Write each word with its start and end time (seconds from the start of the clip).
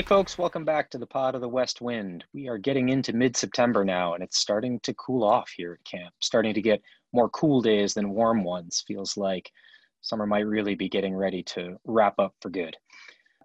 Hey, 0.00 0.06
folks, 0.06 0.38
welcome 0.38 0.64
back 0.64 0.88
to 0.88 0.96
the 0.96 1.06
Pod 1.06 1.34
of 1.34 1.42
the 1.42 1.48
West 1.50 1.82
Wind. 1.82 2.24
We 2.32 2.48
are 2.48 2.56
getting 2.56 2.88
into 2.88 3.12
mid 3.12 3.36
September 3.36 3.84
now, 3.84 4.14
and 4.14 4.24
it's 4.24 4.38
starting 4.38 4.80
to 4.80 4.94
cool 4.94 5.22
off 5.22 5.50
here 5.54 5.74
at 5.78 5.84
camp, 5.84 6.14
starting 6.20 6.54
to 6.54 6.62
get 6.62 6.80
more 7.12 7.28
cool 7.28 7.60
days 7.60 7.92
than 7.92 8.08
warm 8.08 8.42
ones. 8.42 8.82
Feels 8.88 9.18
like 9.18 9.52
summer 10.00 10.24
might 10.26 10.46
really 10.46 10.74
be 10.74 10.88
getting 10.88 11.14
ready 11.14 11.42
to 11.42 11.76
wrap 11.84 12.18
up 12.18 12.34
for 12.40 12.48
good. 12.48 12.78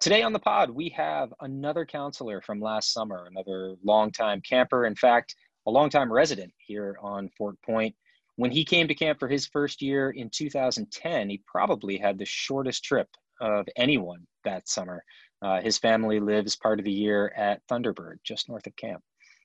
Today 0.00 0.22
on 0.22 0.32
the 0.32 0.38
pod, 0.38 0.70
we 0.70 0.88
have 0.96 1.28
another 1.42 1.84
counselor 1.84 2.40
from 2.40 2.58
last 2.58 2.90
summer, 2.90 3.28
another 3.30 3.74
longtime 3.84 4.40
camper, 4.40 4.86
in 4.86 4.94
fact, 4.94 5.34
a 5.66 5.70
longtime 5.70 6.10
resident 6.10 6.54
here 6.56 6.96
on 7.02 7.28
Fort 7.36 7.60
Point. 7.66 7.94
When 8.36 8.50
he 8.50 8.64
came 8.64 8.88
to 8.88 8.94
camp 8.94 9.18
for 9.18 9.28
his 9.28 9.46
first 9.46 9.82
year 9.82 10.08
in 10.08 10.30
2010, 10.30 11.28
he 11.28 11.42
probably 11.46 11.98
had 11.98 12.16
the 12.16 12.24
shortest 12.24 12.82
trip 12.82 13.08
of 13.42 13.66
anyone 13.76 14.26
that 14.44 14.68
summer. 14.68 15.04
Uh, 15.46 15.60
his 15.60 15.78
family 15.78 16.18
lives 16.18 16.56
part 16.56 16.80
of 16.80 16.84
the 16.84 16.90
year 16.90 17.32
at 17.36 17.64
Thunderbird, 17.68 18.16
just 18.24 18.48
north 18.48 18.66
of 18.66 18.74
camp. 18.74 19.00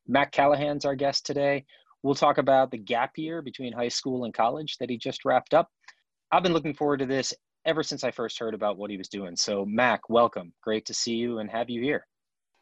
Mac 0.08 0.32
Callahan's 0.32 0.84
our 0.84 0.96
guest 0.96 1.28
today. 1.28 1.64
We'll 2.02 2.16
talk 2.16 2.40
about 2.40 2.72
the 2.72 2.80
gap 2.80 3.20
year 3.20 3.44
between 3.44 3.72
high 3.72 3.90
school 3.90 4.26
and 4.26 4.34
college 4.34 4.78
that 4.80 4.90
he 4.90 4.98
just 4.98 5.26
wrapped 5.26 5.54
up. 5.54 5.70
I've 6.32 6.42
been 6.42 6.54
looking 6.54 6.74
forward 6.74 7.02
to 7.02 7.06
this 7.06 7.36
ever 7.66 7.84
since 7.84 8.04
I 8.04 8.10
first 8.10 8.40
heard 8.40 8.56
about 8.56 8.80
what 8.80 8.90
he 8.90 8.98
was 8.98 9.10
doing. 9.10 9.36
So, 9.36 9.64
Mac, 9.64 10.10
welcome. 10.10 10.54
Great 10.64 10.88
to 10.88 10.94
see 10.96 11.14
you 11.14 11.38
and 11.38 11.52
have 11.52 11.70
you 11.70 11.84
here. 11.84 12.08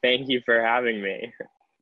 Thank 0.03 0.27
you 0.27 0.41
for 0.45 0.59
having 0.59 1.01
me. 1.01 1.33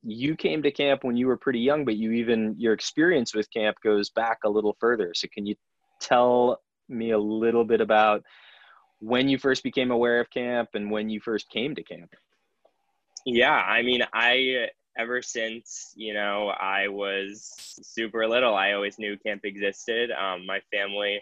You 0.03 0.35
came 0.35 0.61
to 0.61 0.69
camp 0.69 1.03
when 1.03 1.17
you 1.17 1.25
were 1.25 1.37
pretty 1.37 1.61
young, 1.61 1.85
but 1.85 1.95
you 1.95 2.11
even 2.11 2.53
your 2.59 2.73
experience 2.73 3.33
with 3.33 3.51
camp 3.51 3.77
goes 3.83 4.11
back 4.11 4.37
a 4.45 4.49
little 4.49 4.77
further. 4.79 5.11
So, 5.15 5.27
can 5.33 5.47
you 5.47 5.55
tell 5.99 6.61
me 6.87 7.11
a 7.11 7.17
little 7.17 7.65
bit 7.65 7.81
about 7.81 8.21
when 8.99 9.29
you 9.29 9.37
first 9.37 9.63
became 9.63 9.91
aware 9.91 10.19
of 10.19 10.29
camp 10.29 10.69
and 10.73 10.89
when 10.89 11.09
you 11.09 11.19
first 11.19 11.49
came 11.49 11.75
to 11.75 11.83
camp. 11.83 12.13
Yeah, 13.25 13.53
I 13.53 13.81
mean, 13.81 14.03
I 14.13 14.69
ever 14.97 15.21
since 15.21 15.93
you 15.95 16.13
know 16.13 16.49
I 16.59 16.87
was 16.87 17.51
super 17.83 18.27
little, 18.27 18.55
I 18.55 18.73
always 18.73 18.97
knew 18.97 19.17
camp 19.17 19.41
existed. 19.43 20.11
Um, 20.11 20.45
my 20.45 20.61
family, 20.71 21.21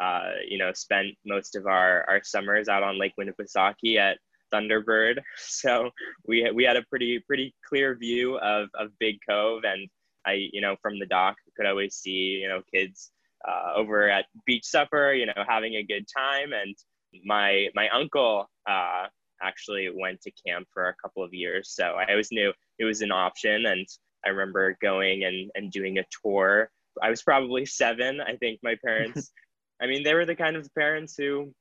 uh, 0.00 0.30
you 0.48 0.58
know, 0.58 0.72
spent 0.72 1.08
most 1.26 1.56
of 1.56 1.66
our 1.66 2.04
our 2.08 2.22
summers 2.22 2.68
out 2.68 2.82
on 2.82 2.98
Lake 2.98 3.14
Winnipesaukee 3.20 3.96
at 3.96 4.18
Thunderbird, 4.52 5.18
so 5.36 5.90
we 6.26 6.50
we 6.52 6.64
had 6.64 6.76
a 6.76 6.84
pretty 6.84 7.18
pretty 7.26 7.54
clear 7.68 7.96
view 7.96 8.38
of 8.38 8.68
of 8.74 8.96
Big 8.98 9.18
Cove, 9.28 9.64
and 9.64 9.88
I 10.24 10.48
you 10.52 10.60
know 10.60 10.76
from 10.80 10.98
the 10.98 11.06
dock 11.06 11.36
could 11.56 11.66
always 11.66 11.96
see 11.96 12.38
you 12.40 12.48
know 12.48 12.62
kids 12.72 13.10
uh, 13.46 13.72
over 13.74 14.08
at 14.08 14.26
beach 14.46 14.64
supper, 14.64 15.12
you 15.12 15.26
know, 15.26 15.44
having 15.48 15.76
a 15.76 15.82
good 15.82 16.06
time 16.06 16.52
and 16.52 16.76
my 17.24 17.68
my 17.74 17.88
uncle 17.90 18.48
uh, 18.68 19.06
actually 19.42 19.88
went 19.94 20.20
to 20.22 20.30
camp 20.46 20.68
for 20.72 20.88
a 20.88 20.94
couple 21.02 21.22
of 21.22 21.32
years, 21.32 21.70
so 21.74 21.84
I 21.84 22.10
always 22.10 22.30
knew 22.30 22.52
it 22.78 22.84
was 22.84 23.00
an 23.02 23.12
option. 23.12 23.66
And 23.66 23.86
I 24.24 24.30
remember 24.30 24.76
going 24.82 25.24
and 25.24 25.50
and 25.54 25.72
doing 25.72 25.98
a 25.98 26.04
tour. 26.22 26.70
I 27.02 27.10
was 27.10 27.22
probably 27.22 27.66
seven. 27.66 28.20
I 28.20 28.36
think 28.36 28.60
my 28.62 28.76
parents. 28.84 29.30
I 29.82 29.86
mean, 29.86 30.02
they 30.02 30.14
were 30.14 30.26
the 30.26 30.36
kind 30.36 30.56
of 30.56 30.68
parents 30.74 31.14
who 31.16 31.54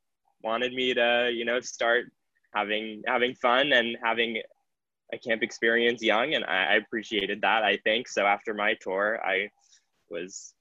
wanted 0.43 0.73
me 0.73 0.93
to, 0.93 1.31
you 1.33 1.45
know, 1.45 1.61
start 1.61 2.05
having 2.53 3.01
having 3.07 3.33
fun 3.35 3.71
and 3.71 3.97
having 4.03 4.41
a 5.13 5.17
camp 5.17 5.41
experience 5.41 6.03
young, 6.03 6.35
and 6.35 6.45
I, 6.45 6.73
I 6.73 6.75
appreciated 6.75 7.41
that. 7.41 7.63
I 7.63 7.77
think 7.77 8.07
so. 8.07 8.25
After 8.25 8.53
my 8.53 8.75
tour, 8.81 9.19
I 9.25 9.49
was 10.09 10.53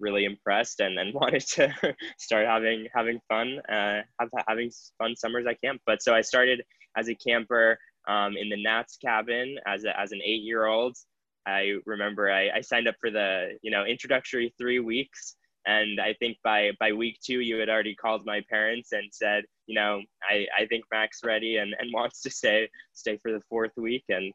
really 0.00 0.24
impressed 0.24 0.80
and, 0.80 0.98
and 0.98 1.14
wanted 1.22 1.42
to 1.42 1.72
start 2.18 2.46
having 2.46 2.88
having 2.94 3.20
fun, 3.28 3.60
uh, 3.68 4.02
have, 4.18 4.30
having 4.48 4.70
fun 4.98 5.14
summers 5.16 5.46
at 5.48 5.60
camp. 5.60 5.80
But 5.86 6.02
so 6.02 6.14
I 6.14 6.22
started 6.22 6.62
as 6.96 7.08
a 7.08 7.14
camper 7.14 7.78
um, 8.08 8.36
in 8.36 8.48
the 8.48 8.62
Nats 8.62 8.96
cabin 8.96 9.56
as, 9.66 9.84
a, 9.84 9.98
as 9.98 10.12
an 10.12 10.20
eight 10.24 10.42
year 10.42 10.66
old. 10.66 10.96
I 11.46 11.76
remember 11.86 12.30
I, 12.30 12.50
I 12.50 12.60
signed 12.60 12.88
up 12.88 12.96
for 13.00 13.10
the 13.10 13.58
you 13.62 13.70
know 13.70 13.84
introductory 13.84 14.52
three 14.58 14.78
weeks, 14.78 15.36
and 15.66 16.00
I 16.00 16.14
think 16.14 16.36
by 16.44 16.72
by 16.78 16.92
week 16.92 17.18
two 17.24 17.40
you 17.40 17.58
had 17.58 17.68
already 17.68 17.94
called 17.94 18.26
my 18.26 18.42
parents 18.50 18.92
and 18.92 19.08
said 19.12 19.44
you 19.66 19.74
know 19.74 20.02
I, 20.22 20.46
I 20.56 20.66
think 20.66 20.84
Mac's 20.92 21.20
ready 21.24 21.56
and, 21.56 21.74
and 21.78 21.90
wants 21.94 22.20
to 22.22 22.30
stay 22.30 22.68
stay 22.92 23.18
for 23.22 23.32
the 23.32 23.42
fourth 23.48 23.72
week 23.76 24.04
and 24.08 24.32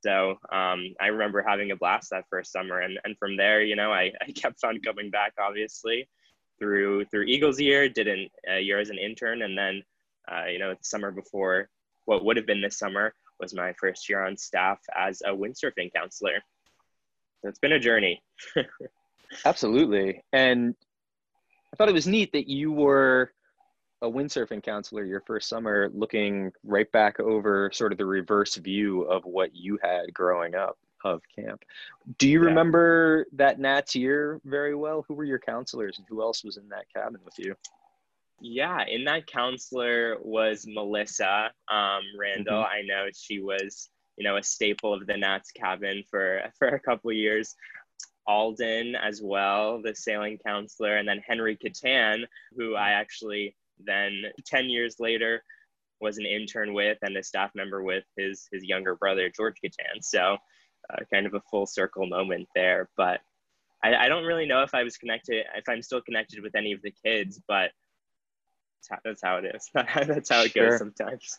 so 0.00 0.38
um, 0.52 0.94
I 1.00 1.06
remember 1.08 1.44
having 1.46 1.70
a 1.70 1.76
blast 1.76 2.10
that 2.10 2.24
first 2.30 2.52
summer, 2.52 2.80
and 2.80 2.98
and 3.04 3.16
from 3.18 3.36
there, 3.36 3.62
you 3.62 3.76
know, 3.76 3.92
I, 3.92 4.12
I 4.22 4.32
kept 4.32 4.64
on 4.64 4.80
coming 4.80 5.10
back, 5.10 5.34
obviously, 5.38 6.08
through 6.58 7.06
through 7.06 7.24
Eagles 7.24 7.60
year, 7.60 7.88
did 7.88 8.08
an, 8.08 8.28
a 8.48 8.60
year 8.60 8.78
as 8.78 8.90
an 8.90 8.98
intern, 8.98 9.42
and 9.42 9.56
then, 9.56 9.82
uh, 10.30 10.46
you 10.46 10.58
know, 10.58 10.70
the 10.70 10.78
summer 10.82 11.10
before, 11.10 11.68
what 12.04 12.24
would 12.24 12.36
have 12.36 12.46
been 12.46 12.60
this 12.60 12.78
summer 12.78 13.12
was 13.40 13.54
my 13.54 13.72
first 13.74 14.08
year 14.08 14.24
on 14.24 14.36
staff 14.36 14.78
as 14.96 15.22
a 15.24 15.30
windsurfing 15.30 15.92
counselor. 15.94 16.42
So 17.40 17.48
it's 17.48 17.60
been 17.60 17.72
a 17.72 17.78
journey. 17.78 18.20
Absolutely, 19.44 20.22
and 20.32 20.74
I 21.72 21.76
thought 21.76 21.88
it 21.88 21.94
was 21.94 22.06
neat 22.06 22.32
that 22.32 22.48
you 22.48 22.72
were 22.72 23.32
a 24.02 24.08
windsurfing 24.08 24.62
counselor 24.62 25.04
your 25.04 25.20
first 25.20 25.48
summer 25.48 25.90
looking 25.92 26.52
right 26.64 26.90
back 26.92 27.18
over 27.20 27.70
sort 27.72 27.92
of 27.92 27.98
the 27.98 28.06
reverse 28.06 28.54
view 28.56 29.02
of 29.02 29.24
what 29.24 29.54
you 29.54 29.78
had 29.82 30.12
growing 30.14 30.54
up 30.54 30.78
of 31.04 31.22
camp. 31.34 31.64
Do 32.18 32.28
you 32.28 32.40
yeah. 32.42 32.48
remember 32.48 33.26
that 33.32 33.58
Nats 33.58 33.94
year 33.94 34.40
very 34.44 34.74
well? 34.74 35.04
Who 35.08 35.14
were 35.14 35.24
your 35.24 35.38
counselors 35.38 35.98
and 35.98 36.06
who 36.08 36.22
else 36.22 36.44
was 36.44 36.56
in 36.56 36.68
that 36.68 36.86
cabin 36.94 37.20
with 37.24 37.38
you? 37.38 37.54
Yeah, 38.40 38.84
in 38.86 39.04
that 39.04 39.26
counselor 39.26 40.16
was 40.22 40.64
Melissa 40.66 41.50
um, 41.68 42.02
Randall. 42.16 42.62
Mm-hmm. 42.62 42.72
I 42.72 42.82
know 42.82 43.08
she 43.12 43.40
was, 43.40 43.90
you 44.16 44.24
know, 44.24 44.36
a 44.36 44.42
staple 44.42 44.94
of 44.94 45.06
the 45.06 45.16
Nats 45.16 45.50
cabin 45.50 46.04
for 46.08 46.42
for 46.58 46.68
a 46.68 46.80
couple 46.80 47.12
years. 47.12 47.54
Alden 48.28 48.94
as 48.94 49.22
well, 49.22 49.80
the 49.80 49.94
sailing 49.94 50.38
counselor, 50.46 50.98
and 50.98 51.08
then 51.08 51.22
Henry 51.26 51.56
Catan, 51.56 52.24
who 52.54 52.74
I 52.74 52.90
actually 52.90 53.56
then 53.84 54.22
10 54.46 54.70
years 54.70 54.96
later 54.98 55.42
was 56.00 56.18
an 56.18 56.26
intern 56.26 56.74
with 56.74 56.98
and 57.02 57.16
a 57.16 57.22
staff 57.22 57.50
member 57.54 57.82
with 57.82 58.04
his 58.16 58.48
his 58.52 58.62
younger 58.64 58.94
brother 58.94 59.30
George 59.34 59.56
Catan. 59.64 60.02
So 60.02 60.36
uh, 60.90 60.96
kind 61.12 61.26
of 61.26 61.34
a 61.34 61.42
full 61.50 61.66
circle 61.66 62.06
moment 62.06 62.46
there. 62.54 62.88
But 62.96 63.20
I, 63.82 63.94
I, 63.94 64.08
don't 64.08 64.24
really 64.24 64.46
know 64.46 64.62
if 64.62 64.74
I 64.74 64.82
was 64.82 64.96
connected, 64.96 65.44
if 65.56 65.68
I'm 65.68 65.82
still 65.82 66.00
connected 66.00 66.42
with 66.42 66.54
any 66.54 66.72
of 66.72 66.82
the 66.82 66.92
kids, 67.04 67.40
but 67.46 67.70
that's 68.74 68.88
how, 68.90 68.98
that's 69.04 69.22
how 69.22 69.36
it 69.36 69.54
is. 69.54 69.68
that's 70.06 70.30
how 70.30 70.42
it 70.42 70.52
sure. 70.52 70.70
goes 70.70 70.78
sometimes. 70.78 71.38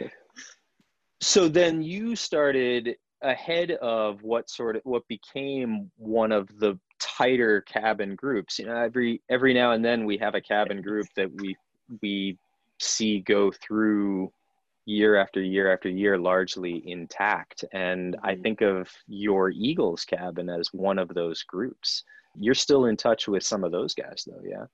so 1.20 1.48
then 1.48 1.82
you 1.82 2.14
started 2.14 2.96
ahead 3.22 3.72
of 3.72 4.22
what 4.22 4.50
sort 4.50 4.76
of 4.76 4.82
what 4.84 5.02
became 5.08 5.90
one 5.96 6.30
of 6.30 6.46
the 6.58 6.78
tighter 7.00 7.62
cabin 7.62 8.14
groups 8.14 8.58
you 8.58 8.66
know 8.66 8.76
every 8.76 9.22
every 9.30 9.54
now 9.54 9.72
and 9.72 9.82
then 9.82 10.04
we 10.04 10.18
have 10.18 10.34
a 10.34 10.40
cabin 10.40 10.82
group 10.82 11.06
that 11.16 11.30
we 11.40 11.56
we 12.02 12.38
see 12.80 13.20
go 13.20 13.50
through 13.50 14.32
year 14.86 15.16
after 15.16 15.40
year 15.40 15.72
after 15.72 15.88
year 15.88 16.18
largely 16.18 16.82
intact. 16.86 17.64
And 17.72 18.16
i 18.22 18.32
mm-hmm. 18.32 18.42
think 18.42 18.60
of 18.60 18.90
your 19.06 19.50
eagles 19.50 20.04
cabin 20.04 20.48
as 20.48 20.68
one 20.72 20.98
of 20.98 21.08
those 21.08 21.42
groups. 21.42 22.04
You're 22.38 22.54
still 22.54 22.86
in 22.86 22.96
touch 22.96 23.28
with 23.28 23.42
some 23.42 23.64
of 23.64 23.72
those 23.72 23.94
guys 23.94 24.26
though 24.26 24.42
yeah? 24.44 24.66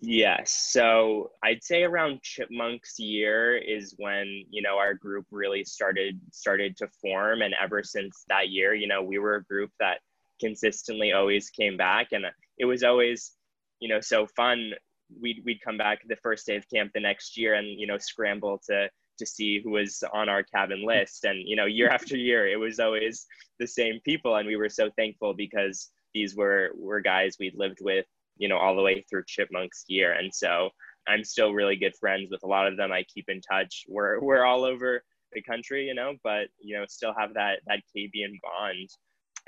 Yes. 0.00 0.52
So 0.72 1.32
i'd 1.42 1.62
say 1.62 1.82
around 1.82 2.22
chipmunks 2.22 2.98
year 2.98 3.56
is 3.56 3.94
when 3.98 4.44
you 4.50 4.62
know 4.62 4.78
our 4.78 4.94
group 4.94 5.26
really 5.30 5.64
started 5.64 6.18
started 6.32 6.76
to 6.78 6.88
form. 7.00 7.42
And 7.42 7.54
ever 7.62 7.82
since 7.82 8.24
that 8.28 8.48
year 8.48 8.74
you 8.74 8.86
know 8.86 9.02
we 9.02 9.18
were 9.18 9.36
a 9.36 9.44
group 9.44 9.70
that 9.78 9.98
consistently 10.40 11.12
always 11.12 11.50
came 11.50 11.76
back. 11.76 12.08
And 12.12 12.24
it 12.56 12.64
was 12.64 12.82
always 12.82 13.32
you 13.80 13.90
know 13.90 14.00
so 14.00 14.26
fun 14.26 14.72
we'd 15.20 15.42
we'd 15.44 15.60
come 15.60 15.76
back 15.76 16.00
the 16.06 16.16
first 16.16 16.46
day 16.46 16.56
of 16.56 16.68
camp 16.68 16.92
the 16.94 17.00
next 17.00 17.36
year 17.36 17.54
and 17.54 17.66
you 17.78 17.86
know 17.86 17.98
scramble 17.98 18.60
to 18.66 18.88
to 19.18 19.26
see 19.26 19.60
who 19.62 19.70
was 19.70 20.02
on 20.12 20.28
our 20.28 20.42
cabin 20.42 20.84
list. 20.84 21.24
And 21.24 21.46
you 21.46 21.56
know 21.56 21.66
year 21.66 21.88
after 21.98 22.16
year 22.16 22.48
it 22.48 22.58
was 22.58 22.80
always 22.80 23.26
the 23.58 23.66
same 23.66 24.00
people. 24.04 24.36
And 24.36 24.46
we 24.46 24.56
were 24.56 24.68
so 24.68 24.90
thankful 24.96 25.34
because 25.34 25.90
these 26.14 26.34
were 26.34 26.72
were 26.76 27.00
guys 27.00 27.36
we'd 27.38 27.54
lived 27.56 27.78
with 27.80 28.06
you 28.36 28.48
know 28.48 28.58
all 28.58 28.74
the 28.74 28.82
way 28.82 29.04
through 29.08 29.24
chipmunks 29.26 29.84
year. 29.88 30.12
And 30.12 30.34
so 30.34 30.70
i'm 31.08 31.24
still 31.24 31.52
really 31.52 31.76
good 31.76 31.96
friends 31.96 32.28
with 32.30 32.42
a 32.42 32.48
lot 32.48 32.66
of 32.66 32.76
them. 32.76 32.92
I 32.92 33.04
keep 33.04 33.28
in 33.28 33.40
touch. 33.40 33.84
We're 33.88 34.20
we're 34.20 34.44
all 34.44 34.64
over 34.64 35.02
the 35.32 35.42
country 35.42 35.86
you 35.86 35.94
know 35.94 36.14
but 36.24 36.48
you 36.60 36.76
know 36.76 36.84
still 36.88 37.14
have 37.16 37.34
that 37.34 37.60
that 37.66 37.80
KBN 37.96 38.40
bond. 38.42 38.88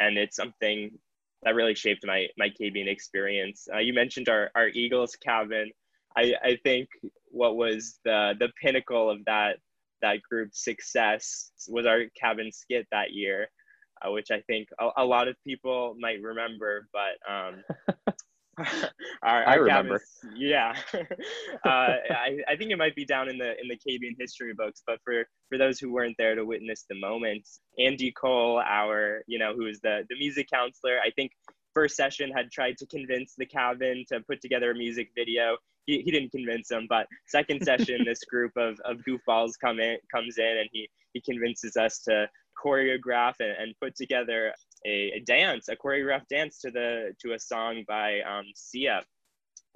And 0.00 0.16
it's 0.16 0.36
something 0.36 0.90
that 1.42 1.54
really 1.54 1.74
shaped 1.74 2.06
my 2.06 2.28
my 2.38 2.48
KBN 2.48 2.88
experience. 2.88 3.68
Uh, 3.72 3.78
you 3.78 3.92
mentioned 3.92 4.28
our 4.28 4.50
our 4.54 4.68
Eagles 4.68 5.16
cabin. 5.16 5.70
I 6.16 6.34
I 6.42 6.58
think 6.62 6.88
what 7.26 7.56
was 7.56 7.98
the 8.04 8.34
the 8.38 8.50
pinnacle 8.60 9.10
of 9.10 9.24
that 9.26 9.58
that 10.02 10.22
group's 10.28 10.64
success 10.64 11.52
was 11.68 11.86
our 11.86 12.02
cabin 12.20 12.50
skit 12.52 12.86
that 12.90 13.12
year, 13.12 13.48
uh, 14.02 14.10
which 14.10 14.30
I 14.30 14.40
think 14.42 14.68
a, 14.80 14.88
a, 14.98 15.04
lot 15.04 15.28
of 15.28 15.36
people 15.46 15.94
might 15.98 16.20
remember. 16.20 16.88
But 16.92 17.32
um, 17.32 17.62
our, 19.22 19.44
I 19.48 19.54
remember. 19.54 20.00
Cabins, 20.00 20.36
yeah, 20.36 20.74
uh, 21.64 21.68
I, 22.10 22.38
I 22.48 22.56
think 22.56 22.70
it 22.70 22.78
might 22.78 22.94
be 22.94 23.04
down 23.04 23.28
in 23.28 23.38
the 23.38 23.52
in 23.60 23.68
the 23.68 23.76
KBN 23.76 24.16
history 24.18 24.54
books. 24.54 24.82
But 24.86 24.98
for 25.04 25.24
for 25.48 25.58
those 25.58 25.78
who 25.78 25.92
weren't 25.92 26.16
there 26.18 26.34
to 26.34 26.44
witness 26.44 26.84
the 26.88 26.98
moment, 26.98 27.46
Andy 27.78 28.12
Cole, 28.12 28.62
our 28.64 29.22
you 29.26 29.38
know 29.38 29.54
who 29.54 29.66
is 29.66 29.80
the 29.80 30.04
the 30.08 30.16
music 30.16 30.48
counselor, 30.50 30.98
I 31.04 31.10
think 31.10 31.32
first 31.74 31.96
session 31.96 32.30
had 32.30 32.50
tried 32.50 32.78
to 32.78 32.86
convince 32.86 33.34
the 33.36 33.46
cabin 33.46 34.04
to 34.08 34.20
put 34.20 34.40
together 34.40 34.70
a 34.70 34.74
music 34.74 35.10
video. 35.16 35.56
He, 35.86 36.00
he 36.02 36.10
didn't 36.10 36.30
convince 36.30 36.68
them, 36.68 36.86
but 36.88 37.06
second 37.26 37.64
session, 37.64 38.02
this 38.06 38.22
group 38.24 38.52
of, 38.56 38.78
of 38.84 38.98
goofballs 38.98 39.52
come 39.60 39.80
in, 39.80 39.96
comes 40.14 40.38
in 40.38 40.58
and 40.58 40.68
he, 40.72 40.88
he 41.12 41.20
convinces 41.20 41.76
us 41.76 42.00
to 42.00 42.28
choreograph 42.62 43.34
and, 43.40 43.50
and 43.58 43.74
put 43.80 43.96
together 43.96 44.52
a, 44.87 45.12
a, 45.17 45.20
dance, 45.20 45.69
a 45.69 45.76
choreographed 45.76 46.29
dance 46.29 46.61
to 46.61 46.70
the 46.70 47.12
to 47.20 47.34
a 47.34 47.38
song 47.38 47.84
by 47.87 48.20
um, 48.20 48.46
Sia. 48.55 49.02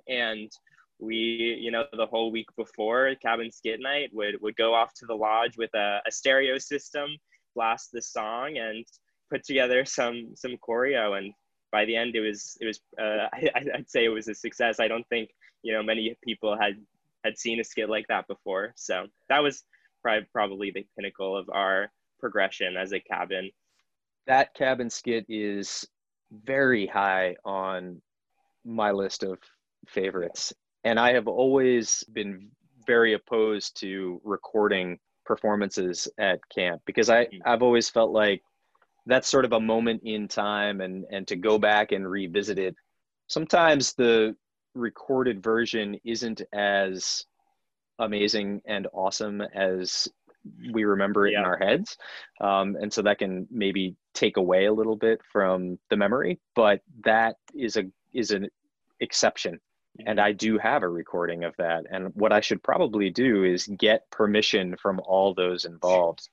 And 0.08 0.50
we, 0.98 1.58
you 1.60 1.70
know, 1.70 1.84
the 1.92 2.06
whole 2.06 2.32
week 2.32 2.48
before 2.56 3.14
cabin 3.22 3.50
skit 3.52 3.80
night 3.80 4.10
would, 4.12 4.40
would 4.40 4.56
go 4.56 4.74
off 4.74 4.94
to 4.94 5.06
the 5.06 5.14
lodge 5.14 5.56
with 5.58 5.74
a, 5.74 6.00
a 6.06 6.12
stereo 6.12 6.58
system, 6.58 7.10
blast 7.54 7.90
the 7.92 8.02
song 8.02 8.56
and 8.56 8.84
put 9.30 9.44
together 9.44 9.84
some 9.84 10.30
some 10.34 10.56
choreo 10.58 11.18
and 11.18 11.32
by 11.72 11.84
the 11.84 11.96
end, 11.96 12.16
it 12.16 12.20
was 12.20 12.56
it 12.60 12.66
was 12.66 12.80
uh, 12.98 13.28
I, 13.32 13.76
would 13.76 13.90
say 13.90 14.04
it 14.04 14.08
was 14.08 14.28
a 14.28 14.34
success. 14.34 14.80
I 14.80 14.88
don't 14.88 15.06
think 15.08 15.30
you 15.62 15.72
know 15.72 15.82
many 15.82 16.16
people 16.22 16.56
had 16.58 16.76
had 17.24 17.38
seen 17.38 17.60
a 17.60 17.64
skit 17.64 17.90
like 17.90 18.06
that 18.08 18.28
before. 18.28 18.72
So 18.76 19.06
that 19.28 19.42
was 19.42 19.64
probably 20.02 20.26
probably 20.32 20.70
the 20.70 20.86
pinnacle 20.96 21.36
of 21.36 21.50
our 21.50 21.90
progression 22.20 22.76
as 22.76 22.92
a 22.92 23.00
cabin. 23.00 23.50
That 24.26 24.54
cabin 24.54 24.90
skit 24.90 25.24
is 25.28 25.86
very 26.30 26.86
high 26.86 27.36
on 27.44 28.00
my 28.64 28.90
list 28.90 29.22
of 29.22 29.38
favorites, 29.86 30.52
and 30.84 30.98
I 30.98 31.12
have 31.12 31.28
always 31.28 32.04
been 32.12 32.50
very 32.86 33.14
opposed 33.14 33.78
to 33.80 34.20
recording 34.24 34.98
performances 35.24 36.08
at 36.18 36.40
camp 36.54 36.82
because 36.86 37.10
I 37.10 37.26
mm-hmm. 37.26 37.38
I've 37.44 37.62
always 37.62 37.88
felt 37.88 38.12
like 38.12 38.42
that's 39.06 39.28
sort 39.28 39.44
of 39.44 39.52
a 39.52 39.60
moment 39.60 40.02
in 40.04 40.28
time 40.28 40.80
and 40.80 41.04
and 41.10 41.26
to 41.28 41.36
go 41.36 41.58
back 41.58 41.92
and 41.92 42.08
revisit 42.08 42.58
it 42.58 42.76
sometimes 43.26 43.92
the 43.94 44.36
recorded 44.74 45.42
version 45.42 45.98
isn't 46.04 46.42
as 46.52 47.24
amazing 47.98 48.60
and 48.66 48.86
awesome 48.92 49.40
as 49.40 50.06
we 50.72 50.84
remember 50.84 51.26
it 51.26 51.32
yeah. 51.32 51.40
in 51.40 51.44
our 51.44 51.58
heads. 51.58 51.96
Um, 52.40 52.76
and 52.80 52.92
so 52.92 53.02
that 53.02 53.18
can 53.18 53.46
maybe 53.50 53.96
take 54.14 54.36
away 54.36 54.66
a 54.66 54.72
little 54.72 54.96
bit 54.96 55.20
from 55.30 55.78
the 55.90 55.96
memory 55.96 56.40
but 56.54 56.80
that 57.04 57.36
is 57.54 57.76
a 57.76 57.84
is 58.12 58.30
an 58.30 58.48
exception. 59.00 59.60
And 60.06 60.20
i 60.20 60.32
do 60.32 60.58
have 60.58 60.82
a 60.82 60.88
recording 60.88 61.44
of 61.44 61.54
that. 61.58 61.84
And 61.90 62.12
what 62.14 62.32
i 62.32 62.40
should 62.40 62.62
probably 62.62 63.10
do 63.10 63.44
is 63.44 63.66
get 63.78 64.10
permission 64.10 64.76
from 64.80 65.00
all 65.00 65.34
those 65.34 65.64
involved 65.64 66.28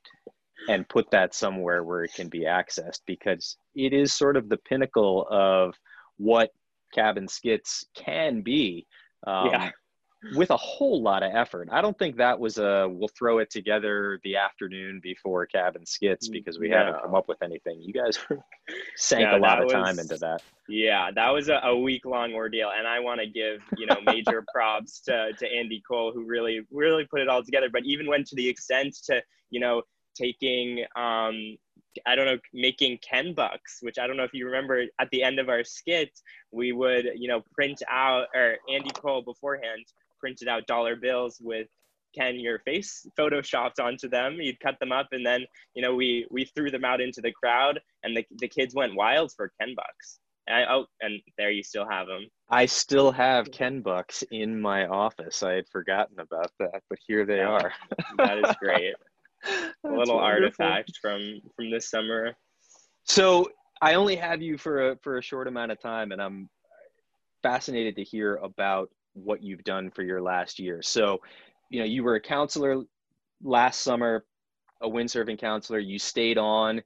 and 0.70 0.88
put 0.88 1.12
that 1.12 1.34
somewhere 1.34 1.84
where 1.84 2.04
it 2.04 2.14
can 2.14 2.30
be 2.30 2.42
accessed 2.42 3.02
because 3.06 3.58
it 3.76 3.94
is 3.94 4.14
sort 4.14 4.38
of 4.38 4.48
the 4.48 4.58
pinnacle 4.58 5.28
of 5.30 5.76
what 6.18 6.52
cabin 6.94 7.28
skits 7.28 7.86
can 7.96 8.42
be. 8.42 8.86
Um, 9.26 9.48
yeah. 9.48 9.72
With 10.36 10.52
a 10.52 10.58
whole 10.58 11.02
lot 11.02 11.24
of 11.24 11.32
effort. 11.34 11.70
I 11.72 11.82
don't 11.82 11.98
think 11.98 12.18
that 12.18 12.40
was 12.40 12.58
a 12.58 12.88
we'll 12.90 13.10
throw 13.10 13.40
it 13.40 13.50
together 13.50 14.20
the 14.24 14.38
afternoon 14.38 15.00
before 15.02 15.46
cabin 15.46 15.86
skits 15.86 16.28
because 16.28 16.60
we 16.60 16.70
no. 16.70 16.78
haven't 16.78 17.02
come 17.02 17.16
up 17.16 17.28
with 17.28 17.42
anything. 17.42 17.82
You 17.82 17.94
guys 17.94 18.18
sank 18.96 19.22
yeah, 19.22 19.38
a 19.38 19.40
lot 19.40 19.60
of 19.60 19.66
was, 19.66 19.74
time 19.74 20.00
into 20.00 20.18
that. 20.18 20.42
Yeah 20.68 21.12
that 21.16 21.30
was 21.30 21.50
a, 21.50 21.60
a 21.64 21.78
week 21.78 22.06
long 22.06 22.34
ordeal 22.34 22.72
and 22.76 22.88
i 22.88 23.00
want 23.00 23.20
to 23.20 23.28
give 23.28 23.62
you 23.78 23.86
know 23.86 23.98
major 24.06 24.44
props 24.54 25.02
to, 25.02 25.34
to 25.34 25.48
andy 25.52 25.82
cole 25.88 26.12
who 26.14 26.26
really 26.26 26.62
really 26.72 27.06
put 27.06 27.20
it 27.20 27.28
all 27.28 27.44
together 27.44 27.68
but 27.72 27.84
even 27.86 28.08
went 28.08 28.28
to 28.28 28.36
the 28.36 28.48
extent 28.48 28.96
to 29.06 29.22
you 29.50 29.60
know 29.60 29.82
taking 30.16 30.86
um, 30.96 31.58
I 32.08 32.16
don't 32.16 32.26
know, 32.26 32.40
making 32.54 33.00
Ken 33.08 33.34
bucks, 33.34 33.78
which 33.82 34.00
I 34.00 34.08
don't 34.08 34.18
know 34.18 34.24
if 34.24 34.34
you 34.34 34.48
remember 34.48 34.84
at 35.00 35.10
the 35.12 35.22
end 35.22 35.40
of 35.40 35.50
our 35.50 35.64
skit, 35.64 36.10
we 36.52 36.72
would, 36.72 37.08
you 37.16 37.28
know, 37.28 37.44
print 37.54 37.84
out, 37.88 38.28
or 38.34 38.58
Andy 38.68 38.90
Cole 38.90 39.22
beforehand 39.22 39.86
printed 40.24 40.48
out 40.48 40.66
dollar 40.68 40.96
bills 40.96 41.38
with 41.42 41.68
Ken 42.16 42.40
your 42.40 42.60
face 42.60 43.06
photoshopped 43.20 43.80
onto 43.82 44.08
them. 44.08 44.38
You'd 44.40 44.60
cut 44.62 44.80
them 44.80 44.94
up 44.94 45.08
and 45.12 45.26
then, 45.26 45.46
you 45.74 45.82
know, 45.82 45.94
we, 45.94 46.26
we 46.32 46.46
threw 46.46 46.72
them 46.72 46.86
out 46.86 47.02
into 47.02 47.20
the 47.20 47.34
crowd 47.34 47.82
and 48.04 48.16
the, 48.16 48.26
the 48.40 48.48
kids 48.48 48.74
went 48.74 48.96
wild 48.96 49.34
for 49.36 49.52
Ken 49.60 49.74
bucks. 49.76 50.20
And 50.48 50.56
I, 50.58 50.74
oh, 50.74 50.86
and 51.02 51.20
there 51.38 51.52
you 51.52 51.62
still 51.62 51.88
have 51.90 52.08
them. 52.08 52.28
I 52.50 52.68
still 52.68 53.12
have 53.12 53.52
Ken 53.52 53.82
bucks 53.82 54.24
in 54.32 54.62
my 54.62 54.88
office. 54.88 55.44
I 55.44 55.54
had 55.54 55.68
forgotten 55.70 56.20
about 56.20 56.52
that, 56.60 56.82
but 56.90 57.00
here 57.06 57.26
they 57.26 57.42
are. 57.42 57.74
that 58.18 58.38
is 58.38 58.56
great. 58.62 58.94
a 59.46 59.72
little 59.84 60.16
wonderful. 60.16 60.20
artifact 60.20 60.92
from 61.02 61.42
from 61.56 61.70
this 61.70 61.90
summer. 61.90 62.34
So 63.06 63.50
I 63.82 63.96
only 63.96 64.16
have 64.16 64.42
you 64.42 64.58
for 64.58 64.92
a 64.92 64.98
for 65.02 65.18
a 65.18 65.22
short 65.22 65.48
amount 65.48 65.72
of 65.72 65.80
time, 65.82 66.12
and 66.12 66.22
I'm 66.22 66.50
fascinated 67.42 67.96
to 67.98 68.04
hear 68.04 68.36
about 68.38 68.90
what 69.14 69.44
you've 69.44 69.64
done 69.64 69.92
for 69.92 70.04
your 70.04 70.22
last 70.22 70.60
year. 70.60 70.82
So, 70.82 71.22
you 71.70 71.80
know, 71.80 71.86
you 71.86 72.04
were 72.04 72.16
a 72.16 72.22
counselor 72.22 72.84
last 73.42 73.82
summer, 73.82 74.26
a 74.82 74.90
windsurfing 74.90 75.40
counselor. 75.40 75.80
You 75.80 76.00
stayed 76.00 76.38
on 76.38 76.82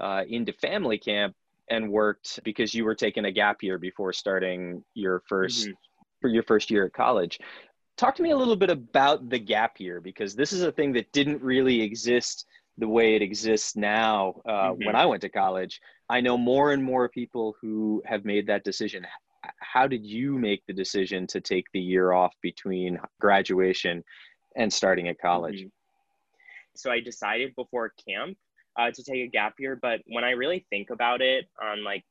uh, 0.00 0.22
into 0.28 0.52
family 0.52 0.98
camp 0.98 1.34
and 1.68 1.90
worked 1.90 2.40
because 2.44 2.74
you 2.74 2.84
were 2.84 2.94
taking 2.94 3.24
a 3.24 3.32
gap 3.32 3.62
year 3.62 3.78
before 3.78 4.12
starting 4.12 4.84
your 4.94 5.22
1st 5.30 5.66
mm-hmm. 5.66 5.72
for 6.20 6.28
your 6.28 6.42
first 6.42 6.70
year 6.70 6.86
at 6.86 6.92
college 6.92 7.38
talk 7.96 8.14
to 8.14 8.22
me 8.22 8.30
a 8.30 8.36
little 8.36 8.56
bit 8.56 8.70
about 8.70 9.28
the 9.28 9.38
gap 9.38 9.78
year 9.78 10.00
because 10.00 10.34
this 10.34 10.52
is 10.52 10.62
a 10.62 10.72
thing 10.72 10.92
that 10.92 11.10
didn't 11.12 11.42
really 11.42 11.80
exist 11.80 12.46
the 12.78 12.88
way 12.88 13.14
it 13.14 13.22
exists 13.22 13.76
now 13.76 14.34
uh, 14.46 14.70
mm-hmm. 14.70 14.86
when 14.86 14.96
i 14.96 15.06
went 15.06 15.20
to 15.20 15.28
college 15.28 15.80
i 16.08 16.20
know 16.20 16.36
more 16.36 16.72
and 16.72 16.82
more 16.82 17.08
people 17.08 17.54
who 17.60 18.02
have 18.04 18.24
made 18.24 18.46
that 18.46 18.64
decision 18.64 19.06
how 19.58 19.86
did 19.86 20.04
you 20.04 20.38
make 20.38 20.62
the 20.66 20.72
decision 20.72 21.26
to 21.26 21.40
take 21.40 21.66
the 21.72 21.80
year 21.80 22.12
off 22.12 22.34
between 22.42 22.98
graduation 23.20 24.02
and 24.56 24.72
starting 24.72 25.08
at 25.08 25.18
college 25.18 25.60
mm-hmm. 25.60 25.68
so 26.74 26.90
i 26.90 27.00
decided 27.00 27.54
before 27.56 27.92
camp 28.08 28.36
uh, 28.78 28.90
to 28.90 29.02
take 29.02 29.22
a 29.22 29.28
gap 29.28 29.54
year 29.58 29.78
but 29.80 30.00
when 30.06 30.24
i 30.24 30.30
really 30.30 30.64
think 30.70 30.90
about 30.90 31.20
it 31.20 31.46
on 31.60 31.84
like 31.84 32.04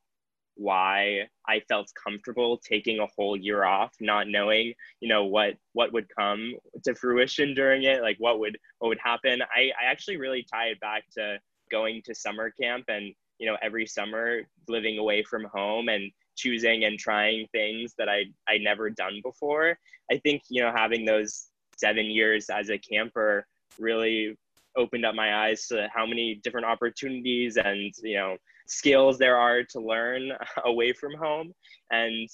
why 0.55 1.21
I 1.47 1.61
felt 1.67 1.91
comfortable 2.01 2.57
taking 2.57 2.99
a 2.99 3.07
whole 3.17 3.35
year 3.37 3.63
off, 3.63 3.93
not 3.99 4.27
knowing, 4.27 4.73
you 4.99 5.09
know, 5.09 5.25
what 5.25 5.55
what 5.73 5.93
would 5.93 6.07
come 6.15 6.55
to 6.83 6.95
fruition 6.95 7.53
during 7.53 7.83
it, 7.83 8.01
like 8.01 8.17
what 8.19 8.39
would 8.39 8.57
what 8.79 8.89
would 8.89 8.99
happen. 9.03 9.41
I, 9.41 9.71
I 9.81 9.89
actually 9.89 10.17
really 10.17 10.45
tie 10.51 10.67
it 10.67 10.79
back 10.79 11.03
to 11.17 11.39
going 11.71 12.01
to 12.05 12.15
summer 12.15 12.53
camp 12.61 12.85
and, 12.89 13.13
you 13.39 13.47
know, 13.47 13.57
every 13.61 13.87
summer 13.87 14.41
living 14.67 14.97
away 14.97 15.23
from 15.23 15.45
home 15.45 15.89
and 15.89 16.11
choosing 16.41 16.85
and 16.85 16.97
trying 16.97 17.47
things 17.51 17.93
that 17.97 18.09
I 18.09 18.25
I 18.47 18.57
never 18.57 18.89
done 18.89 19.21
before. 19.23 19.77
I 20.11 20.17
think, 20.17 20.41
you 20.49 20.61
know, 20.61 20.71
having 20.75 21.05
those 21.05 21.47
seven 21.77 22.05
years 22.05 22.49
as 22.49 22.69
a 22.69 22.77
camper 22.77 23.45
really 23.79 24.37
opened 24.77 25.05
up 25.05 25.15
my 25.15 25.45
eyes 25.45 25.67
to 25.67 25.87
how 25.93 26.05
many 26.05 26.39
different 26.43 26.65
opportunities 26.65 27.57
and, 27.57 27.93
you 28.01 28.15
know, 28.15 28.37
skills 28.67 29.17
there 29.17 29.37
are 29.37 29.63
to 29.63 29.79
learn 29.79 30.31
away 30.65 30.93
from 30.93 31.13
home. 31.13 31.53
And 31.91 32.29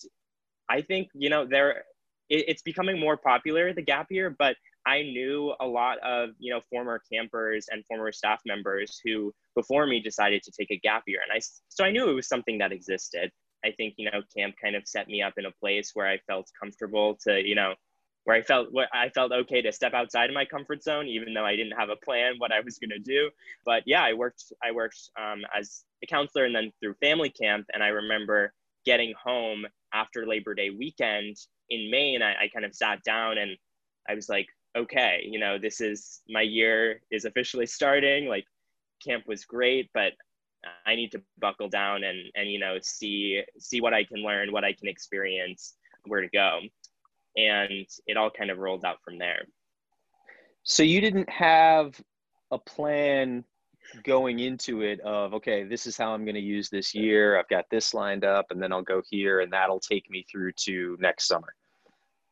I 0.70 0.82
think, 0.82 1.10
you 1.14 1.30
know, 1.30 1.46
there 1.46 1.84
it, 2.30 2.46
it's 2.48 2.62
becoming 2.62 3.00
more 3.00 3.18
popular, 3.18 3.74
the 3.74 3.82
gap 3.82 4.08
year, 4.10 4.36
but 4.38 4.56
I 4.86 5.02
knew 5.02 5.54
a 5.60 5.68
lot 5.68 5.98
of, 6.00 6.30
you 6.40 6.54
know, 6.54 6.62
former 6.70 7.02
campers 7.12 7.68
and 7.70 7.86
former 7.86 8.12
staff 8.12 8.40
members 8.46 9.02
who 9.04 9.34
before 9.56 9.86
me 9.86 10.00
decided 10.00 10.44
to 10.44 10.52
take 10.58 10.72
a 10.72 10.80
gap 10.80 11.04
year. 11.08 11.20
And 11.28 11.36
I, 11.36 11.42
so 11.68 11.84
I 11.84 11.92
knew 11.92 12.10
it 12.10 12.14
was 12.14 12.28
something 12.28 12.58
that 12.60 12.72
existed. 12.72 13.32
I 13.68 13.72
think, 13.74 13.96
you 13.98 14.10
know, 14.10 14.22
camp 14.36 14.56
kind 14.62 14.76
of 14.76 14.88
set 14.88 15.08
me 15.08 15.22
up 15.22 15.34
in 15.38 15.46
a 15.46 15.52
place 15.52 15.92
where 15.94 16.08
I 16.08 16.18
felt 16.28 16.50
comfortable 16.60 17.18
to, 17.24 17.42
you 17.46 17.56
know, 17.56 17.74
where 18.24 18.36
I 18.36 18.42
felt 18.42 18.68
what 18.72 18.90
I 18.94 19.10
felt 19.10 19.32
okay 19.32 19.62
to 19.62 19.72
step 19.72 19.94
outside 19.94 20.30
of 20.30 20.34
my 20.34 20.46
comfort 20.46 20.84
zone, 20.84 21.08
even 21.08 21.34
though 21.34 21.46
I 21.46 21.56
didn't 21.56 21.80
have 21.80 21.90
a 21.90 21.96
plan 21.96 22.36
what 22.38 22.52
I 22.52 22.60
was 22.60 22.78
to 22.78 23.00
do. 23.00 23.30
But 23.66 23.84
yeah, 23.86 24.04
I 24.04 24.14
worked 24.14 24.44
I 24.64 24.72
worked 24.72 25.00
um, 25.18 25.42
as 25.58 25.84
a 26.04 26.08
counselor 26.08 26.46
and 26.46 26.56
then 26.56 26.72
through 26.82 26.96
family 26.96 27.30
camp, 27.30 27.66
and 27.74 27.84
I 27.84 27.88
remember 27.88 28.54
getting 28.86 29.14
home 29.22 29.66
after 29.94 30.26
Labor 30.26 30.54
Day 30.54 30.70
weekend 30.70 31.38
in 31.70 31.92
Maine. 31.92 32.22
I, 32.22 32.34
I 32.44 32.50
kind 32.54 32.66
of 32.66 32.76
sat 32.76 33.04
down 33.04 33.38
and 33.38 33.58
I 34.10 34.14
was 34.14 34.30
like, 34.30 34.48
okay, 34.78 35.22
you 35.24 35.40
know, 35.40 35.58
this 35.58 35.82
is 35.82 36.22
my 36.30 36.42
year 36.42 37.02
is 37.12 37.26
officially 37.26 37.66
starting. 37.66 38.28
Like, 38.28 38.46
camp 39.06 39.24
was 39.28 39.46
great, 39.46 39.90
but 39.94 40.14
I 40.86 40.96
need 40.96 41.12
to 41.12 41.22
buckle 41.40 41.70
down 41.70 42.04
and 42.04 42.32
and 42.36 42.50
you 42.50 42.60
know 42.60 42.78
see 42.82 43.44
see 43.60 43.82
what 43.82 43.94
I 43.94 44.04
can 44.04 44.24
learn, 44.24 44.52
what 44.52 44.64
I 44.64 44.74
can 44.74 44.88
experience, 44.88 45.76
where 46.06 46.22
to 46.22 46.30
go. 46.30 46.60
And 47.36 47.86
it 48.08 48.18
all 48.18 48.32
kind 48.32 48.50
of 48.50 48.58
rolled 48.58 48.84
out 48.84 48.98
from 49.04 49.18
there. 49.18 49.46
So 50.64 50.84
you 50.84 51.00
didn't 51.02 51.30
have 51.30 52.00
a 52.52 52.58
plan 52.58 53.44
going 54.04 54.40
into 54.40 54.82
it 54.82 55.00
of 55.00 55.34
okay 55.34 55.64
this 55.64 55.86
is 55.86 55.96
how 55.96 56.14
i'm 56.14 56.26
going 56.26 56.36
to 56.36 56.42
use 56.42 56.70
this 56.70 56.94
year. 56.94 57.40
I've 57.40 57.48
got 57.48 57.66
this 57.72 57.94
lined 57.94 58.26
up 58.26 58.48
and 58.52 58.62
then 58.62 58.74
i'll 58.74 58.82
go 58.82 59.02
here 59.10 59.40
and 59.40 59.52
that'll 59.54 59.80
take 59.80 60.10
me 60.10 60.26
through 60.30 60.52
to 60.64 60.98
next 61.00 61.28
summer. 61.28 61.54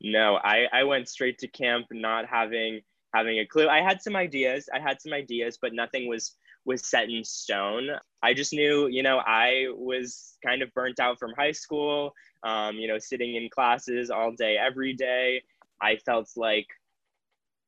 No 0.01 0.37
i 0.43 0.65
i 0.73 0.83
went 0.83 1.07
straight 1.07 1.37
to 1.39 1.47
camp 1.47 1.87
not 1.91 2.25
having 2.25 2.81
having 3.13 3.39
a 3.39 3.45
clue. 3.45 3.69
I 3.69 3.81
had 3.81 4.01
some 4.01 4.15
ideas 4.17 4.67
i 4.73 4.79
had 4.79 5.01
some 5.01 5.13
ideas 5.13 5.57
but 5.61 5.73
nothing 5.73 6.09
was 6.09 6.35
was 6.65 6.85
set 6.85 7.09
in 7.09 7.23
stone 7.23 7.89
i 8.23 8.33
just 8.33 8.53
knew 8.53 8.87
you 8.87 9.03
know 9.03 9.19
i 9.25 9.67
was 9.75 10.37
kind 10.45 10.61
of 10.61 10.73
burnt 10.73 10.99
out 10.99 11.19
from 11.19 11.31
high 11.37 11.51
school 11.51 12.13
um, 12.43 12.75
you 12.75 12.87
know 12.87 12.97
sitting 12.99 13.35
in 13.35 13.49
classes 13.49 14.09
all 14.09 14.31
day 14.31 14.57
every 14.57 14.93
day 14.93 15.41
i 15.81 15.95
felt 15.97 16.29
like 16.35 16.67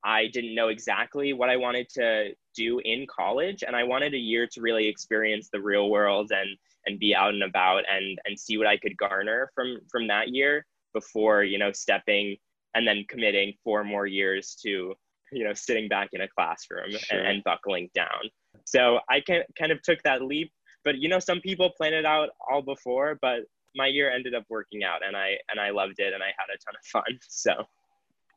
I 0.04 0.28
didn't 0.28 0.54
know 0.54 0.68
exactly 0.68 1.32
what 1.32 1.50
I 1.50 1.56
wanted 1.56 1.88
to 1.90 2.30
do 2.54 2.80
in 2.84 3.06
college, 3.06 3.64
and 3.66 3.74
I 3.74 3.84
wanted 3.84 4.14
a 4.14 4.18
year 4.18 4.46
to 4.52 4.60
really 4.60 4.86
experience 4.86 5.48
the 5.50 5.60
real 5.60 5.90
world 5.90 6.30
and 6.30 6.56
and 6.86 6.98
be 6.98 7.14
out 7.14 7.34
and 7.34 7.42
about 7.42 7.84
and 7.90 8.18
and 8.24 8.38
see 8.38 8.56
what 8.58 8.66
I 8.66 8.76
could 8.76 8.96
garner 8.96 9.50
from 9.54 9.78
from 9.90 10.06
that 10.08 10.28
year 10.28 10.64
before 10.94 11.42
you 11.42 11.58
know 11.58 11.72
stepping 11.72 12.36
and 12.74 12.86
then 12.86 13.04
committing 13.08 13.54
four 13.64 13.84
more 13.84 14.06
years 14.06 14.56
to 14.62 14.94
you 15.32 15.44
know 15.44 15.52
sitting 15.52 15.88
back 15.88 16.10
in 16.12 16.20
a 16.20 16.28
classroom 16.28 16.90
sure. 16.90 17.18
and, 17.18 17.26
and 17.28 17.44
buckling 17.44 17.90
down. 17.94 18.30
So 18.64 19.00
I 19.08 19.20
can, 19.20 19.42
kind 19.58 19.72
of 19.72 19.80
took 19.82 20.02
that 20.02 20.22
leap, 20.22 20.52
but 20.84 20.98
you 20.98 21.08
know 21.08 21.18
some 21.18 21.40
people 21.40 21.70
plan 21.76 21.94
it 21.94 22.04
out 22.04 22.30
all 22.50 22.62
before, 22.62 23.18
but 23.20 23.40
my 23.74 23.86
year 23.86 24.10
ended 24.10 24.34
up 24.34 24.44
working 24.48 24.84
out 24.84 25.06
and 25.06 25.16
I 25.16 25.36
and 25.50 25.60
I 25.60 25.70
loved 25.70 25.98
it 25.98 26.12
and 26.12 26.22
I 26.22 26.26
had 26.26 26.48
a 26.54 26.58
ton 26.58 26.74
of 26.74 26.86
fun. 26.86 27.18
So 27.28 27.52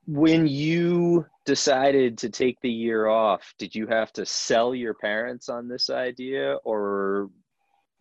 when 0.08 0.48
you 0.48 1.25
decided 1.46 2.18
to 2.20 2.30
take 2.30 2.60
the 2.62 2.72
year 2.72 3.08
off, 3.08 3.53
did 3.58 3.75
you 3.75 3.88
have 3.88 4.12
to 4.13 4.25
sell 4.25 4.74
your 4.74 4.94
parents 4.94 5.48
on 5.48 5.68
this 5.68 5.89
idea 5.89 6.56
or 6.63 7.30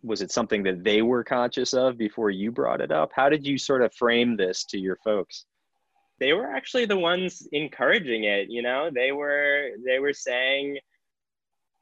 was 0.03 0.21
it 0.21 0.31
something 0.31 0.63
that 0.63 0.83
they 0.83 1.01
were 1.03 1.23
conscious 1.23 1.73
of 1.73 1.97
before 1.97 2.31
you 2.31 2.51
brought 2.51 2.81
it 2.81 2.91
up? 2.91 3.11
How 3.13 3.29
did 3.29 3.45
you 3.45 3.57
sort 3.57 3.83
of 3.83 3.93
frame 3.93 4.35
this 4.35 4.65
to 4.65 4.79
your 4.79 4.97
folks? 5.03 5.45
They 6.19 6.33
were 6.33 6.51
actually 6.51 6.85
the 6.85 6.97
ones 6.97 7.47
encouraging 7.51 8.23
it, 8.23 8.49
you 8.49 8.61
know. 8.61 8.89
They 8.93 9.11
were 9.11 9.69
they 9.85 9.99
were 9.99 10.13
saying 10.13 10.77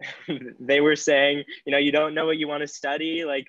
they 0.60 0.82
were 0.82 0.96
saying, 0.96 1.44
you 1.66 1.72
know, 1.72 1.78
you 1.78 1.92
don't 1.92 2.14
know 2.14 2.26
what 2.26 2.38
you 2.38 2.48
want 2.48 2.62
to 2.62 2.68
study, 2.68 3.26
like 3.26 3.48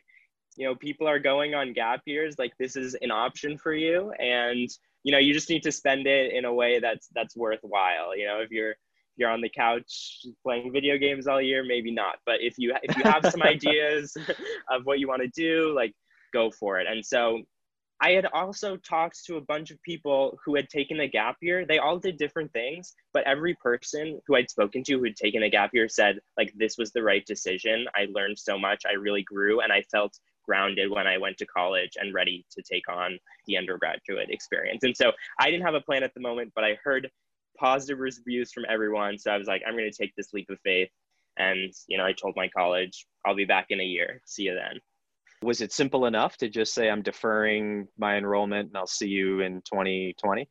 you 0.56 0.66
know, 0.66 0.74
people 0.74 1.06
are 1.08 1.20
going 1.20 1.54
on 1.54 1.72
gap 1.72 2.02
years, 2.06 2.38
like 2.38 2.52
this 2.58 2.76
is 2.76 2.94
an 3.00 3.10
option 3.10 3.56
for 3.56 3.72
you 3.72 4.12
and 4.18 4.68
you 5.02 5.12
know 5.12 5.18
you 5.18 5.32
just 5.32 5.50
need 5.50 5.62
to 5.62 5.72
spend 5.72 6.06
it 6.06 6.32
in 6.32 6.44
a 6.44 6.52
way 6.52 6.78
that's 6.80 7.08
that's 7.14 7.36
worthwhile 7.36 8.16
you 8.16 8.26
know 8.26 8.40
if 8.40 8.50
you're 8.50 8.74
you're 9.16 9.30
on 9.30 9.40
the 9.40 9.48
couch 9.48 10.24
playing 10.42 10.72
video 10.72 10.96
games 10.96 11.26
all 11.26 11.40
year 11.40 11.64
maybe 11.64 11.90
not 11.90 12.16
but 12.26 12.36
if 12.40 12.54
you 12.58 12.74
if 12.82 12.96
you 12.96 13.02
have 13.04 13.24
some 13.30 13.42
ideas 13.54 14.16
of 14.70 14.84
what 14.84 14.98
you 14.98 15.08
want 15.08 15.22
to 15.22 15.28
do 15.28 15.74
like 15.74 15.94
go 16.32 16.50
for 16.50 16.80
it 16.80 16.86
and 16.86 17.04
so 17.04 17.40
i 18.00 18.10
had 18.10 18.26
also 18.26 18.76
talked 18.76 19.24
to 19.24 19.36
a 19.36 19.40
bunch 19.40 19.70
of 19.70 19.82
people 19.82 20.38
who 20.44 20.54
had 20.54 20.68
taken 20.68 21.00
a 21.00 21.08
gap 21.08 21.36
year 21.40 21.64
they 21.64 21.78
all 21.78 21.98
did 21.98 22.16
different 22.16 22.52
things 22.52 22.94
but 23.12 23.24
every 23.24 23.54
person 23.54 24.20
who 24.26 24.36
i'd 24.36 24.50
spoken 24.50 24.82
to 24.82 24.98
who 24.98 25.04
had 25.04 25.16
taken 25.16 25.42
a 25.42 25.50
gap 25.50 25.70
year 25.72 25.88
said 25.88 26.18
like 26.36 26.52
this 26.56 26.76
was 26.78 26.92
the 26.92 27.02
right 27.02 27.26
decision 27.26 27.86
i 27.94 28.06
learned 28.12 28.38
so 28.38 28.58
much 28.58 28.82
i 28.88 28.92
really 28.92 29.22
grew 29.22 29.60
and 29.60 29.72
i 29.72 29.82
felt 29.90 30.18
grounded 30.50 30.90
when 30.90 31.06
I 31.06 31.16
went 31.16 31.38
to 31.38 31.46
college 31.46 31.92
and 31.96 32.12
ready 32.12 32.44
to 32.50 32.62
take 32.62 32.88
on 32.88 33.18
the 33.46 33.56
undergraduate 33.56 34.30
experience. 34.30 34.82
And 34.82 34.96
so 34.96 35.12
I 35.38 35.48
didn't 35.48 35.64
have 35.64 35.74
a 35.74 35.80
plan 35.80 36.02
at 36.02 36.12
the 36.12 36.20
moment, 36.20 36.50
but 36.56 36.64
I 36.64 36.76
heard 36.82 37.08
positive 37.56 38.00
reviews 38.00 38.52
from 38.52 38.64
everyone. 38.68 39.16
So 39.16 39.30
I 39.30 39.36
was 39.36 39.46
like, 39.46 39.62
I'm 39.64 39.76
going 39.76 39.90
to 39.90 39.96
take 39.96 40.14
this 40.16 40.32
leap 40.32 40.50
of 40.50 40.58
faith. 40.64 40.90
And, 41.36 41.72
you 41.86 41.96
know, 41.98 42.04
I 42.04 42.12
told 42.12 42.34
my 42.36 42.48
college, 42.48 43.06
I'll 43.24 43.36
be 43.36 43.44
back 43.44 43.66
in 43.70 43.80
a 43.80 43.84
year. 43.84 44.22
See 44.24 44.42
you 44.42 44.54
then. 44.54 44.80
Was 45.42 45.60
it 45.60 45.72
simple 45.72 46.06
enough 46.06 46.36
to 46.38 46.48
just 46.48 46.74
say, 46.74 46.90
I'm 46.90 47.02
deferring 47.02 47.88
my 47.98 48.16
enrollment 48.16 48.68
and 48.68 48.76
I'll 48.76 48.86
see 48.86 49.08
you 49.08 49.40
in 49.40 49.62
2020? 49.62 50.48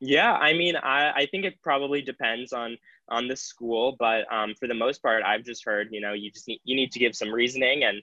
Yeah, 0.00 0.32
I 0.32 0.52
mean, 0.52 0.76
I, 0.76 1.12
I 1.12 1.26
think 1.26 1.44
it 1.44 1.54
probably 1.62 2.02
depends 2.02 2.52
on 2.52 2.76
on 3.08 3.26
the 3.26 3.36
school, 3.36 3.96
but 3.98 4.32
um, 4.32 4.54
for 4.58 4.68
the 4.68 4.74
most 4.74 5.02
part, 5.02 5.24
I've 5.24 5.44
just 5.44 5.64
heard, 5.64 5.88
you 5.90 6.00
know, 6.00 6.12
you 6.12 6.30
just 6.30 6.46
need 6.48 6.60
you 6.64 6.76
need 6.76 6.92
to 6.92 6.98
give 6.98 7.14
some 7.14 7.32
reasoning 7.32 7.84
and 7.84 8.00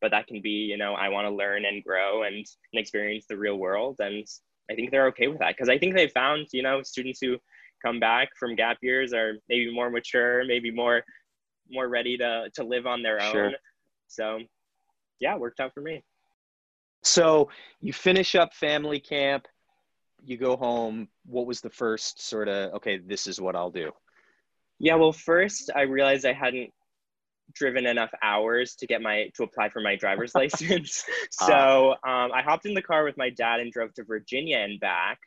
but 0.00 0.10
that 0.10 0.26
can 0.26 0.40
be 0.40 0.50
you 0.50 0.76
know 0.76 0.94
i 0.94 1.08
want 1.08 1.26
to 1.26 1.30
learn 1.30 1.64
and 1.64 1.84
grow 1.84 2.22
and, 2.22 2.34
and 2.34 2.46
experience 2.80 3.26
the 3.28 3.36
real 3.36 3.56
world 3.56 3.96
and 4.00 4.26
i 4.70 4.74
think 4.74 4.90
they're 4.90 5.06
okay 5.06 5.28
with 5.28 5.38
that 5.38 5.54
because 5.54 5.68
i 5.68 5.78
think 5.78 5.94
they 5.94 6.08
found 6.08 6.46
you 6.52 6.62
know 6.62 6.82
students 6.82 7.20
who 7.20 7.36
come 7.82 8.00
back 8.00 8.28
from 8.38 8.56
gap 8.56 8.78
years 8.82 9.12
are 9.12 9.34
maybe 9.48 9.72
more 9.72 9.90
mature 9.90 10.44
maybe 10.44 10.70
more 10.70 11.02
more 11.70 11.88
ready 11.88 12.16
to 12.16 12.48
to 12.54 12.64
live 12.64 12.86
on 12.86 13.02
their 13.02 13.20
sure. 13.20 13.46
own 13.46 13.54
so 14.08 14.40
yeah 15.20 15.34
it 15.34 15.40
worked 15.40 15.60
out 15.60 15.72
for 15.72 15.80
me 15.80 16.02
so 17.02 17.48
you 17.80 17.92
finish 17.92 18.34
up 18.34 18.54
family 18.54 19.00
camp 19.00 19.46
you 20.24 20.36
go 20.36 20.56
home 20.56 21.08
what 21.24 21.46
was 21.46 21.60
the 21.60 21.70
first 21.70 22.20
sort 22.20 22.48
of 22.48 22.74
okay 22.74 22.98
this 22.98 23.26
is 23.26 23.40
what 23.40 23.56
i'll 23.56 23.70
do 23.70 23.90
yeah 24.78 24.94
well 24.94 25.12
first 25.12 25.70
i 25.74 25.82
realized 25.82 26.26
i 26.26 26.32
hadn't 26.32 26.70
driven 27.54 27.86
enough 27.86 28.10
hours 28.22 28.74
to 28.76 28.86
get 28.86 29.02
my 29.02 29.28
to 29.34 29.42
apply 29.42 29.68
for 29.68 29.80
my 29.80 29.96
driver's 29.96 30.34
license. 30.36 31.04
Ah. 31.40 31.46
so 31.46 31.90
um, 32.08 32.32
I 32.32 32.42
hopped 32.42 32.66
in 32.66 32.74
the 32.74 32.82
car 32.82 33.04
with 33.04 33.16
my 33.16 33.30
dad 33.30 33.60
and 33.60 33.72
drove 33.72 33.92
to 33.94 34.04
Virginia 34.04 34.58
and 34.58 34.78
back 34.80 35.18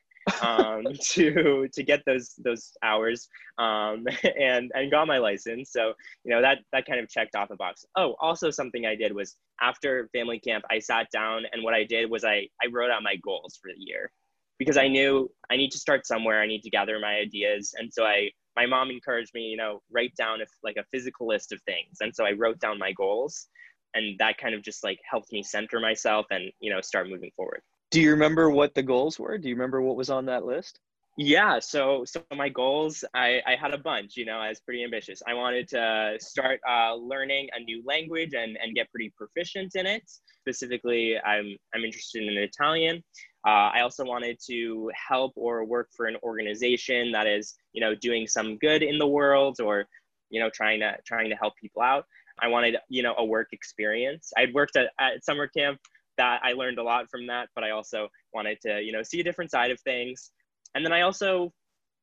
um, 0.41 0.85
to 1.01 1.67
to 1.71 1.83
get 1.83 2.03
those 2.05 2.33
those 2.37 2.71
hours 2.83 3.27
um, 3.57 4.05
and 4.39 4.71
and 4.73 4.91
got 4.91 5.07
my 5.07 5.17
license. 5.17 5.71
So 5.71 5.93
you 6.23 6.31
know 6.31 6.41
that 6.41 6.59
that 6.71 6.85
kind 6.85 6.99
of 6.99 7.09
checked 7.09 7.35
off 7.35 7.49
a 7.51 7.55
box. 7.55 7.85
Oh, 7.95 8.15
also 8.19 8.49
something 8.49 8.85
I 8.85 8.95
did 8.95 9.13
was 9.13 9.35
after 9.61 10.09
family 10.13 10.39
camp, 10.39 10.63
I 10.69 10.79
sat 10.79 11.07
down 11.11 11.43
and 11.51 11.63
what 11.63 11.73
I 11.73 11.83
did 11.83 12.09
was 12.09 12.23
I 12.23 12.47
I 12.61 12.67
wrote 12.71 12.91
out 12.91 13.03
my 13.03 13.15
goals 13.17 13.57
for 13.61 13.71
the 13.73 13.79
year 13.79 14.11
because 14.59 14.77
I 14.77 14.87
knew 14.87 15.29
I 15.49 15.57
need 15.57 15.71
to 15.71 15.79
start 15.79 16.05
somewhere. 16.05 16.41
I 16.41 16.47
need 16.47 16.63
to 16.63 16.69
gather 16.69 16.99
my 16.99 17.15
ideas, 17.15 17.73
and 17.77 17.91
so 17.93 18.05
I 18.05 18.31
my 18.55 18.65
mom 18.65 18.89
encouraged 18.91 19.33
me, 19.33 19.43
you 19.43 19.57
know, 19.57 19.81
write 19.91 20.15
down 20.15 20.41
if 20.41 20.49
like 20.63 20.77
a 20.77 20.85
physical 20.91 21.27
list 21.27 21.51
of 21.51 21.61
things. 21.63 21.97
And 22.01 22.15
so 22.15 22.25
I 22.25 22.31
wrote 22.33 22.59
down 22.59 22.77
my 22.77 22.91
goals 22.91 23.47
and 23.93 24.17
that 24.19 24.37
kind 24.37 24.55
of 24.55 24.61
just 24.61 24.83
like 24.83 24.99
helped 25.09 25.31
me 25.31 25.43
center 25.43 25.79
myself 25.79 26.25
and, 26.31 26.51
you 26.59 26.71
know, 26.71 26.81
start 26.81 27.09
moving 27.09 27.31
forward. 27.35 27.61
Do 27.93 28.01
you 28.01 28.09
remember 28.09 28.49
what 28.49 28.73
the 28.73 28.81
goals 28.81 29.19
were? 29.19 29.37
Do 29.37 29.47
you 29.47 29.53
remember 29.53 29.79
what 29.79 29.95
was 29.95 30.09
on 30.09 30.25
that 30.25 30.45
list? 30.45 30.79
Yeah, 31.15 31.59
so 31.59 32.03
so 32.05 32.23
my 32.35 32.49
goals, 32.49 33.03
I, 33.13 33.39
I 33.45 33.55
had 33.55 33.71
a 33.71 33.77
bunch. 33.77 34.17
You 34.17 34.25
know, 34.25 34.39
I 34.39 34.49
was 34.49 34.59
pretty 34.61 34.83
ambitious. 34.83 35.21
I 35.27 35.35
wanted 35.35 35.67
to 35.67 36.17
start 36.19 36.59
uh, 36.67 36.95
learning 36.95 37.49
a 37.55 37.59
new 37.59 37.83
language 37.85 38.33
and, 38.33 38.57
and 38.59 38.73
get 38.73 38.89
pretty 38.89 39.13
proficient 39.15 39.75
in 39.75 39.85
it. 39.85 40.01
Specifically, 40.39 41.19
I'm 41.23 41.55
I'm 41.75 41.85
interested 41.85 42.23
in 42.23 42.35
Italian. 42.35 43.03
Uh, 43.45 43.69
I 43.75 43.81
also 43.81 44.03
wanted 44.03 44.39
to 44.49 44.89
help 45.07 45.33
or 45.35 45.63
work 45.63 45.89
for 45.95 46.07
an 46.07 46.17
organization 46.23 47.11
that 47.11 47.27
is, 47.27 47.53
you 47.73 47.81
know, 47.81 47.93
doing 47.93 48.25
some 48.25 48.57
good 48.57 48.81
in 48.81 48.97
the 48.97 49.05
world 49.07 49.61
or, 49.61 49.85
you 50.31 50.39
know, 50.39 50.49
trying 50.49 50.79
to 50.79 50.95
trying 51.05 51.29
to 51.29 51.35
help 51.35 51.53
people 51.61 51.83
out. 51.83 52.05
I 52.41 52.47
wanted, 52.47 52.77
you 52.89 53.03
know, 53.03 53.13
a 53.19 53.23
work 53.23 53.49
experience. 53.51 54.31
I'd 54.35 54.51
worked 54.55 54.77
at, 54.77 54.89
at 54.99 55.23
summer 55.23 55.47
camp 55.47 55.79
that 56.17 56.41
I 56.43 56.53
learned 56.53 56.79
a 56.79 56.83
lot 56.83 57.09
from 57.09 57.27
that, 57.27 57.49
but 57.55 57.63
I 57.63 57.71
also 57.71 58.07
wanted 58.33 58.59
to, 58.61 58.81
you 58.81 58.91
know, 58.91 59.03
see 59.03 59.19
a 59.19 59.23
different 59.23 59.51
side 59.51 59.71
of 59.71 59.79
things. 59.81 60.31
And 60.75 60.85
then 60.85 60.93
I 60.93 61.01
also 61.01 61.53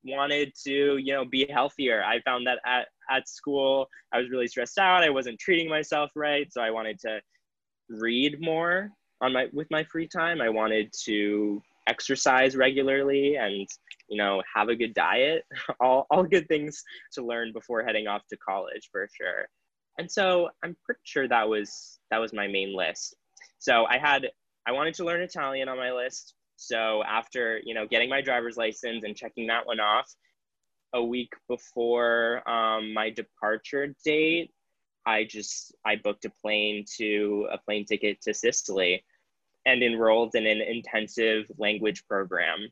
wanted 0.05 0.53
to, 0.65 0.97
you 0.97 1.13
know, 1.13 1.25
be 1.25 1.47
healthier. 1.51 2.03
I 2.05 2.21
found 2.23 2.47
that 2.47 2.59
at, 2.65 2.89
at 3.11 3.29
school, 3.29 3.89
I 4.13 4.19
was 4.19 4.31
really 4.31 4.49
stressed 4.49 4.79
out. 4.79 5.03
I 5.03 5.11
wasn't 5.11 5.39
treating 5.39 5.69
myself 5.69 6.11
right. 6.15 6.51
So 6.53 6.61
I 6.61 6.71
wanted 6.71 6.99
to 7.01 7.21
read 7.89 8.41
more 8.41 8.91
on 9.21 9.33
my 9.33 9.47
with 9.53 9.69
my 9.71 9.85
free 9.85 10.09
time. 10.09 10.41
I 10.41 10.49
wanted 10.49 10.93
to 11.05 11.61
exercise 11.87 12.57
regularly 12.57 13.37
and 13.37 13.67
you 14.09 14.17
know 14.17 14.43
have 14.55 14.69
a 14.69 14.77
good 14.77 14.95
diet 14.95 15.45
all, 15.81 16.07
all 16.11 16.23
good 16.23 16.47
things 16.47 16.83
to 17.13 17.25
learn 17.25 17.53
before 17.53 17.83
heading 17.83 18.07
off 18.07 18.23
to 18.29 18.37
college 18.37 18.89
for 18.93 19.09
sure 19.13 19.49
and 19.99 20.11
so 20.11 20.49
i'm 20.63 20.77
pretty 20.85 21.01
sure 21.05 21.27
that 21.27 21.49
was 21.49 21.99
that 22.11 22.19
was 22.19 22.33
my 22.33 22.47
main 22.47 22.77
list 22.77 23.17
so 23.61 23.87
i 23.87 23.97
had 23.97 24.29
i 24.67 24.73
wanted 24.73 24.95
to 24.95 25.05
learn 25.05 25.21
italian 25.21 25.69
on 25.69 25.77
my 25.77 25.93
list 25.93 26.35
so 26.57 27.03
after 27.05 27.61
you 27.65 27.73
know 27.75 27.87
getting 27.87 28.11
my 28.11 28.21
driver's 28.21 28.57
license 28.57 29.05
and 29.05 29.15
checking 29.17 29.47
that 29.47 29.65
one 29.65 29.79
off 29.79 30.13
a 30.93 31.03
week 31.03 31.33
before 31.49 32.43
um, 32.51 32.93
my 32.93 33.11
departure 33.11 33.95
date 34.05 34.51
i 35.07 35.23
just 35.23 35.73
i 35.87 35.95
booked 35.95 36.25
a 36.25 36.31
plane 36.43 36.85
to 36.99 37.47
a 37.53 37.59
plane 37.59 37.85
ticket 37.85 38.21
to 38.21 38.35
sicily 38.35 39.05
and 39.67 39.83
enrolled 39.83 40.35
in 40.35 40.47
an 40.47 40.61
intensive 40.61 41.45
language 41.59 42.05
program 42.09 42.67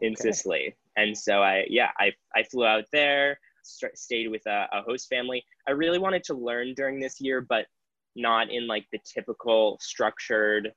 in 0.00 0.12
okay. 0.12 0.14
Sicily. 0.14 0.76
And 0.96 1.16
so 1.16 1.42
I, 1.42 1.64
yeah, 1.68 1.90
I, 1.98 2.12
I 2.34 2.42
flew 2.42 2.66
out 2.66 2.84
there, 2.92 3.38
st- 3.62 3.96
stayed 3.96 4.28
with 4.28 4.46
a, 4.46 4.68
a 4.72 4.82
host 4.82 5.08
family. 5.08 5.44
I 5.66 5.72
really 5.72 5.98
wanted 5.98 6.24
to 6.24 6.34
learn 6.34 6.74
during 6.74 7.00
this 7.00 7.20
year, 7.20 7.40
but 7.40 7.66
not 8.14 8.50
in 8.50 8.66
like 8.66 8.86
the 8.92 8.98
typical 9.04 9.78
structured 9.80 10.72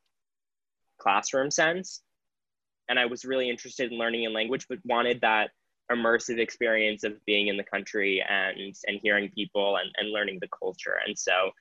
classroom 0.98 1.52
sense. 1.52 2.02
And 2.88 3.00
I 3.00 3.06
was 3.06 3.26
really 3.26 3.50
interested 3.50 3.92
in 3.92 3.98
learning 3.98 4.26
a 4.26 4.30
language, 4.30 4.68
but 4.70 4.80
wanted 4.86 5.22
that 5.22 5.52
immersive 5.92 6.40
experience 6.40 7.04
of 7.04 7.14
being 7.26 7.48
in 7.48 7.58
the 7.58 7.64
country 7.64 8.24
and 8.28 8.76
and 8.88 9.00
hearing 9.02 9.30
people 9.30 9.78
and, 9.78 9.92
and 9.98 10.12
learning 10.12 10.40
the 10.42 10.48
culture 10.48 10.98
and 11.06 11.18
so 11.18 11.52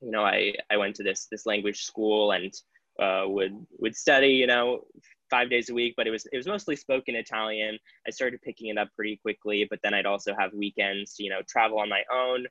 you 0.00 0.10
know 0.10 0.22
i 0.22 0.54
i 0.70 0.76
went 0.76 0.94
to 0.94 1.02
this 1.02 1.26
this 1.30 1.46
language 1.46 1.82
school 1.82 2.32
and 2.32 2.54
uh, 3.00 3.24
would 3.26 3.66
would 3.78 3.94
study 3.94 4.28
you 4.28 4.46
know 4.46 4.84
five 5.28 5.50
days 5.50 5.68
a 5.68 5.74
week 5.74 5.94
but 5.96 6.06
it 6.06 6.10
was 6.10 6.26
it 6.32 6.36
was 6.36 6.46
mostly 6.46 6.76
spoken 6.76 7.16
italian 7.16 7.76
i 8.06 8.10
started 8.10 8.40
picking 8.42 8.68
it 8.68 8.78
up 8.78 8.88
pretty 8.94 9.16
quickly 9.16 9.66
but 9.68 9.80
then 9.82 9.92
i'd 9.92 10.06
also 10.06 10.34
have 10.38 10.52
weekends 10.54 11.14
to 11.14 11.24
you 11.24 11.30
know 11.30 11.40
travel 11.48 11.78
on 11.78 11.88
my 11.88 12.02
own 12.12 12.46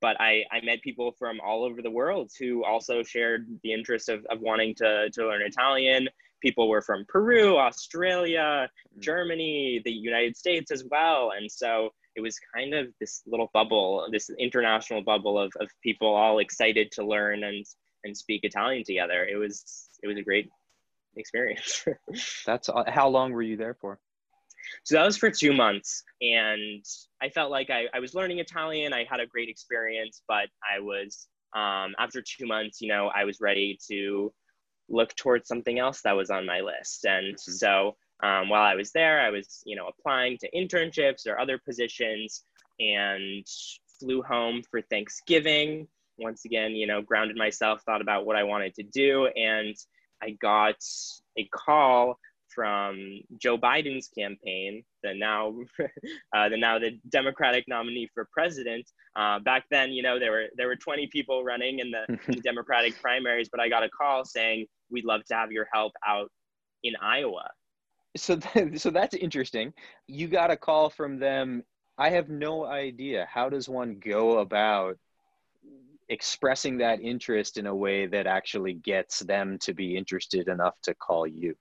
but 0.00 0.20
I, 0.20 0.44
I 0.50 0.60
met 0.62 0.82
people 0.82 1.12
from 1.18 1.40
all 1.40 1.64
over 1.64 1.82
the 1.82 1.90
world 1.90 2.30
who 2.38 2.64
also 2.64 3.02
shared 3.02 3.46
the 3.62 3.72
interest 3.72 4.08
of, 4.08 4.24
of 4.30 4.40
wanting 4.40 4.74
to, 4.76 5.10
to 5.10 5.26
learn 5.26 5.42
Italian 5.42 6.08
people 6.40 6.68
were 6.68 6.82
from 6.82 7.04
Peru, 7.08 7.56
Australia, 7.56 8.68
mm. 8.96 9.02
Germany, 9.02 9.80
the 9.84 9.92
United 9.92 10.36
States 10.36 10.70
as 10.70 10.84
well. 10.90 11.32
And 11.36 11.50
so 11.50 11.90
it 12.16 12.20
was 12.20 12.38
kind 12.54 12.74
of 12.74 12.88
this 12.98 13.22
little 13.26 13.50
bubble, 13.52 14.08
this 14.10 14.30
international 14.38 15.02
bubble 15.02 15.38
of, 15.38 15.52
of 15.60 15.68
people 15.82 16.08
all 16.08 16.38
excited 16.38 16.90
to 16.92 17.04
learn 17.04 17.44
and, 17.44 17.64
and 18.04 18.16
speak 18.16 18.40
Italian 18.42 18.84
together. 18.84 19.24
It 19.24 19.36
was, 19.36 19.88
it 20.02 20.08
was 20.08 20.16
a 20.16 20.22
great 20.22 20.50
experience. 21.16 21.84
That's 22.46 22.68
how 22.88 23.08
long 23.08 23.32
were 23.32 23.42
you 23.42 23.56
there 23.56 23.74
for? 23.74 24.00
So 24.84 24.96
that 24.96 25.04
was 25.04 25.16
for 25.16 25.30
two 25.30 25.52
months. 25.52 26.02
And 26.20 26.84
I 27.22 27.28
felt 27.28 27.50
like 27.50 27.70
I, 27.70 27.86
I 27.94 28.00
was 28.00 28.14
learning 28.14 28.38
Italian. 28.38 28.92
I 28.92 29.04
had 29.08 29.20
a 29.20 29.26
great 29.26 29.48
experience, 29.48 30.22
but 30.28 30.48
I 30.64 30.80
was, 30.80 31.26
um, 31.54 31.94
after 31.98 32.22
two 32.22 32.46
months, 32.46 32.80
you 32.80 32.88
know, 32.88 33.10
I 33.14 33.24
was 33.24 33.40
ready 33.40 33.78
to 33.90 34.32
look 34.88 35.14
towards 35.16 35.48
something 35.48 35.78
else 35.78 36.02
that 36.02 36.16
was 36.16 36.30
on 36.30 36.46
my 36.46 36.60
list. 36.60 37.04
And 37.04 37.34
mm-hmm. 37.34 37.52
so 37.52 37.96
um, 38.22 38.48
while 38.48 38.62
I 38.62 38.74
was 38.74 38.92
there, 38.92 39.20
I 39.20 39.30
was, 39.30 39.62
you 39.64 39.76
know, 39.76 39.88
applying 39.88 40.38
to 40.38 40.50
internships 40.50 41.26
or 41.26 41.38
other 41.38 41.58
positions 41.58 42.44
and 42.78 43.46
flew 43.98 44.22
home 44.22 44.62
for 44.70 44.82
Thanksgiving. 44.82 45.86
Once 46.18 46.44
again, 46.44 46.72
you 46.72 46.86
know, 46.86 47.00
grounded 47.00 47.36
myself, 47.36 47.82
thought 47.82 48.02
about 48.02 48.26
what 48.26 48.36
I 48.36 48.42
wanted 48.42 48.74
to 48.74 48.82
do. 48.82 49.26
And 49.36 49.74
I 50.22 50.30
got 50.40 50.76
a 51.38 51.44
call 51.44 52.18
from 52.60 53.22
Joe 53.38 53.56
Biden's 53.56 54.08
campaign, 54.08 54.84
the 55.02 55.14
now, 55.14 55.54
uh, 56.36 56.50
the 56.50 56.58
now 56.58 56.78
the 56.78 57.00
Democratic 57.08 57.64
nominee 57.66 58.06
for 58.12 58.28
president. 58.30 58.84
Uh, 59.16 59.38
back 59.38 59.64
then, 59.70 59.92
you 59.92 60.02
know, 60.02 60.18
there 60.18 60.30
were 60.30 60.44
there 60.58 60.66
were 60.66 60.76
20 60.76 61.06
people 61.06 61.42
running 61.42 61.78
in 61.78 61.90
the, 61.90 62.04
in 62.28 62.34
the 62.36 62.42
Democratic 62.42 63.00
primaries, 63.00 63.48
but 63.50 63.60
I 63.62 63.70
got 63.70 63.82
a 63.82 63.88
call 63.88 64.26
saying 64.26 64.66
we'd 64.90 65.06
love 65.06 65.24
to 65.28 65.34
have 65.34 65.50
your 65.50 65.68
help 65.72 65.94
out 66.06 66.30
in 66.84 66.92
Iowa. 67.00 67.48
So, 68.18 68.36
th- 68.36 68.78
so 68.82 68.90
that's 68.90 69.14
interesting. 69.14 69.72
You 70.06 70.28
got 70.28 70.50
a 70.50 70.56
call 70.56 70.90
from 70.90 71.18
them. 71.18 71.62
I 71.96 72.10
have 72.10 72.28
no 72.28 72.66
idea. 72.66 73.26
How 73.26 73.48
does 73.48 73.70
one 73.70 73.98
go 74.04 74.40
about 74.40 74.98
expressing 76.10 76.76
that 76.78 77.00
interest 77.00 77.56
in 77.56 77.66
a 77.66 77.74
way 77.74 78.04
that 78.04 78.26
actually 78.26 78.74
gets 78.74 79.20
them 79.20 79.56
to 79.62 79.72
be 79.72 79.96
interested 79.96 80.48
enough 80.48 80.74
to 80.82 80.94
call 80.94 81.26
you? 81.26 81.54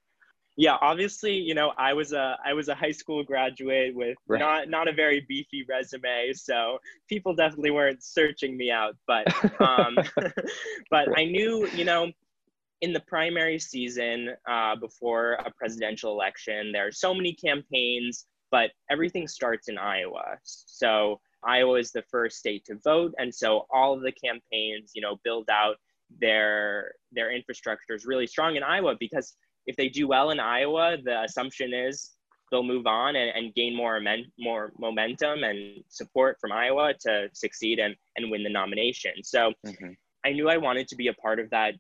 Yeah 0.60 0.75
obviously 0.82 1.34
you 1.34 1.56
know 1.56 1.72
i 1.78 1.94
was 1.94 2.12
a 2.12 2.38
i 2.46 2.51
was 2.51 2.68
a 2.68 2.75
high 2.75 2.92
school 2.92 3.24
graduate 3.24 3.96
with 3.96 4.18
right. 4.28 4.39
not 4.39 4.70
not 4.70 4.89
a 4.89 4.92
very 4.92 5.25
beefy 5.30 5.66
resume 5.70 6.34
so 6.34 6.78
people 7.08 7.34
definitely 7.34 7.72
weren't 7.72 8.04
searching 8.04 8.58
me 8.58 8.70
out 8.70 8.94
but 9.08 9.25
um 9.62 9.96
but 10.92 11.08
right. 11.08 11.18
i 11.18 11.25
knew 11.25 11.66
you 11.74 11.86
know 11.86 12.12
in 12.82 12.92
the 12.94 13.00
primary 13.01 13.60
season 13.60 14.30
uh, 14.50 14.74
before 14.75 15.34
a 15.46 15.51
presidential 15.58 16.12
election 16.12 16.72
there 16.74 16.88
are 16.88 16.92
so 16.92 17.13
many 17.13 17.34
campaigns 17.34 18.25
but 18.51 18.72
everything 18.92 19.30
starts 19.30 19.70
in 19.70 19.78
iowa 19.78 20.38
so 20.44 21.22
iowa 21.42 21.80
is 21.80 21.92
the 21.94 22.04
first 22.12 22.38
state 22.38 22.66
to 22.66 22.75
vote 22.84 23.13
and 23.18 23.34
so 23.34 23.66
all 23.74 23.94
of 23.94 24.01
the 24.01 24.12
campaigns 24.12 24.92
you 24.94 25.01
know 25.01 25.18
build 25.24 25.50
out 25.50 25.78
their 26.20 26.92
their 27.13 27.32
infrastructure 27.32 27.94
is 27.94 28.06
really 28.06 28.28
strong 28.28 28.58
in 28.58 28.63
iowa 28.63 28.96
because 29.00 29.36
if 29.66 29.75
they 29.75 29.89
do 29.89 30.08
well 30.08 30.32
in 30.32 30.39
Iowa, 30.39 30.98
the 31.04 31.24
assumption 31.24 31.74
is 31.74 32.12
they'll 32.51 32.63
move 32.63 32.88
on 32.88 33.16
and, 33.16 33.32
and 33.36 33.54
gain 33.54 33.75
more, 33.75 34.01
more 34.39 34.72
momentum 34.80 35.44
and 35.44 35.84
support 35.89 36.38
from 36.42 36.51
Iowa 36.51 36.94
to 37.01 37.29
succeed 37.33 37.79
and, 37.79 37.96
and 38.18 38.31
win 38.31 38.44
the 38.44 38.50
nomination. 38.50 39.12
So 39.24 39.53
mm-hmm. 39.66 39.92
I 40.25 40.31
knew 40.31 40.50
I 40.50 40.57
wanted 40.57 40.88
to 40.90 40.96
be 40.96 41.07
a 41.07 41.14
part 41.14 41.40
of 41.40 41.50
that 41.51 41.75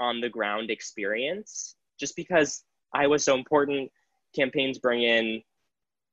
on 0.00 0.20
the 0.20 0.28
ground 0.28 0.70
experience 0.70 1.76
just 1.98 2.16
because 2.16 2.64
Iowa's 2.94 3.24
so 3.24 3.34
important. 3.34 3.90
Campaigns 4.36 4.78
bring 4.78 5.02
in 5.02 5.42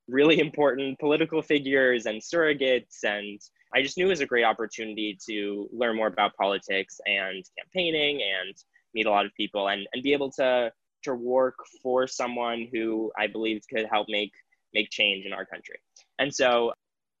really 0.08 0.40
important 0.40 0.98
political 0.98 1.42
figures 1.42 2.06
and 2.06 2.20
surrogates 2.20 3.04
and 3.04 3.40
I 3.74 3.82
just 3.82 3.96
knew 3.96 4.06
it 4.06 4.10
was 4.10 4.20
a 4.20 4.26
great 4.26 4.44
opportunity 4.44 5.18
to 5.28 5.68
learn 5.72 5.96
more 5.96 6.08
about 6.08 6.36
politics 6.36 7.00
and 7.06 7.42
campaigning 7.58 8.20
and 8.22 8.54
meet 8.94 9.06
a 9.06 9.10
lot 9.10 9.24
of 9.24 9.34
people 9.34 9.68
and, 9.68 9.86
and 9.92 10.02
be 10.02 10.12
able 10.12 10.30
to 10.32 10.70
to 11.02 11.14
work 11.14 11.56
for 11.82 12.06
someone 12.06 12.68
who 12.72 13.12
I 13.18 13.26
believed 13.26 13.64
could 13.68 13.86
help 13.90 14.06
make 14.08 14.32
make 14.74 14.90
change 14.90 15.26
in 15.26 15.32
our 15.32 15.44
country. 15.44 15.76
And 16.18 16.34
so 16.34 16.72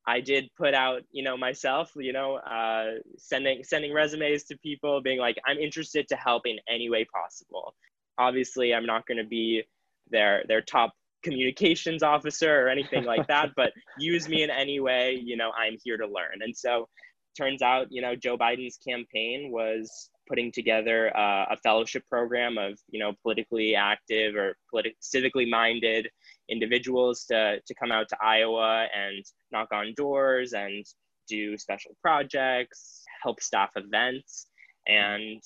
I 0.06 0.20
did 0.20 0.50
put 0.56 0.74
out, 0.74 1.02
you 1.12 1.22
know, 1.22 1.36
myself, 1.36 1.92
you 1.96 2.12
know, 2.12 2.36
uh, 2.36 2.98
sending 3.18 3.62
sending 3.62 3.92
resumes 3.92 4.44
to 4.44 4.56
people, 4.58 5.00
being 5.00 5.18
like, 5.18 5.36
I'm 5.46 5.58
interested 5.58 6.08
to 6.08 6.16
help 6.16 6.42
in 6.46 6.58
any 6.68 6.90
way 6.90 7.04
possible. 7.04 7.74
Obviously, 8.18 8.74
I'm 8.74 8.86
not 8.86 9.06
going 9.06 9.18
to 9.18 9.24
be 9.24 9.62
their 10.10 10.44
their 10.48 10.60
top 10.60 10.92
communications 11.22 12.02
officer 12.02 12.64
or 12.64 12.68
anything 12.68 13.04
like 13.04 13.28
that, 13.28 13.50
but 13.56 13.72
use 13.98 14.28
me 14.28 14.42
in 14.42 14.50
any 14.50 14.80
way. 14.80 15.20
You 15.22 15.36
know, 15.36 15.52
I'm 15.52 15.76
here 15.84 15.96
to 15.96 16.06
learn. 16.06 16.40
And 16.40 16.56
so, 16.56 16.88
turns 17.36 17.62
out, 17.62 17.86
you 17.90 18.02
know, 18.02 18.16
Joe 18.16 18.36
Biden's 18.36 18.78
campaign 18.78 19.50
was 19.52 20.10
putting 20.32 20.50
together 20.50 21.14
uh, 21.14 21.44
a 21.50 21.56
fellowship 21.58 22.02
program 22.08 22.56
of 22.56 22.78
you 22.88 22.98
know 22.98 23.12
politically 23.22 23.74
active 23.74 24.34
or 24.34 24.56
politi- 24.72 24.96
civically 25.02 25.46
minded 25.48 26.08
individuals 26.48 27.26
to, 27.26 27.60
to 27.66 27.74
come 27.74 27.92
out 27.92 28.08
to 28.08 28.16
Iowa 28.22 28.86
and 28.96 29.22
knock 29.50 29.68
on 29.74 29.92
doors 29.94 30.54
and 30.54 30.86
do 31.28 31.58
special 31.58 31.94
projects, 32.00 33.04
help 33.22 33.42
staff 33.42 33.72
events, 33.76 34.46
and 34.86 35.42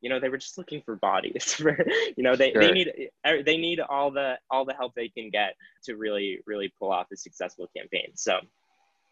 you 0.00 0.08
know 0.08 0.18
they 0.18 0.30
were 0.30 0.38
just 0.38 0.56
looking 0.56 0.80
for 0.86 0.96
bodies. 0.96 1.60
you 2.16 2.24
know 2.24 2.34
they, 2.34 2.52
sure. 2.52 2.62
they 2.62 2.72
need 2.72 2.88
er, 3.26 3.42
they 3.42 3.58
need 3.58 3.80
all 3.80 4.10
the 4.10 4.38
all 4.50 4.64
the 4.64 4.72
help 4.72 4.94
they 4.96 5.10
can 5.10 5.28
get 5.28 5.54
to 5.84 5.96
really 5.96 6.38
really 6.46 6.72
pull 6.78 6.90
off 6.90 7.08
a 7.12 7.16
successful 7.16 7.68
campaign. 7.76 8.10
So. 8.14 8.38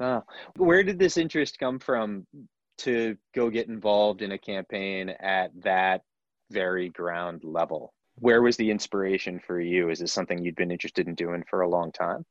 Wow. 0.01 0.23
Where 0.55 0.85
did 0.85 1.01
this 1.01 1.17
interest 1.17 1.59
come 1.59 1.81
from 1.81 2.25
to 2.79 3.17
go 3.35 3.51
get 3.51 3.69
involved 3.69 4.23
in 4.23 4.33
a 4.33 4.39
campaign 4.39 5.09
at 5.09 5.51
that 5.63 6.03
very 6.51 6.89
ground 6.89 7.43
level? 7.45 7.93
Where 8.17 8.43
was 8.43 8.57
the 8.57 8.71
inspiration 8.71 9.41
for 9.47 9.61
you? 9.61 9.91
Is 9.91 10.01
this 10.01 10.13
something 10.13 10.43
you'd 10.43 10.57
been 10.57 10.71
interested 10.71 11.07
in 11.07 11.15
doing 11.15 11.45
for 11.49 11.61
a 11.61 11.69
long 11.69 11.93
time? 11.93 12.25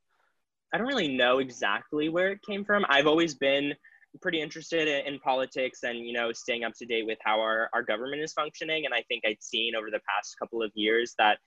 I 0.73 0.77
don't 0.77 0.87
really 0.87 1.15
know 1.15 1.39
exactly 1.39 2.09
where 2.09 2.31
it 2.31 2.39
came 2.45 2.65
from. 2.65 2.85
I've 2.89 3.07
always 3.07 3.35
been 3.35 3.73
pretty 4.21 4.41
interested 4.41 4.87
in, 4.87 5.13
in, 5.13 5.19
politics 5.19 5.79
and 5.83 5.99
you 5.99 6.13
know 6.13 6.31
staying 6.31 6.63
up 6.63 6.73
to 6.75 6.85
date 6.85 7.05
with 7.05 7.19
how 7.23 7.39
our, 7.39 7.69
our 7.73 7.83
government 7.83 8.21
is 8.21 8.33
functioning 8.33 8.85
and 8.85 8.93
i 8.93 9.03
think 9.07 9.23
i'd 9.25 9.41
seen 9.41 9.75
over 9.75 9.91
the 9.91 9.99
past 10.09 10.35
couple 10.39 10.63
of 10.63 10.71
years 10.73 11.13
that 11.19 11.37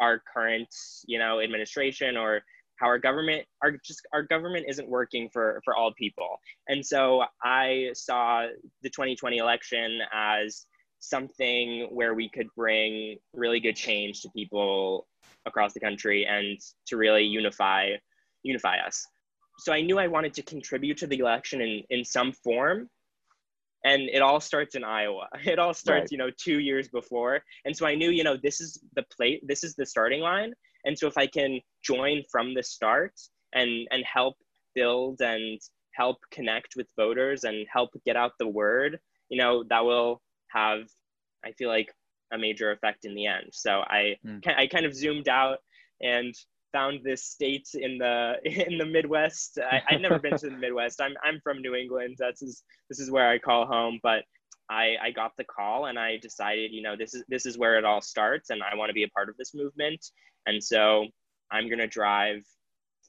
our 0.00 0.20
current 0.32 0.68
you 1.06 1.18
know 1.18 1.40
administration 1.40 2.16
or 2.16 2.40
how 2.80 2.86
our 2.86 2.98
government 2.98 3.44
our 3.62 3.72
just 3.84 4.06
our 4.12 4.22
government 4.22 4.64
isn't 4.68 4.88
working 4.88 5.28
for 5.30 5.60
for 5.64 5.76
all 5.76 5.92
people. 5.94 6.38
And 6.68 6.84
so 6.84 7.24
i 7.44 7.90
saw 7.94 8.46
the 8.82 8.90
2020 8.90 9.36
election 9.36 10.00
as 10.12 10.66
something 10.98 11.88
where 11.90 12.14
we 12.14 12.28
could 12.28 12.48
bring 12.56 13.16
really 13.34 13.60
good 13.60 13.76
change 13.76 14.20
to 14.22 14.30
people 14.30 15.06
across 15.46 15.72
the 15.72 15.80
country 15.80 16.26
and 16.26 16.58
to 16.86 16.96
really 16.96 17.24
unify 17.24 17.90
unify 18.42 18.78
us. 18.78 19.06
So 19.58 19.72
i 19.72 19.80
knew 19.82 19.98
i 19.98 20.06
wanted 20.06 20.34
to 20.34 20.42
contribute 20.42 20.96
to 20.98 21.06
the 21.06 21.18
election 21.18 21.60
in 21.60 21.82
in 21.90 22.04
some 22.04 22.32
form. 22.32 22.88
And 23.82 24.02
it 24.12 24.20
all 24.20 24.40
starts 24.40 24.74
in 24.74 24.84
iowa. 24.84 25.26
It 25.44 25.58
all 25.58 25.74
starts 25.74 26.04
right. 26.04 26.12
you 26.12 26.18
know 26.18 26.30
two 26.36 26.60
years 26.60 26.88
before. 26.88 27.42
And 27.66 27.76
so 27.76 27.86
i 27.86 27.94
knew 27.94 28.10
you 28.10 28.24
know 28.24 28.36
this 28.42 28.60
is 28.62 28.80
the 28.96 29.04
plate 29.14 29.42
this 29.46 29.64
is 29.64 29.74
the 29.74 29.84
starting 29.84 30.20
line 30.20 30.54
and 30.84 30.98
so 30.98 31.06
if 31.06 31.16
I 31.16 31.26
can 31.26 31.60
join 31.82 32.22
from 32.30 32.54
the 32.54 32.62
start 32.62 33.12
and 33.52 33.86
and 33.90 34.04
help 34.04 34.36
build 34.74 35.20
and 35.20 35.60
help 35.94 36.18
connect 36.30 36.74
with 36.76 36.86
voters 36.96 37.44
and 37.44 37.66
help 37.72 37.90
get 38.06 38.16
out 38.16 38.32
the 38.38 38.48
word, 38.48 38.98
you 39.28 39.38
know, 39.38 39.64
that 39.68 39.84
will 39.84 40.20
have 40.48 40.82
I 41.44 41.52
feel 41.52 41.68
like 41.68 41.92
a 42.32 42.38
major 42.38 42.70
effect 42.70 43.04
in 43.04 43.14
the 43.14 43.26
end. 43.26 43.46
So 43.52 43.80
I 43.80 44.16
mm. 44.24 44.40
I 44.46 44.66
kind 44.66 44.86
of 44.86 44.94
zoomed 44.94 45.28
out 45.28 45.58
and 46.00 46.34
found 46.72 47.00
this 47.02 47.24
state 47.24 47.68
in 47.74 47.98
the 47.98 48.34
in 48.44 48.78
the 48.78 48.86
Midwest. 48.86 49.58
I, 49.58 49.82
I've 49.90 50.00
never 50.00 50.18
been 50.18 50.36
to 50.38 50.50
the 50.50 50.56
Midwest. 50.64 51.00
I'm 51.00 51.14
I'm 51.24 51.40
from 51.42 51.60
New 51.60 51.74
England. 51.74 52.16
That's 52.18 52.42
is 52.42 52.62
this 52.88 53.00
is 53.00 53.10
where 53.10 53.28
I 53.28 53.38
call 53.38 53.66
home. 53.66 53.98
But 54.02 54.24
I, 54.70 54.94
I 55.02 55.10
got 55.10 55.32
the 55.36 55.44
call 55.44 55.86
and 55.86 55.98
I 55.98 56.16
decided, 56.18 56.72
you 56.72 56.80
know, 56.80 56.94
this 56.96 57.12
is 57.12 57.24
this 57.28 57.44
is 57.44 57.58
where 57.58 57.76
it 57.76 57.84
all 57.84 58.00
starts 58.00 58.50
and 58.50 58.62
I 58.62 58.76
want 58.76 58.88
to 58.88 58.94
be 58.94 59.02
a 59.02 59.08
part 59.08 59.28
of 59.28 59.36
this 59.36 59.52
movement. 59.52 60.06
And 60.46 60.62
so 60.62 61.06
I'm 61.50 61.68
gonna 61.68 61.88
drive 61.88 62.42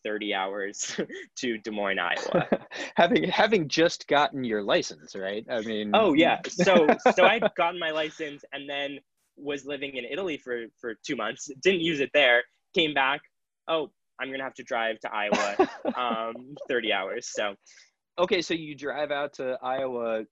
30 0.03 0.33
hours 0.33 0.99
to 1.37 1.57
Des 1.59 1.69
Moines, 1.69 1.99
Iowa. 1.99 2.49
having 2.95 3.23
having 3.25 3.67
just 3.67 4.07
gotten 4.07 4.43
your 4.43 4.63
license, 4.63 5.15
right? 5.15 5.45
I 5.49 5.61
mean 5.61 5.91
Oh 5.93 6.13
yeah. 6.13 6.39
So 6.49 6.87
so 7.13 7.25
I'd 7.25 7.47
gotten 7.55 7.79
my 7.79 7.91
license 7.91 8.43
and 8.51 8.67
then 8.67 8.99
was 9.37 9.65
living 9.65 9.95
in 9.97 10.05
Italy 10.05 10.37
for 10.37 10.65
for 10.79 10.95
2 11.05 11.15
months. 11.15 11.49
Didn't 11.61 11.81
use 11.81 11.99
it 11.99 12.09
there. 12.13 12.41
Came 12.73 12.95
back. 12.95 13.21
Oh, 13.67 13.91
I'm 14.19 14.27
going 14.27 14.39
to 14.39 14.43
have 14.43 14.53
to 14.55 14.63
drive 14.63 14.99
to 14.99 15.13
Iowa 15.13 15.69
um 15.95 16.55
30 16.67 16.91
hours. 16.91 17.29
So 17.31 17.53
Okay, 18.19 18.41
so 18.41 18.53
you 18.53 18.75
drive 18.75 19.11
out 19.11 19.33
to 19.33 19.57
Iowa 19.63 20.25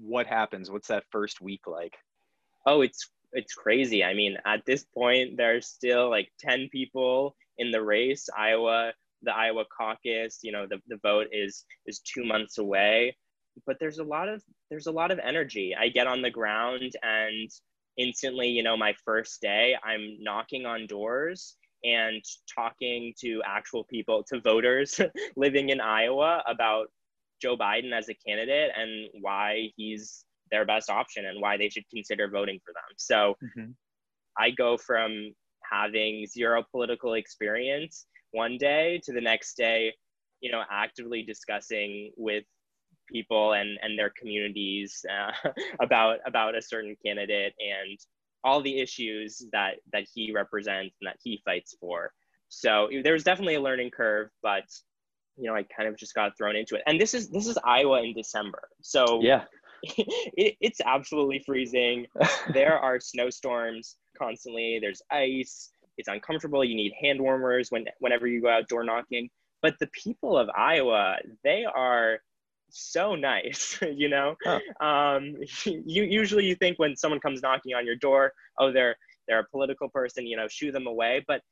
what 0.00 0.26
happens? 0.26 0.70
What's 0.70 0.88
that 0.88 1.04
first 1.10 1.40
week 1.40 1.66
like? 1.66 1.96
Oh, 2.66 2.82
it's 2.82 3.10
it's 3.32 3.54
crazy. 3.54 4.04
I 4.04 4.14
mean, 4.14 4.36
at 4.44 4.64
this 4.66 4.84
point, 4.84 5.36
there's 5.36 5.66
still 5.66 6.10
like 6.10 6.30
10 6.40 6.68
people 6.70 7.34
in 7.58 7.70
the 7.70 7.82
race. 7.82 8.28
Iowa, 8.36 8.92
the 9.22 9.34
Iowa 9.34 9.64
caucus, 9.76 10.40
you 10.42 10.52
know, 10.52 10.66
the, 10.66 10.78
the 10.88 10.98
vote 11.02 11.28
is 11.32 11.64
is 11.86 12.00
two 12.00 12.24
months 12.24 12.58
away. 12.58 13.16
But 13.66 13.78
there's 13.80 13.98
a 13.98 14.04
lot 14.04 14.28
of 14.28 14.42
there's 14.70 14.86
a 14.86 14.92
lot 14.92 15.10
of 15.10 15.18
energy. 15.18 15.74
I 15.78 15.88
get 15.88 16.06
on 16.06 16.22
the 16.22 16.30
ground 16.30 16.92
and 17.02 17.50
instantly, 17.96 18.48
you 18.48 18.62
know, 18.62 18.76
my 18.76 18.94
first 19.04 19.40
day, 19.40 19.76
I'm 19.82 20.16
knocking 20.20 20.66
on 20.66 20.86
doors 20.86 21.56
and 21.84 22.22
talking 22.54 23.12
to 23.20 23.42
actual 23.44 23.84
people, 23.84 24.24
to 24.28 24.40
voters 24.40 25.00
living 25.36 25.70
in 25.70 25.80
Iowa 25.80 26.42
about 26.46 26.88
Joe 27.42 27.56
Biden 27.56 27.92
as 27.92 28.08
a 28.08 28.14
candidate 28.14 28.70
and 28.76 29.08
why 29.20 29.70
he's 29.76 30.24
their 30.52 30.64
best 30.64 30.88
option 30.88 31.26
and 31.26 31.40
why 31.40 31.56
they 31.56 31.68
should 31.68 31.88
consider 31.92 32.28
voting 32.28 32.60
for 32.64 32.72
them. 32.72 32.94
So 32.96 33.36
mm-hmm. 33.42 33.70
I 34.38 34.50
go 34.50 34.76
from 34.76 35.32
having 35.68 36.26
zero 36.26 36.62
political 36.70 37.14
experience 37.14 38.06
one 38.30 38.58
day 38.58 39.00
to 39.04 39.12
the 39.12 39.20
next 39.20 39.56
day, 39.56 39.92
you 40.40 40.52
know, 40.52 40.62
actively 40.70 41.22
discussing 41.22 42.12
with 42.16 42.44
people 43.08 43.54
and, 43.54 43.78
and 43.82 43.98
their 43.98 44.12
communities 44.18 45.04
uh, 45.10 45.50
about 45.80 46.18
about 46.26 46.56
a 46.56 46.62
certain 46.62 46.96
candidate 47.04 47.54
and 47.58 47.98
all 48.44 48.60
the 48.62 48.78
issues 48.78 49.44
that 49.52 49.76
that 49.92 50.04
he 50.14 50.32
represents 50.32 50.94
and 51.00 51.08
that 51.08 51.16
he 51.22 51.42
fights 51.44 51.74
for. 51.80 52.12
So 52.48 52.88
there 53.02 53.14
was 53.14 53.24
definitely 53.24 53.54
a 53.54 53.60
learning 53.60 53.90
curve, 53.90 54.28
but 54.42 54.64
you 55.36 55.48
know, 55.48 55.54
I 55.56 55.64
kind 55.76 55.88
of 55.88 55.96
just 55.96 56.14
got 56.14 56.36
thrown 56.36 56.56
into 56.56 56.76
it. 56.76 56.82
And 56.86 57.00
this 57.00 57.14
is 57.14 57.28
this 57.28 57.46
is 57.46 57.58
Iowa 57.64 58.02
in 58.02 58.12
December. 58.12 58.68
So 58.82 59.20
yeah, 59.22 59.44
it, 59.82 60.56
it's 60.60 60.80
absolutely 60.84 61.42
freezing. 61.44 62.06
there 62.52 62.78
are 62.78 63.00
snowstorms 63.00 63.96
constantly. 64.16 64.78
There's 64.80 65.02
ice. 65.10 65.70
It's 65.98 66.08
uncomfortable. 66.08 66.64
You 66.64 66.74
need 66.74 66.92
hand 67.00 67.20
warmers 67.20 67.70
when 67.70 67.86
whenever 67.98 68.26
you 68.26 68.40
go 68.40 68.48
out 68.48 68.68
door 68.68 68.84
knocking. 68.84 69.28
But 69.60 69.78
the 69.78 69.88
people 69.88 70.36
of 70.36 70.50
Iowa, 70.56 71.16
they 71.44 71.64
are 71.64 72.18
so 72.70 73.14
nice. 73.14 73.78
you 73.94 74.08
know, 74.08 74.36
huh. 74.44 74.60
um, 74.80 75.36
you 75.64 76.02
usually 76.04 76.44
you 76.44 76.54
think 76.56 76.78
when 76.78 76.96
someone 76.96 77.20
comes 77.20 77.42
knocking 77.42 77.74
on 77.74 77.86
your 77.86 77.96
door, 77.96 78.32
oh, 78.58 78.72
they're 78.72 78.96
they're 79.28 79.40
a 79.40 79.48
political 79.50 79.88
person. 79.88 80.26
You 80.26 80.36
know, 80.36 80.48
shoo 80.48 80.72
them 80.72 80.86
away. 80.86 81.24
But 81.26 81.42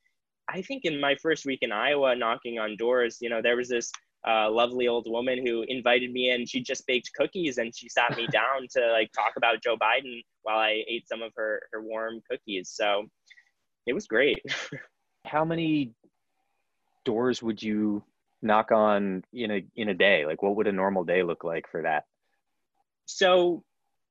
I 0.53 0.61
think 0.61 0.85
in 0.85 0.99
my 0.99 1.15
first 1.15 1.45
week 1.45 1.59
in 1.61 1.71
Iowa, 1.71 2.15
knocking 2.15 2.59
on 2.59 2.75
doors, 2.75 3.17
you 3.21 3.29
know, 3.29 3.41
there 3.41 3.55
was 3.55 3.69
this 3.69 3.91
uh, 4.27 4.51
lovely 4.51 4.87
old 4.87 5.07
woman 5.09 5.45
who 5.45 5.63
invited 5.67 6.11
me 6.11 6.29
in. 6.29 6.45
She 6.45 6.61
just 6.61 6.85
baked 6.87 7.11
cookies 7.15 7.57
and 7.57 7.75
she 7.75 7.89
sat 7.89 8.15
me 8.17 8.27
down 8.31 8.67
to 8.71 8.91
like 8.91 9.11
talk 9.13 9.33
about 9.37 9.63
Joe 9.63 9.77
Biden 9.77 10.21
while 10.43 10.59
I 10.59 10.83
ate 10.87 11.07
some 11.07 11.21
of 11.21 11.31
her 11.35 11.61
her 11.71 11.81
warm 11.81 12.21
cookies. 12.29 12.69
So 12.69 13.05
it 13.87 13.93
was 13.93 14.07
great. 14.07 14.39
How 15.25 15.45
many 15.45 15.91
doors 17.05 17.41
would 17.41 17.61
you 17.61 18.03
knock 18.41 18.71
on 18.71 19.23
in 19.33 19.51
a 19.51 19.65
in 19.75 19.89
a 19.89 19.93
day? 19.93 20.25
Like 20.25 20.41
what 20.41 20.55
would 20.55 20.67
a 20.67 20.71
normal 20.71 21.03
day 21.03 21.23
look 21.23 21.43
like 21.43 21.67
for 21.71 21.83
that? 21.83 22.03
So 23.05 23.63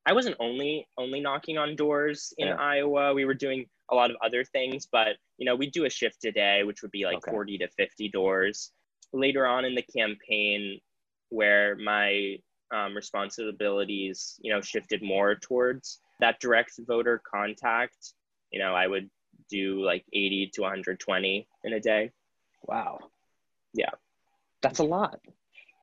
I 0.07 0.13
wasn't 0.13 0.37
only 0.41 0.87
only 0.99 1.21
knocking 1.21 1.59
on 1.59 1.77
doors 1.77 2.33
in 2.39 2.49
yeah. 2.49 2.57
Iowa. 2.57 3.13
We 3.15 3.25
were 3.25 3.35
doing 3.35 3.67
a 3.91 3.95
lot 3.95 4.11
of 4.11 4.17
other 4.25 4.45
things, 4.45 4.89
but 4.91 5.17
you 5.39 5.45
know, 5.45 5.55
we'd 5.55 5.73
do 5.73 5.85
a 5.85 5.91
shift 5.91 6.25
a 6.25 6.33
day, 6.33 6.63
which 6.65 6.83
would 6.83 6.91
be 6.91 7.05
like 7.05 7.19
okay. 7.19 7.31
40 7.31 7.59
to 7.59 7.69
50 7.69 8.09
doors 8.09 8.73
later 9.13 9.47
on 9.47 9.65
in 9.65 9.75
the 9.75 9.83
campaign 9.83 10.81
where 11.29 11.77
my 11.77 12.37
um, 12.73 12.95
responsibilities, 12.95 14.39
you 14.41 14.53
know, 14.53 14.61
shifted 14.61 15.03
more 15.03 15.35
towards 15.35 16.01
that 16.21 16.41
direct 16.41 16.73
voter 16.87 17.21
contact. 17.31 18.15
You 18.51 18.61
know, 18.61 18.75
I 18.75 18.87
would 18.87 19.11
do 19.51 19.85
like 19.85 20.05
80 20.13 20.51
to 20.55 20.63
120 20.63 21.49
in 21.65 21.73
a 21.73 21.81
day. 21.81 22.11
Wow. 22.63 22.99
Yeah. 23.75 23.91
That's 24.63 24.79
a 24.79 24.85
lot. 24.85 25.21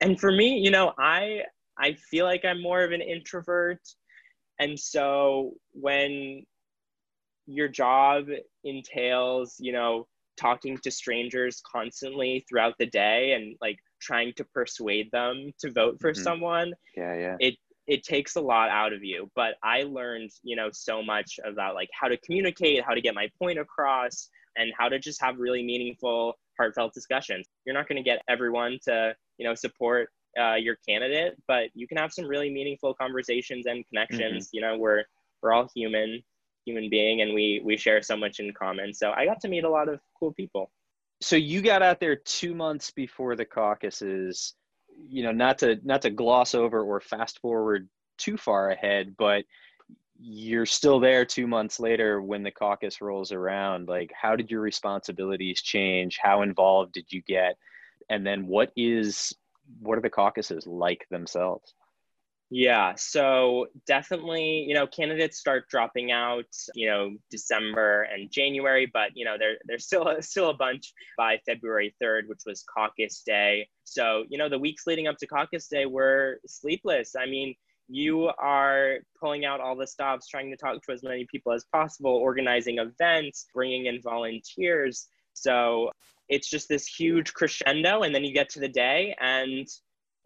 And 0.01 0.19
for 0.19 0.31
me, 0.31 0.59
you 0.59 0.71
know, 0.71 0.93
I 0.97 1.43
I 1.77 1.93
feel 1.93 2.25
like 2.25 2.45
I'm 2.45 2.61
more 2.61 2.83
of 2.83 2.91
an 2.91 3.01
introvert. 3.01 3.81
And 4.59 4.79
so 4.79 5.53
when 5.73 6.43
your 7.45 7.67
job 7.67 8.25
entails, 8.63 9.55
you 9.59 9.71
know, 9.71 10.07
talking 10.37 10.77
to 10.83 10.91
strangers 10.91 11.61
constantly 11.69 12.45
throughout 12.47 12.75
the 12.79 12.85
day 12.85 13.33
and 13.33 13.55
like 13.59 13.77
trying 13.99 14.31
to 14.37 14.45
persuade 14.53 15.09
them 15.11 15.51
to 15.59 15.71
vote 15.71 15.97
for 15.99 16.11
mm-hmm. 16.11 16.21
someone 16.21 16.71
yeah 16.95 17.15
yeah. 17.15 17.35
it 17.39 17.55
it 17.87 18.03
takes 18.03 18.35
a 18.35 18.41
lot 18.41 18.69
out 18.69 18.93
of 18.93 19.03
you. 19.03 19.29
But 19.35 19.55
i 19.63 19.83
learned 19.83 20.29
you 20.43 20.55
know 20.55 20.69
so 20.71 21.01
much 21.01 21.39
about 21.43 21.73
like 21.73 21.89
how 21.99 22.07
to 22.07 22.17
communicate 22.17 22.83
how 22.85 22.93
to 22.93 23.01
get 23.01 23.15
my 23.15 23.29
point 23.39 23.59
across 23.59 24.29
and 24.55 24.71
how 24.77 24.89
to 24.89 24.99
just 24.99 25.21
have 25.21 25.37
really 25.37 25.63
meaningful 25.63 26.33
heartfelt 26.57 26.93
discussions. 26.93 27.47
You're 27.65 27.75
not 27.75 27.87
going 27.87 27.97
to 27.97 28.03
get 28.03 28.21
everyone 28.29 28.79
to 28.85 29.15
you 29.37 29.47
know 29.47 29.55
support 29.55 30.09
uh, 30.39 30.55
your 30.55 30.77
candidate 30.87 31.35
but 31.47 31.69
you 31.73 31.87
can 31.87 31.97
have 31.97 32.11
some 32.13 32.25
really 32.25 32.49
meaningful 32.49 32.93
conversations 32.93 33.65
and 33.65 33.87
connections 33.87 34.47
mm-hmm. 34.47 34.55
you 34.55 34.61
know 34.61 34.77
we're 34.77 35.03
we're 35.41 35.53
all 35.53 35.69
human 35.75 36.21
human 36.67 36.89
being 36.89 37.21
and 37.21 37.33
we 37.33 37.61
we 37.63 37.77
share 37.77 38.01
so 38.01 38.17
much 38.17 38.39
in 38.39 38.53
common. 38.53 38.93
So 38.93 39.11
i 39.15 39.25
got 39.25 39.39
to 39.41 39.47
meet 39.47 39.63
a 39.63 39.69
lot 39.69 39.89
of 39.89 39.99
cool 40.19 40.33
people. 40.33 40.69
So 41.21 41.35
you 41.35 41.61
got 41.61 41.81
out 41.81 41.99
there 41.99 42.15
two 42.15 42.53
months 42.53 42.91
before 42.91 43.35
the 43.35 43.45
caucuses 43.45 44.53
you 45.09 45.23
know 45.23 45.31
not 45.31 45.59
to 45.59 45.79
not 45.83 46.01
to 46.01 46.09
gloss 46.09 46.53
over 46.53 46.81
or 46.81 46.99
fast 46.99 47.39
forward 47.39 47.87
too 48.17 48.35
far 48.35 48.71
ahead 48.71 49.13
but 49.15 49.45
you're 50.19 50.65
still 50.65 50.99
there 50.99 51.23
two 51.23 51.45
months 51.45 51.79
later 51.79 52.19
when 52.19 52.41
the 52.41 52.49
caucus 52.51 53.01
rolls 53.01 53.31
around. 53.31 53.87
Like 53.87 54.11
how 54.19 54.35
did 54.35 54.49
your 54.49 54.61
responsibilities 54.61 55.61
change? 55.61 56.17
How 56.19 56.41
involved 56.41 56.93
did 56.93 57.05
you 57.09 57.21
get? 57.21 57.55
And 58.09 58.25
then 58.25 58.47
what 58.47 58.71
is 58.75 59.35
what 59.79 59.97
are 59.97 60.01
the 60.01 60.09
caucuses 60.09 60.65
like 60.67 61.05
themselves 61.09 61.73
yeah, 62.49 62.93
so 62.95 63.67
definitely, 63.85 64.65
you 64.67 64.73
know, 64.73 64.87
candidates 64.87 65.37
start 65.37 65.67
dropping 65.69 66.11
out, 66.11 66.45
you 66.75 66.87
know, 66.87 67.17
December 67.29 68.03
and 68.03 68.31
January, 68.31 68.85
but 68.85 69.09
you 69.15 69.25
know, 69.25 69.35
there 69.37 69.57
there's 69.65 69.85
still 69.85 70.07
a, 70.07 70.21
still 70.21 70.49
a 70.49 70.53
bunch 70.53 70.93
by 71.17 71.39
February 71.45 71.93
3rd, 72.01 72.27
which 72.27 72.41
was 72.45 72.63
caucus 72.63 73.21
day. 73.25 73.67
So, 73.83 74.23
you 74.29 74.37
know, 74.37 74.47
the 74.47 74.59
weeks 74.59 74.87
leading 74.87 75.07
up 75.07 75.17
to 75.17 75.27
caucus 75.27 75.67
day 75.67 75.85
were 75.87 76.39
sleepless. 76.45 77.15
I 77.19 77.25
mean, 77.25 77.53
you 77.89 78.31
are 78.39 78.99
pulling 79.19 79.43
out 79.43 79.59
all 79.59 79.75
the 79.75 79.87
stops, 79.87 80.27
trying 80.27 80.49
to 80.51 80.57
talk 80.57 80.81
to 80.83 80.93
as 80.93 81.03
many 81.03 81.27
people 81.29 81.51
as 81.51 81.65
possible, 81.73 82.11
organizing 82.11 82.77
events, 82.77 83.47
bringing 83.53 83.87
in 83.87 84.01
volunteers. 84.01 85.07
So, 85.33 85.91
it's 86.29 86.49
just 86.49 86.67
this 86.67 86.87
huge 86.87 87.33
crescendo 87.33 88.01
and 88.01 88.13
then 88.13 88.23
you 88.23 88.33
get 88.33 88.49
to 88.49 88.59
the 88.59 88.67
day 88.67 89.15
and 89.19 89.67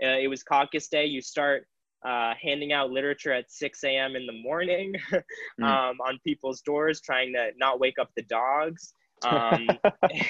uh, 0.04 0.18
it 0.18 0.28
was 0.28 0.44
caucus 0.44 0.88
day. 0.88 1.06
You 1.06 1.22
start 1.22 1.68
uh, 2.06 2.34
handing 2.42 2.74
out 2.74 2.90
literature 2.90 3.32
at 3.32 3.52
6 3.52 3.84
a.m. 3.84 4.16
in 4.16 4.26
the 4.26 4.34
morning 4.34 4.94
mm. 5.60 5.64
um, 5.64 5.98
on 6.02 6.20
people's 6.26 6.62
doors, 6.62 7.02
trying 7.02 7.34
to 7.34 7.52
not 7.58 7.80
wake 7.80 8.00
up 8.00 8.10
the 8.16 8.24
dogs. 8.24 8.94
Um, 9.24 9.68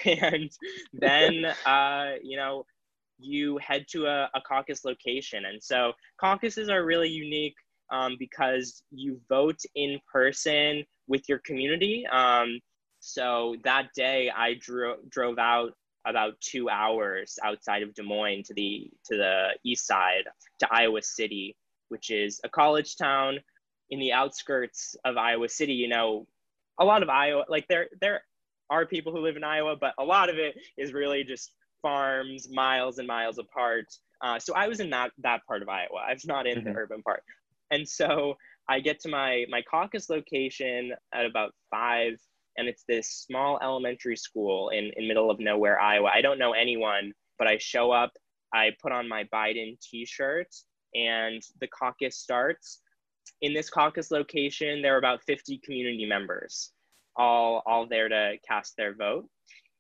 and 0.03 0.51
then, 0.91 1.45
uh, 1.65 2.15
you 2.21 2.35
know, 2.35 2.65
you 3.19 3.57
head 3.59 3.85
to 3.91 4.05
a, 4.07 4.29
a, 4.35 4.41
caucus 4.45 4.83
location. 4.83 5.45
And 5.45 5.63
so 5.63 5.93
caucuses 6.19 6.67
are 6.67 6.83
really 6.83 7.07
unique 7.07 7.55
um, 7.89 8.17
because 8.19 8.83
you 8.91 9.21
vote 9.29 9.61
in 9.75 9.97
person 10.11 10.83
with 11.07 11.21
your 11.29 11.39
community. 11.45 12.05
So 13.01 13.57
that 13.63 13.89
day 13.93 14.31
I 14.35 14.53
dro- 14.53 15.01
drove 15.09 15.37
out 15.37 15.73
about 16.05 16.39
two 16.39 16.69
hours 16.69 17.37
outside 17.43 17.83
of 17.83 17.93
Des 17.93 18.03
Moines 18.03 18.43
to 18.43 18.53
the 18.53 18.89
to 19.05 19.17
the 19.17 19.49
east 19.63 19.85
side 19.85 20.23
to 20.59 20.67
Iowa 20.71 21.01
City 21.01 21.55
which 21.91 22.09
is 22.09 22.39
a 22.43 22.49
college 22.49 22.95
town 22.95 23.37
in 23.89 23.99
the 23.99 24.13
outskirts 24.13 24.95
of 25.03 25.17
Iowa 25.17 25.49
City. 25.49 25.73
You 25.73 25.89
know, 25.89 26.25
a 26.79 26.85
lot 26.85 27.03
of 27.03 27.09
Iowa, 27.09 27.43
like 27.49 27.67
there 27.67 27.89
there 27.99 28.23
are 28.69 28.85
people 28.85 29.11
who 29.11 29.19
live 29.19 29.35
in 29.35 29.43
Iowa, 29.43 29.75
but 29.75 29.93
a 29.99 30.03
lot 30.03 30.29
of 30.29 30.37
it 30.37 30.55
is 30.77 30.93
really 30.93 31.25
just 31.25 31.51
farms 31.81 32.49
miles 32.49 32.97
and 32.97 33.07
miles 33.07 33.37
apart. 33.37 33.85
Uh, 34.21 34.39
so 34.39 34.53
I 34.55 34.69
was 34.69 34.79
in 34.79 34.89
that 34.91 35.11
that 35.19 35.45
part 35.45 35.61
of 35.61 35.67
Iowa. 35.67 36.01
I 36.07 36.13
was 36.13 36.25
not 36.25 36.47
in 36.47 36.59
mm-hmm. 36.59 36.71
the 36.71 36.79
urban 36.79 37.03
part, 37.03 37.23
and 37.69 37.87
so 37.87 38.37
I 38.69 38.79
get 38.79 39.01
to 39.01 39.09
my 39.09 39.45
my 39.49 39.61
caucus 39.61 40.09
location 40.09 40.93
at 41.13 41.25
about 41.25 41.53
five 41.69 42.17
and 42.57 42.67
it's 42.67 42.83
this 42.87 43.09
small 43.09 43.59
elementary 43.61 44.15
school 44.15 44.69
in, 44.69 44.91
in 44.97 45.07
middle 45.07 45.31
of 45.31 45.39
nowhere, 45.39 45.79
Iowa. 45.79 46.09
I 46.13 46.21
don't 46.21 46.39
know 46.39 46.53
anyone, 46.53 47.13
but 47.37 47.47
I 47.47 47.57
show 47.57 47.91
up, 47.91 48.11
I 48.53 48.71
put 48.81 48.91
on 48.91 49.07
my 49.07 49.25
Biden 49.33 49.79
t-shirt, 49.81 50.47
and 50.93 51.41
the 51.59 51.67
caucus 51.67 52.17
starts. 52.17 52.81
In 53.41 53.53
this 53.53 53.69
caucus 53.69 54.11
location, 54.11 54.81
there 54.81 54.95
are 54.95 54.99
about 54.99 55.23
50 55.23 55.59
community 55.63 56.05
members, 56.05 56.71
all, 57.15 57.63
all 57.65 57.87
there 57.87 58.09
to 58.09 58.35
cast 58.47 58.75
their 58.77 58.95
vote. 58.95 59.27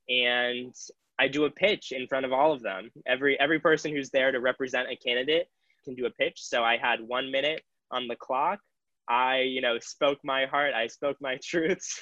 And 0.09 0.73
I 1.19 1.27
do 1.27 1.45
a 1.45 1.51
pitch 1.51 1.91
in 1.91 2.07
front 2.07 2.25
of 2.25 2.33
all 2.33 2.53
of 2.53 2.63
them. 2.63 2.89
Every, 3.05 3.39
every 3.39 3.59
person 3.59 3.93
who's 3.93 4.09
there 4.09 4.31
to 4.31 4.39
represent 4.39 4.89
a 4.89 4.95
candidate 4.95 5.47
can 5.83 5.95
do 5.95 6.05
a 6.05 6.11
pitch. 6.11 6.37
So 6.37 6.63
I 6.63 6.77
had 6.77 7.01
one 7.01 7.31
minute 7.31 7.61
on 7.91 8.07
the 8.07 8.15
clock. 8.15 8.59
I, 9.09 9.41
you 9.41 9.61
know, 9.61 9.77
spoke 9.79 10.19
my 10.23 10.45
heart. 10.45 10.73
I 10.73 10.87
spoke 10.87 11.17
my 11.21 11.37
truths, 11.43 12.01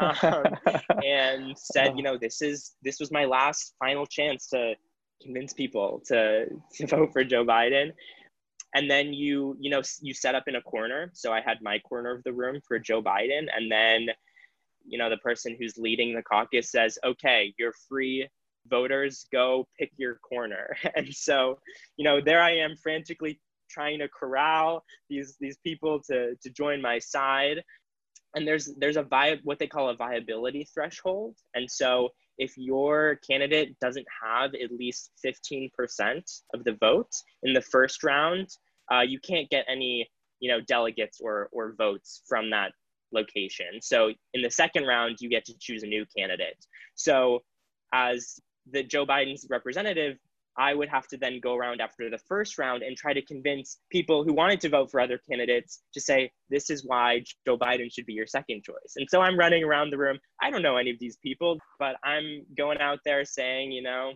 um, 0.00 0.44
and 1.04 1.56
said, 1.56 1.96
you 1.96 2.02
know, 2.02 2.18
this 2.18 2.42
is 2.42 2.72
this 2.82 3.00
was 3.00 3.10
my 3.10 3.24
last 3.24 3.74
final 3.78 4.06
chance 4.06 4.48
to 4.48 4.74
convince 5.22 5.52
people 5.52 6.02
to 6.06 6.46
to 6.74 6.86
vote 6.86 7.10
for 7.12 7.24
Joe 7.24 7.44
Biden. 7.44 7.92
And 8.74 8.88
then 8.88 9.12
you, 9.12 9.56
you 9.58 9.68
know, 9.68 9.82
you 10.00 10.14
set 10.14 10.36
up 10.36 10.44
in 10.46 10.54
a 10.54 10.62
corner. 10.62 11.10
So 11.12 11.32
I 11.32 11.40
had 11.40 11.58
my 11.60 11.80
corner 11.80 12.14
of 12.14 12.22
the 12.22 12.32
room 12.32 12.60
for 12.66 12.78
Joe 12.78 13.02
Biden, 13.02 13.46
and 13.54 13.70
then, 13.70 14.06
you 14.86 14.96
know, 14.96 15.10
the 15.10 15.16
person 15.16 15.56
who's 15.58 15.76
leading 15.76 16.14
the 16.14 16.22
caucus 16.22 16.70
says, 16.70 16.98
"Okay, 17.04 17.52
you're 17.58 17.74
free 17.88 18.28
voters 18.68 19.26
go 19.32 19.66
pick 19.78 19.90
your 19.96 20.16
corner 20.16 20.76
and 20.94 21.12
so 21.14 21.58
you 21.96 22.04
know 22.04 22.20
there 22.20 22.42
i 22.42 22.50
am 22.50 22.76
frantically 22.76 23.40
trying 23.70 23.98
to 24.00 24.08
corral 24.08 24.84
these 25.08 25.36
these 25.40 25.58
people 25.64 26.00
to 26.08 26.34
to 26.42 26.50
join 26.50 26.82
my 26.82 26.98
side. 26.98 27.62
And 28.34 28.46
there's 28.46 28.72
there's 28.78 28.96
a 28.96 29.02
vi- 29.02 29.40
what 29.44 29.58
they 29.58 29.66
call 29.66 29.88
a 29.90 29.96
viability 29.96 30.68
threshold. 30.72 31.36
And 31.54 31.70
so 31.70 32.10
if 32.38 32.56
your 32.56 33.18
candidate 33.28 33.78
doesn't 33.80 34.06
have 34.22 34.54
at 34.54 34.72
least 34.72 35.10
15% 35.26 35.70
of 36.54 36.64
the 36.64 36.72
vote 36.80 37.10
in 37.42 37.52
the 37.52 37.60
first 37.60 38.02
round 38.02 38.48
uh, 38.90 39.02
you 39.02 39.18
can't 39.20 39.48
get 39.50 39.64
any 39.68 40.08
you 40.40 40.50
know 40.50 40.60
delegates 40.60 41.20
or 41.20 41.48
or 41.52 41.74
votes 41.76 42.22
from 42.28 42.50
that 42.50 42.72
location. 43.12 43.80
So 43.80 44.10
in 44.34 44.42
the 44.42 44.50
second 44.50 44.86
round 44.86 45.16
you 45.20 45.28
get 45.28 45.44
to 45.46 45.54
choose 45.60 45.82
a 45.82 45.86
new 45.86 46.04
candidate. 46.16 46.64
So 46.94 47.40
as 47.92 48.38
the 48.70 48.82
Joe 48.82 49.06
Biden's 49.06 49.46
representative, 49.50 50.16
I 50.60 50.74
would 50.74 50.90
have 50.90 51.08
to 51.08 51.16
then 51.16 51.40
go 51.40 51.54
around 51.56 51.80
after 51.80 52.10
the 52.10 52.18
first 52.18 52.58
round 52.58 52.82
and 52.82 52.94
try 52.94 53.14
to 53.14 53.22
convince 53.22 53.78
people 53.90 54.24
who 54.24 54.34
wanted 54.34 54.60
to 54.60 54.68
vote 54.68 54.90
for 54.90 55.00
other 55.00 55.18
candidates 55.26 55.80
to 55.94 56.02
say, 56.02 56.30
this 56.50 56.68
is 56.68 56.84
why 56.84 57.24
Joe 57.46 57.56
Biden 57.56 57.90
should 57.90 58.04
be 58.04 58.12
your 58.12 58.26
second 58.26 58.62
choice. 58.62 58.92
And 58.96 59.08
so 59.08 59.22
I'm 59.22 59.38
running 59.38 59.64
around 59.64 59.88
the 59.88 59.96
room. 59.96 60.18
I 60.42 60.50
don't 60.50 60.60
know 60.60 60.76
any 60.76 60.90
of 60.90 60.98
these 60.98 61.16
people, 61.16 61.58
but 61.78 61.96
I'm 62.04 62.44
going 62.58 62.78
out 62.78 62.98
there 63.06 63.24
saying, 63.24 63.72
you 63.72 63.82
know, 63.82 64.12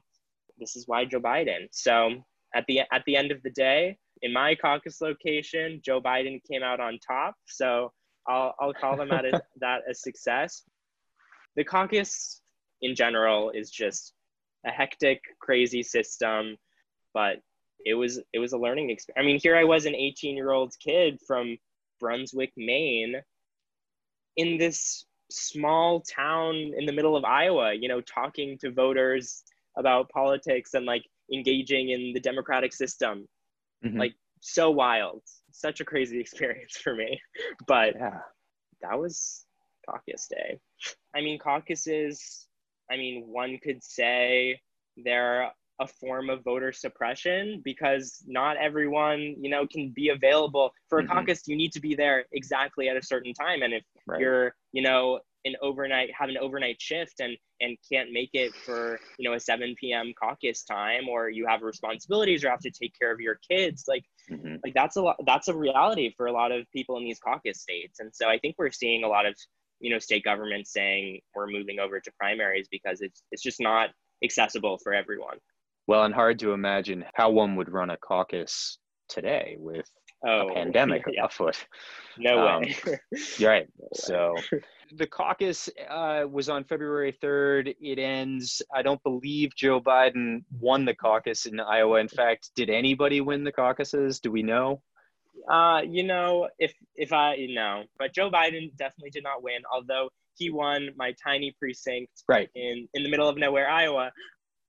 this 0.59 0.76
is 0.76 0.87
why 0.87 1.07
Joe 1.07 1.20
Biden. 1.20 1.66
So 1.72 2.11
at 2.54 2.66
the 2.68 2.80
at 2.92 3.02
the 3.07 3.16
end 3.16 3.33
of 3.33 3.42
the 3.42 3.50
day, 3.50 3.96
in 4.20 4.30
my 4.30 4.54
caucus 4.54 5.00
location, 5.00 5.80
Joe 5.83 6.02
Biden 6.02 6.42
came 6.50 6.62
out 6.62 6.78
on 6.78 6.98
top. 6.98 7.37
So 7.46 7.90
I'll, 8.28 8.54
I'll 8.61 8.74
call 8.74 8.98
them 8.98 9.12
at 9.12 9.24
a, 9.24 9.42
that 9.61 9.80
a 9.90 9.94
success. 9.94 10.62
The 11.57 11.64
caucus 11.64 12.42
in 12.83 12.94
general 12.94 13.50
is 13.50 13.70
just 13.70 14.12
a 14.66 14.70
hectic, 14.70 15.22
crazy 15.40 15.83
system, 15.83 16.57
but 17.12 17.37
it 17.85 17.94
was 17.94 18.20
it 18.33 18.38
was 18.38 18.53
a 18.53 18.59
learning 18.59 18.90
experience. 18.90 19.22
I 19.22 19.27
mean, 19.27 19.40
here 19.40 19.57
I 19.57 19.64
was 19.64 19.87
an 19.87 19.94
18 19.94 20.37
year 20.37 20.53
old 20.53 20.72
kid 20.81 21.20
from 21.27 21.57
Brunswick, 22.00 22.53
Maine, 22.57 23.16
in 24.37 24.59
this 24.59 25.05
small 25.31 26.00
town 26.00 26.55
in 26.77 26.87
the 26.87 26.92
middle 26.92 27.16
of 27.16 27.24
Iowa, 27.24 27.74
you 27.74 27.88
know, 27.88 28.00
talking 28.00 28.59
to 28.59 28.70
voters 28.70 29.42
about 29.77 30.09
politics 30.11 30.74
and 30.74 30.87
like 30.87 31.05
engaging 31.33 31.90
in 31.90 32.12
the 32.12 32.20
democratic 32.20 32.72
system. 32.72 33.27
Mm-hmm. 33.85 33.98
Like 33.98 34.14
so 34.40 34.70
wild. 34.70 35.22
Such 35.50 35.81
a 35.81 35.85
crazy 35.85 36.20
experience 36.24 36.77
for 36.77 36.94
me. 36.94 37.20
But 37.66 37.94
yeah. 37.96 38.18
that 38.83 38.98
was 38.98 39.44
caucus 39.88 40.29
day. 40.29 40.59
I 41.14 41.20
mean, 41.20 41.38
caucuses 41.38 42.46
I 42.90 42.96
mean, 42.96 43.24
one 43.26 43.58
could 43.62 43.82
say 43.82 44.60
they're 44.96 45.50
a 45.80 45.86
form 45.88 46.30
of 46.30 46.44
voter 46.44 46.72
suppression 46.72 47.60
because 47.64 48.22
not 48.26 48.56
everyone, 48.56 49.34
you 49.40 49.50
know, 49.50 49.66
can 49.66 49.92
be 49.94 50.10
available 50.10 50.72
for 50.88 50.98
a 50.98 51.02
mm-hmm. 51.02 51.12
caucus. 51.12 51.42
You 51.46 51.56
need 51.56 51.72
to 51.72 51.80
be 51.80 51.94
there 51.94 52.24
exactly 52.32 52.88
at 52.88 52.96
a 52.96 53.02
certain 53.02 53.34
time. 53.34 53.62
And 53.62 53.74
if 53.74 53.82
right. 54.06 54.20
you're, 54.20 54.54
you 54.72 54.82
know, 54.82 55.20
an 55.44 55.54
overnight 55.60 56.10
have 56.18 56.28
an 56.28 56.38
overnight 56.38 56.80
shift 56.80 57.20
and 57.20 57.36
and 57.60 57.76
can't 57.90 58.10
make 58.12 58.30
it 58.32 58.54
for 58.64 58.98
you 59.18 59.28
know 59.28 59.36
a 59.36 59.40
7 59.40 59.74
p.m 59.78 60.12
caucus 60.18 60.64
time 60.64 61.08
or 61.08 61.28
you 61.28 61.46
have 61.46 61.62
responsibilities 61.62 62.44
or 62.44 62.50
have 62.50 62.60
to 62.60 62.70
take 62.70 62.98
care 62.98 63.12
of 63.12 63.20
your 63.20 63.38
kids 63.48 63.84
like 63.86 64.04
mm-hmm. 64.30 64.56
like 64.64 64.74
that's 64.74 64.96
a 64.96 65.02
lot 65.02 65.16
that's 65.26 65.48
a 65.48 65.54
reality 65.54 66.12
for 66.16 66.26
a 66.26 66.32
lot 66.32 66.50
of 66.50 66.64
people 66.72 66.96
in 66.96 67.04
these 67.04 67.18
caucus 67.18 67.60
states 67.60 68.00
and 68.00 68.10
so 68.14 68.28
i 68.28 68.38
think 68.38 68.54
we're 68.58 68.70
seeing 68.70 69.04
a 69.04 69.08
lot 69.08 69.26
of 69.26 69.34
you 69.80 69.90
know 69.90 69.98
state 69.98 70.24
governments 70.24 70.72
saying 70.72 71.20
we're 71.34 71.46
moving 71.46 71.78
over 71.78 72.00
to 72.00 72.12
primaries 72.18 72.68
because 72.70 73.00
it's 73.00 73.22
it's 73.30 73.42
just 73.42 73.60
not 73.60 73.90
accessible 74.22 74.78
for 74.82 74.94
everyone. 74.94 75.38
Well, 75.87 76.04
and 76.04 76.14
hard 76.14 76.38
to 76.40 76.52
imagine 76.52 77.04
how 77.14 77.30
one 77.30 77.56
would 77.56 77.70
run 77.70 77.90
a 77.90 77.96
caucus 77.98 78.78
today 79.08 79.56
with 79.58 79.88
oh, 80.26 80.48
a 80.48 80.54
pandemic 80.54 81.04
yeah. 81.12 81.26
afoot. 81.26 81.56
No 82.18 82.46
um, 82.46 82.62
way. 82.62 82.76
right. 83.40 83.68
No 83.78 83.88
so 83.92 84.34
the 84.96 85.06
caucus 85.06 85.68
uh, 85.90 86.24
was 86.30 86.48
on 86.48 86.64
February 86.64 87.16
3rd. 87.22 87.74
It 87.80 87.98
ends. 87.98 88.62
I 88.74 88.82
don't 88.82 89.02
believe 89.02 89.54
Joe 89.54 89.80
Biden 89.80 90.44
won 90.58 90.84
the 90.84 90.94
caucus 90.94 91.46
in 91.46 91.60
Iowa. 91.60 91.98
In 91.98 92.08
fact, 92.08 92.50
did 92.54 92.70
anybody 92.70 93.20
win 93.20 93.44
the 93.44 93.52
caucuses? 93.52 94.20
Do 94.20 94.30
we 94.30 94.42
know? 94.42 94.82
Uh, 95.50 95.83
you 95.87 96.02
know, 96.02 96.48
if 96.59 96.72
if 96.96 97.12
I 97.12 97.35
you 97.35 97.54
know, 97.54 97.85
but 97.98 98.14
Joe 98.14 98.30
Biden 98.30 98.74
definitely 98.76 99.11
did 99.11 99.24
not 99.24 99.42
win, 99.42 99.62
although 99.72 100.09
he 100.37 100.50
won 100.50 100.90
my 100.96 101.14
tiny 101.22 101.54
precinct 101.59 102.11
right 102.28 102.48
in 102.54 102.88
in 102.94 103.02
the 103.02 103.11
middle 103.11 103.28
of 103.28 103.37
nowhere, 103.37 103.68
Iowa. 103.68 104.11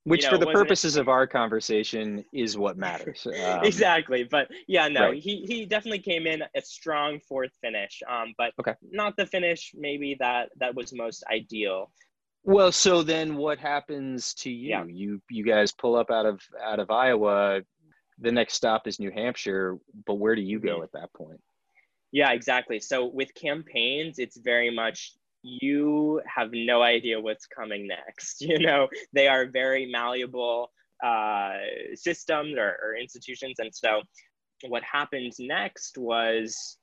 Which, 0.04 0.24
you 0.24 0.30
know, 0.30 0.38
for 0.38 0.46
the 0.46 0.52
purposes 0.52 0.98
of 0.98 1.10
our 1.10 1.26
conversation, 1.26 2.24
is 2.32 2.60
what 2.60 2.78
matters. 2.78 3.26
Um, 3.44 3.64
exactly, 3.64 4.24
but 4.24 4.48
yeah, 4.68 4.88
no, 4.88 5.10
right. 5.10 5.22
he 5.22 5.46
he 5.48 5.66
definitely 5.66 6.00
came 6.00 6.28
in 6.28 6.44
a 6.56 6.62
strong 6.62 7.20
fourth 7.28 7.52
finish, 7.60 8.04
um, 8.08 8.34
but 8.38 8.54
okay. 8.60 8.76
not 8.92 9.18
the 9.18 9.26
finish 9.26 9.72
maybe 9.76 10.16
that 10.20 10.50
that 10.60 10.76
was 10.76 10.94
most 10.94 11.24
ideal. 11.32 11.92
Well, 12.44 12.72
so 12.72 13.02
then 13.02 13.36
what 13.36 13.58
happens 13.58 14.36
to 14.36 14.52
you? 14.52 14.70
Yeah. 14.70 14.86
You 14.88 15.20
you 15.32 15.44
guys 15.44 15.72
pull 15.72 15.96
up 15.96 16.12
out 16.12 16.28
of 16.28 16.40
out 16.64 16.80
of 16.80 16.92
Iowa 16.92 17.62
the 18.20 18.32
next 18.32 18.54
stop 18.54 18.88
is 18.88 19.00
New 19.00 19.12
Hampshire, 19.12 19.78
but 20.06 20.16
where 20.16 20.36
do 20.36 20.42
you 20.42 20.60
go 20.60 20.76
mm-hmm. 20.76 20.84
at 20.84 20.92
that 20.94 21.14
point? 21.14 21.42
Yeah, 22.12 22.32
exactly. 22.32 22.80
So 22.80 23.06
with 23.06 23.34
campaigns, 23.36 24.20
it's 24.20 24.38
very 24.38 24.74
much 24.74 25.14
you 25.44 26.22
have 26.34 26.50
no 26.54 26.82
idea 26.82 27.20
what's 27.20 27.46
coming 27.46 27.88
next. 27.88 28.42
You 28.46 28.60
know, 28.60 28.88
they 29.14 29.28
are 29.28 29.46
very 29.46 29.86
malleable 29.86 30.72
uh, 31.04 31.58
systems 31.94 32.56
or, 32.58 32.78
or 32.82 32.96
institutions. 32.96 33.56
And 33.60 33.74
so 33.74 34.02
what 34.68 34.84
happened 34.84 35.34
next 35.40 35.98
was, 35.98 36.78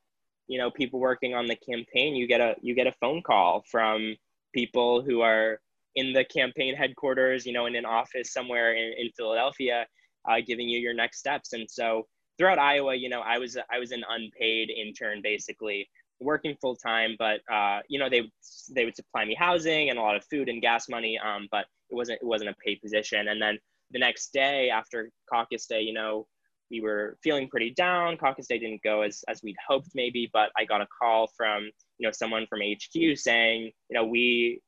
you 0.48 0.58
know, 0.58 0.70
people 0.70 1.00
working 1.00 1.34
on 1.34 1.46
the 1.46 1.56
campaign, 1.56 2.14
you 2.14 2.26
get 2.26 2.40
a 2.40 2.54
you 2.60 2.74
get 2.74 2.86
a 2.86 2.92
phone 3.00 3.22
call 3.22 3.64
from 3.70 4.16
people 4.54 5.02
who 5.02 5.22
are 5.22 5.60
in 5.94 6.12
the 6.12 6.24
campaign 6.24 6.74
headquarters, 6.74 7.46
you 7.46 7.52
know, 7.52 7.66
in 7.66 7.74
an 7.74 7.84
office 7.84 8.32
somewhere 8.32 8.74
in, 8.74 8.92
in 8.98 9.10
Philadelphia, 9.16 9.86
uh, 10.28 10.36
giving 10.46 10.68
you 10.68 10.78
your 10.78 10.94
next 10.94 11.18
steps. 11.18 11.52
And 11.52 11.68
so 11.70 12.06
throughout 12.38 12.58
Iowa, 12.58 12.94
you 12.94 13.08
know, 13.08 13.20
I 13.20 13.38
was 13.38 13.56
I 13.70 13.78
was 13.78 13.92
an 13.92 14.04
unpaid 14.08 14.70
intern 14.70 15.20
basically 15.22 15.88
working 16.20 16.56
full 16.60 16.76
time, 16.76 17.16
but 17.18 17.40
uh, 17.52 17.80
you 17.88 17.98
know 17.98 18.08
they 18.08 18.30
they 18.74 18.84
would 18.84 18.96
supply 18.96 19.24
me 19.24 19.34
housing 19.38 19.90
and 19.90 19.98
a 19.98 20.02
lot 20.02 20.16
of 20.16 20.24
food 20.30 20.48
and 20.48 20.62
gas 20.62 20.88
money, 20.88 21.18
um, 21.18 21.48
but 21.50 21.66
it 21.90 21.94
wasn't 21.94 22.18
it 22.20 22.26
wasn't 22.26 22.50
a 22.50 22.54
paid 22.64 22.80
position. 22.80 23.28
And 23.28 23.40
then 23.40 23.58
the 23.90 23.98
next 23.98 24.32
day 24.32 24.70
after 24.70 25.10
caucus 25.30 25.66
day, 25.66 25.82
you 25.82 25.92
know, 25.92 26.26
we 26.70 26.80
were 26.80 27.18
feeling 27.22 27.48
pretty 27.48 27.70
down. 27.70 28.16
Caucus 28.16 28.46
day 28.46 28.58
didn't 28.58 28.82
go 28.82 29.02
as 29.02 29.22
as 29.28 29.42
we'd 29.42 29.56
hoped 29.66 29.90
maybe, 29.94 30.30
but 30.32 30.50
I 30.56 30.64
got 30.64 30.80
a 30.80 30.86
call 30.86 31.28
from 31.36 31.70
you 31.98 32.08
know 32.08 32.12
someone 32.12 32.46
from 32.48 32.60
HQ 32.60 33.18
saying, 33.18 33.70
you 33.90 33.94
know, 33.94 34.04
we 34.04 34.60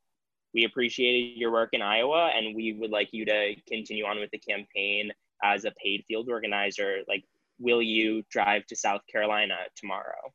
we 0.53 0.63
appreciated 0.63 1.37
your 1.37 1.51
work 1.51 1.69
in 1.73 1.81
Iowa 1.81 2.31
and 2.33 2.55
we 2.55 2.73
would 2.79 2.91
like 2.91 3.09
you 3.11 3.25
to 3.25 3.55
continue 3.67 4.05
on 4.05 4.19
with 4.19 4.31
the 4.31 4.39
campaign 4.39 5.11
as 5.53 5.65
a 5.65 5.71
paid 5.83 6.03
field 6.07 6.27
organizer 6.29 6.99
like 7.07 7.23
will 7.59 7.81
you 7.81 8.23
drive 8.29 8.65
to 8.67 8.75
south 8.75 9.01
carolina 9.11 9.55
tomorrow? 9.75 10.33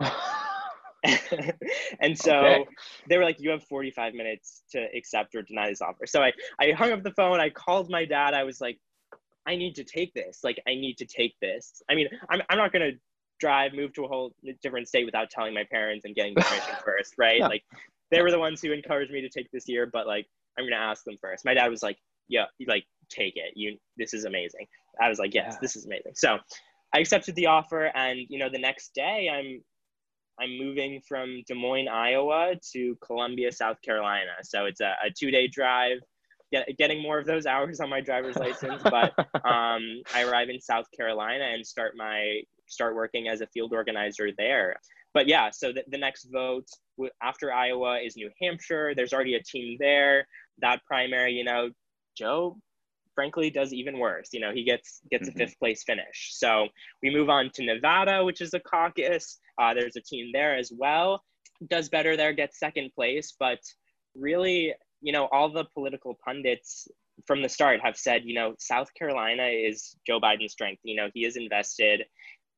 And 2.00 2.18
so 2.18 2.36
okay. 2.36 2.64
they 3.08 3.16
were 3.16 3.24
like 3.24 3.40
you 3.40 3.50
have 3.50 3.64
45 3.64 4.14
minutes 4.14 4.62
to 4.72 4.86
accept 4.94 5.34
or 5.34 5.42
deny 5.42 5.68
this 5.68 5.80
offer. 5.80 6.06
So 6.06 6.22
I, 6.22 6.32
I 6.60 6.72
hung 6.72 6.92
up 6.92 7.02
the 7.02 7.12
phone 7.12 7.40
i 7.40 7.48
called 7.48 7.90
my 7.90 8.04
dad 8.04 8.34
i 8.34 8.44
was 8.44 8.60
like 8.60 8.78
i 9.46 9.56
need 9.56 9.74
to 9.76 9.84
take 9.84 10.12
this 10.12 10.40
like 10.44 10.60
i 10.68 10.74
need 10.74 10.98
to 10.98 11.06
take 11.06 11.34
this. 11.40 11.82
I 11.90 11.94
mean 11.94 12.08
i'm, 12.28 12.42
I'm 12.50 12.58
not 12.58 12.72
going 12.72 12.92
to 12.92 12.98
drive 13.38 13.72
move 13.72 13.94
to 13.94 14.04
a 14.04 14.08
whole 14.08 14.34
different 14.62 14.86
state 14.86 15.06
without 15.06 15.30
telling 15.30 15.54
my 15.54 15.64
parents 15.70 16.04
and 16.04 16.14
getting 16.14 16.34
permission 16.34 16.74
first 16.84 17.14
right? 17.18 17.40
Like 17.40 17.62
they 18.10 18.22
were 18.22 18.30
the 18.30 18.38
ones 18.38 18.60
who 18.60 18.72
encouraged 18.72 19.12
me 19.12 19.20
to 19.22 19.28
take 19.28 19.50
this 19.50 19.68
year, 19.68 19.86
but 19.86 20.06
like 20.06 20.26
I'm 20.58 20.64
gonna 20.64 20.76
ask 20.76 21.04
them 21.04 21.16
first. 21.20 21.44
My 21.44 21.54
dad 21.54 21.68
was 21.68 21.82
like, 21.82 21.96
yeah, 22.28 22.46
like 22.66 22.84
take 23.10 23.36
it. 23.36 23.52
You 23.54 23.76
this 23.96 24.14
is 24.14 24.24
amazing. 24.24 24.66
I 25.00 25.08
was 25.08 25.18
like, 25.18 25.34
yes, 25.34 25.52
yeah. 25.52 25.58
this 25.60 25.76
is 25.76 25.86
amazing. 25.86 26.12
So 26.14 26.38
I 26.94 26.98
accepted 26.98 27.34
the 27.36 27.46
offer, 27.46 27.90
and 27.94 28.20
you 28.28 28.38
know, 28.38 28.48
the 28.48 28.58
next 28.58 28.94
day 28.94 29.28
I'm 29.32 29.62
I'm 30.40 30.58
moving 30.58 31.02
from 31.06 31.42
Des 31.46 31.54
Moines, 31.54 31.88
Iowa 31.88 32.54
to 32.72 32.96
Columbia, 33.04 33.52
South 33.52 33.76
Carolina. 33.82 34.32
So 34.42 34.64
it's 34.64 34.80
a, 34.80 34.94
a 35.04 35.10
two 35.10 35.30
day 35.30 35.48
drive. 35.48 35.98
Get, 36.52 36.66
getting 36.78 37.00
more 37.00 37.18
of 37.18 37.26
those 37.26 37.46
hours 37.46 37.78
on 37.78 37.88
my 37.88 38.00
driver's 38.00 38.36
license, 38.36 38.82
but 38.82 39.12
um, 39.44 40.02
I 40.12 40.24
arrive 40.24 40.48
in 40.48 40.60
South 40.60 40.86
Carolina 40.96 41.44
and 41.44 41.64
start 41.64 41.92
my 41.96 42.40
start 42.66 42.96
working 42.96 43.28
as 43.28 43.40
a 43.40 43.46
field 43.48 43.72
organizer 43.72 44.30
there. 44.36 44.76
But 45.12 45.28
yeah, 45.28 45.50
so 45.50 45.72
the, 45.72 45.84
the 45.88 45.98
next 45.98 46.28
vote 46.32 46.66
after 47.22 47.52
Iowa 47.52 47.98
is 47.98 48.16
New 48.16 48.30
Hampshire. 48.40 48.94
There's 48.94 49.12
already 49.12 49.34
a 49.34 49.42
team 49.42 49.76
there. 49.78 50.26
That 50.58 50.84
primary, 50.84 51.32
you 51.32 51.44
know, 51.44 51.70
Joe 52.16 52.58
frankly 53.14 53.50
does 53.50 53.72
even 53.72 53.98
worse. 53.98 54.28
You 54.32 54.40
know, 54.40 54.52
he 54.52 54.64
gets 54.64 55.00
gets 55.10 55.28
mm-hmm. 55.28 55.40
a 55.40 55.46
fifth 55.46 55.58
place 55.58 55.82
finish. 55.84 56.30
So 56.32 56.68
we 57.02 57.10
move 57.10 57.28
on 57.28 57.50
to 57.54 57.64
Nevada, 57.64 58.24
which 58.24 58.40
is 58.40 58.54
a 58.54 58.60
caucus. 58.60 59.38
Uh, 59.60 59.74
there's 59.74 59.96
a 59.96 60.02
team 60.02 60.30
there 60.32 60.56
as 60.56 60.72
well. 60.76 61.22
Does 61.68 61.88
better 61.88 62.16
there, 62.16 62.32
gets 62.32 62.58
second 62.58 62.90
place, 62.94 63.34
but 63.38 63.58
really, 64.14 64.74
you 65.00 65.12
know, 65.12 65.28
all 65.32 65.50
the 65.50 65.66
political 65.74 66.18
pundits 66.24 66.88
from 67.26 67.42
the 67.42 67.48
start 67.48 67.80
have 67.82 67.96
said, 67.96 68.22
you 68.24 68.34
know, 68.34 68.54
South 68.58 68.88
Carolina 68.94 69.46
is 69.46 69.94
Joe 70.06 70.20
Biden's 70.20 70.52
strength. 70.52 70.80
You 70.84 70.96
know, 70.96 71.08
he 71.12 71.24
has 71.24 71.36
invested 71.36 72.04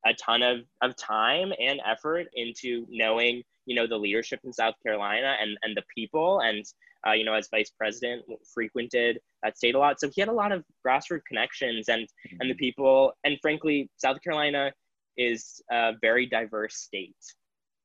a 0.07 0.15
ton 0.15 0.43
of, 0.43 0.59
of 0.83 0.97
time 0.97 1.53
and 1.61 1.81
effort 1.89 2.27
into 2.35 2.87
knowing, 2.89 3.43
you 3.67 3.75
know, 3.75 3.87
the 3.87 3.97
leadership 3.97 4.41
in 4.45 4.53
South 4.53 4.75
Carolina 4.85 5.37
and, 5.41 5.57
and 5.63 5.77
the 5.77 5.83
people. 5.95 6.41
And, 6.41 6.65
uh, 7.07 7.13
you 7.13 7.25
know, 7.25 7.35
as 7.35 7.49
vice 7.51 7.71
president, 7.77 8.25
frequented 8.53 9.19
that 9.43 9.57
state 9.57 9.75
a 9.75 9.79
lot. 9.79 10.01
So 10.01 10.09
he 10.15 10.21
had 10.21 10.29
a 10.29 10.33
lot 10.33 10.53
of 10.53 10.65
grassroots 10.87 11.25
connections 11.27 11.89
and, 11.89 12.03
mm-hmm. 12.03 12.37
and 12.41 12.51
the 12.51 12.55
people. 12.55 13.13
And 13.25 13.39
frankly, 13.41 13.91
South 13.97 14.23
Carolina 14.23 14.73
is 15.17 15.61
a 15.71 15.93
very 16.01 16.27
diverse 16.27 16.77
state. 16.77 17.17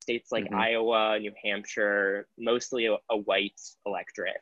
States 0.02 0.32
like 0.32 0.46
mm-hmm. 0.46 0.56
Iowa, 0.56 1.20
New 1.20 1.34
Hampshire, 1.44 2.28
mostly 2.38 2.86
a, 2.86 2.96
a 3.12 3.18
white 3.18 3.60
electorate. 3.86 4.42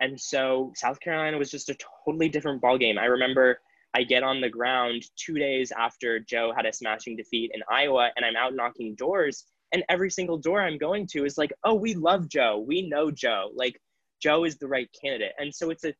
And 0.00 0.20
so 0.20 0.72
South 0.74 0.98
Carolina 1.00 1.38
was 1.38 1.50
just 1.50 1.70
a 1.70 1.76
totally 2.04 2.28
different 2.28 2.60
ballgame. 2.60 2.98
I 2.98 3.04
remember 3.04 3.58
I 3.94 4.02
get 4.02 4.24
on 4.24 4.40
the 4.40 4.48
ground 4.48 5.04
two 5.16 5.34
days 5.34 5.70
after 5.70 6.18
Joe 6.18 6.52
had 6.54 6.66
a 6.66 6.72
smashing 6.72 7.16
defeat 7.16 7.52
in 7.54 7.62
Iowa, 7.70 8.10
and 8.16 8.26
I'm 8.26 8.34
out 8.34 8.54
knocking 8.54 8.96
doors. 8.96 9.44
And 9.72 9.84
every 9.88 10.10
single 10.10 10.36
door 10.36 10.60
I'm 10.60 10.78
going 10.78 11.06
to 11.12 11.24
is 11.24 11.38
like, 11.38 11.52
oh, 11.62 11.74
we 11.74 11.94
love 11.94 12.28
Joe. 12.28 12.64
We 12.66 12.88
know 12.88 13.10
Joe. 13.12 13.50
Like, 13.54 13.80
Joe 14.20 14.44
is 14.44 14.56
the 14.56 14.66
right 14.66 14.88
candidate. 15.00 15.32
And 15.38 15.54
so 15.54 15.70
it's 15.70 15.84
a, 15.84 15.94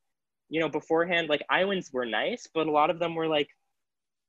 you 0.55 0.61
know, 0.61 0.69
beforehand, 0.69 1.29
like 1.29 1.43
Iowans 1.51 1.91
were 1.93 2.07
nice, 2.07 2.47
but 2.55 2.69
a 2.69 2.71
lot 2.71 2.89
of 2.89 3.01
them 3.01 3.17
were 3.17 3.27
like, 3.27 3.49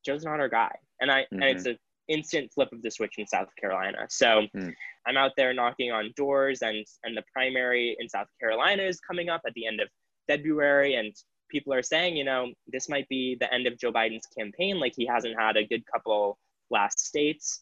Joe's 0.03 0.23
not 0.23 0.39
our 0.39 0.49
guy. 0.49 0.71
And 0.99 1.11
I, 1.11 1.21
mm-hmm. 1.21 1.35
and 1.35 1.43
it's 1.43 1.67
mm-hmm. 1.67 1.75
instant 2.07 2.51
flip 2.51 2.69
of 2.73 2.81
the 2.81 2.89
switch 2.89 3.19
in 3.19 3.27
South 3.27 3.49
Carolina. 3.61 4.07
So 4.09 4.47
mm. 4.57 4.73
I'm 5.05 5.17
out 5.17 5.33
there 5.37 5.53
knocking 5.53 5.91
on 5.91 6.11
doors, 6.17 6.63
and 6.63 6.83
and 7.03 7.15
the 7.15 7.21
primary 7.31 7.95
in 7.99 8.09
South 8.09 8.25
Carolina 8.39 8.81
is 8.81 8.99
coming 9.01 9.29
up 9.29 9.41
at 9.45 9.53
the 9.53 9.67
end 9.67 9.79
of 9.79 9.87
February, 10.25 10.95
and 10.95 11.13
people 11.51 11.71
are 11.71 11.83
saying, 11.83 12.17
you 12.17 12.23
know, 12.23 12.51
this 12.65 12.89
might 12.89 13.07
be 13.07 13.37
the 13.39 13.53
end 13.53 13.67
of 13.67 13.77
Joe 13.77 13.91
Biden's 13.91 14.25
campaign. 14.35 14.79
Like 14.79 14.93
he 14.97 15.05
hasn't 15.05 15.39
had 15.39 15.57
a 15.57 15.67
good 15.67 15.83
couple 15.93 16.39
last 16.71 17.05
states. 17.05 17.61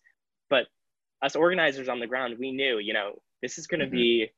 But 0.50 0.68
us 1.22 1.36
organizers 1.36 1.90
on 1.90 2.00
the 2.00 2.08
ground, 2.08 2.38
we 2.40 2.54
knew, 2.54 2.80
you 2.80 2.94
know, 2.94 3.16
this 3.42 3.58
is 3.58 3.68
going 3.68 3.82
to 3.82 3.88
mm-hmm. 3.88 3.96
be 3.96 4.32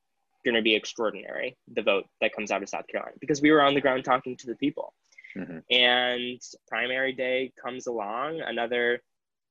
going 0.46 0.56
to 0.56 0.62
be 0.62 0.76
extraordinary. 0.76 1.58
The 1.74 1.82
vote 1.82 2.06
that 2.22 2.34
comes 2.34 2.52
out 2.52 2.64
of 2.64 2.70
South 2.70 2.88
Carolina 2.88 3.18
because 3.20 3.42
we 3.42 3.52
were 3.52 3.62
on 3.62 3.74
the 3.74 3.82
ground 3.82 4.06
talking 4.06 4.38
to 4.38 4.48
the 4.48 4.56
people. 4.56 4.94
Mm-hmm. 5.36 5.58
And 5.70 6.42
primary 6.68 7.12
day 7.12 7.52
comes 7.62 7.88
along, 7.88 8.40
another 8.40 9.02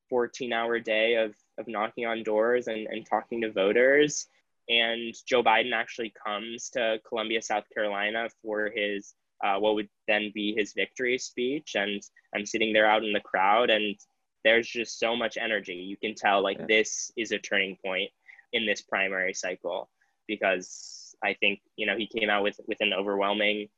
14 0.08 0.52
hour 0.52 0.78
day 0.78 1.16
of, 1.16 1.34
of 1.58 1.68
knocking 1.68 2.06
on 2.06 2.22
doors 2.22 2.68
and, 2.68 2.86
and 2.86 3.04
talking 3.04 3.42
to 3.42 3.52
voters. 3.52 4.26
And 4.68 5.14
Joe 5.26 5.42
Biden 5.42 5.72
actually 5.74 6.14
comes 6.24 6.70
to 6.70 6.98
Columbia, 7.06 7.42
South 7.42 7.64
Carolina 7.74 8.28
for 8.42 8.70
his 8.74 9.14
uh, 9.44 9.58
what 9.58 9.74
would 9.74 9.88
then 10.08 10.30
be 10.34 10.54
his 10.56 10.72
victory 10.72 11.18
speech. 11.18 11.72
And 11.74 12.02
I'm 12.34 12.46
sitting 12.46 12.72
there 12.72 12.88
out 12.88 13.04
in 13.04 13.12
the 13.12 13.20
crowd, 13.20 13.68
and 13.68 13.94
there's 14.42 14.68
just 14.68 14.98
so 14.98 15.14
much 15.14 15.36
energy. 15.36 15.74
You 15.74 15.98
can 15.98 16.14
tell 16.14 16.42
like 16.42 16.58
yeah. 16.60 16.66
this 16.66 17.10
is 17.16 17.32
a 17.32 17.38
turning 17.38 17.76
point 17.84 18.10
in 18.52 18.64
this 18.64 18.80
primary 18.80 19.34
cycle 19.34 19.90
because 20.26 21.14
I 21.22 21.34
think 21.34 21.60
you 21.76 21.86
know 21.86 21.96
he 21.96 22.06
came 22.06 22.30
out 22.30 22.42
with 22.42 22.60
with 22.66 22.78
an 22.80 22.92
overwhelming 22.92 23.68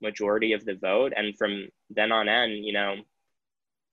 majority 0.00 0.52
of 0.52 0.64
the 0.64 0.74
vote, 0.74 1.12
and 1.16 1.36
from 1.36 1.68
then 1.90 2.12
on 2.12 2.28
end, 2.28 2.64
you 2.64 2.72
know, 2.72 2.96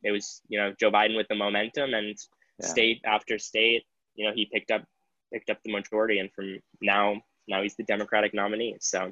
it 0.03 0.11
was 0.11 0.41
you 0.47 0.59
know 0.59 0.73
Joe 0.79 0.91
Biden 0.91 1.15
with 1.15 1.27
the 1.27 1.35
momentum 1.35 1.93
and 1.93 2.15
yeah. 2.59 2.67
state 2.67 3.01
after 3.05 3.37
state, 3.37 3.83
you 4.15 4.27
know, 4.27 4.33
he 4.35 4.45
picked 4.45 4.71
up 4.71 4.83
picked 5.31 5.49
up 5.49 5.57
the 5.63 5.71
majority, 5.71 6.19
and 6.19 6.31
from 6.33 6.59
now 6.81 7.21
now 7.47 7.61
he's 7.61 7.75
the 7.75 7.83
Democratic 7.83 8.33
nominee. 8.33 8.75
So 8.79 9.11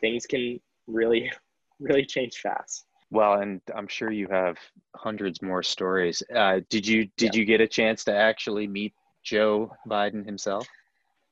things 0.00 0.26
can 0.26 0.60
really, 0.86 1.30
really 1.80 2.04
change 2.04 2.38
fast. 2.38 2.84
Well, 3.10 3.40
and 3.40 3.60
I'm 3.74 3.86
sure 3.86 4.10
you 4.10 4.26
have 4.30 4.58
hundreds 4.96 5.40
more 5.40 5.62
stories. 5.62 6.22
Uh, 6.34 6.60
did 6.68 6.86
you 6.86 7.08
did 7.16 7.34
yeah. 7.34 7.40
you 7.40 7.44
get 7.44 7.60
a 7.60 7.68
chance 7.68 8.04
to 8.04 8.14
actually 8.14 8.66
meet 8.66 8.94
Joe 9.22 9.72
Biden 9.88 10.24
himself? 10.24 10.66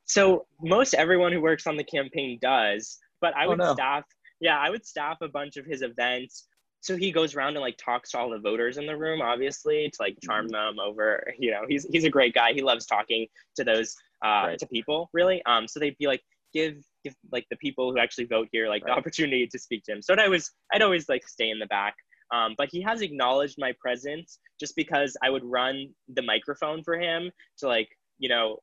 So 0.06 0.46
most 0.60 0.94
everyone 0.94 1.32
who 1.32 1.40
works 1.40 1.66
on 1.66 1.76
the 1.76 1.84
campaign 1.84 2.38
does, 2.40 2.98
but 3.20 3.36
I 3.36 3.46
oh, 3.46 3.50
would 3.50 3.58
no. 3.58 3.72
staff. 3.72 4.04
Yeah, 4.40 4.58
I 4.58 4.70
would 4.70 4.84
staff 4.84 5.18
a 5.22 5.28
bunch 5.28 5.56
of 5.56 5.64
his 5.64 5.82
events. 5.82 6.46
So 6.80 6.96
he 6.96 7.10
goes 7.10 7.34
around 7.34 7.56
and 7.56 7.60
like 7.60 7.78
talks 7.78 8.10
to 8.10 8.18
all 8.18 8.28
the 8.28 8.38
voters 8.38 8.76
in 8.76 8.86
the 8.86 8.96
room, 8.96 9.22
obviously, 9.22 9.88
to 9.88 9.96
like 9.98 10.18
charm 10.22 10.46
mm-hmm. 10.46 10.76
them 10.76 10.78
over. 10.78 11.32
You 11.38 11.52
know, 11.52 11.62
he's 11.68 11.86
he's 11.90 12.04
a 12.04 12.10
great 12.10 12.34
guy. 12.34 12.52
He 12.52 12.60
loves 12.60 12.86
talking 12.86 13.26
to 13.56 13.64
those 13.64 13.94
uh, 14.24 14.48
right. 14.48 14.58
to 14.58 14.66
people, 14.66 15.08
really. 15.12 15.42
Um, 15.46 15.66
so 15.66 15.80
they'd 15.80 15.96
be 15.98 16.06
like, 16.06 16.22
give 16.54 16.76
give 17.04 17.14
like 17.32 17.46
the 17.50 17.56
people 17.56 17.92
who 17.92 17.98
actually 17.98 18.24
vote 18.24 18.48
here 18.52 18.68
like 18.68 18.82
right. 18.84 18.94
the 18.94 18.98
opportunity 18.98 19.46
to 19.46 19.58
speak 19.58 19.82
to 19.84 19.92
him. 19.92 20.02
So 20.02 20.14
I 20.14 20.28
was 20.28 20.50
I'd 20.72 20.82
always 20.82 21.08
like 21.08 21.26
stay 21.28 21.50
in 21.50 21.58
the 21.58 21.66
back. 21.66 21.94
Um, 22.32 22.54
but 22.56 22.68
he 22.70 22.80
has 22.82 23.02
acknowledged 23.02 23.56
my 23.58 23.72
presence 23.78 24.38
just 24.58 24.74
because 24.76 25.16
I 25.22 25.30
would 25.30 25.44
run 25.44 25.88
the 26.08 26.22
microphone 26.22 26.82
for 26.82 26.98
him 26.98 27.30
to 27.58 27.68
like 27.68 27.88
you 28.18 28.28
know 28.28 28.58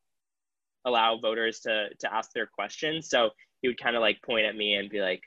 allow 0.86 1.18
voters 1.18 1.60
to 1.62 1.90
to 2.00 2.14
ask 2.14 2.32
their 2.34 2.48
questions. 2.48 3.10
So 3.10 3.30
he 3.62 3.68
would 3.68 3.82
kind 3.82 3.96
of 3.96 4.02
like 4.02 4.22
point 4.24 4.46
at 4.46 4.56
me 4.56 4.76
and 4.76 4.90
be 4.90 5.02
like, 5.02 5.22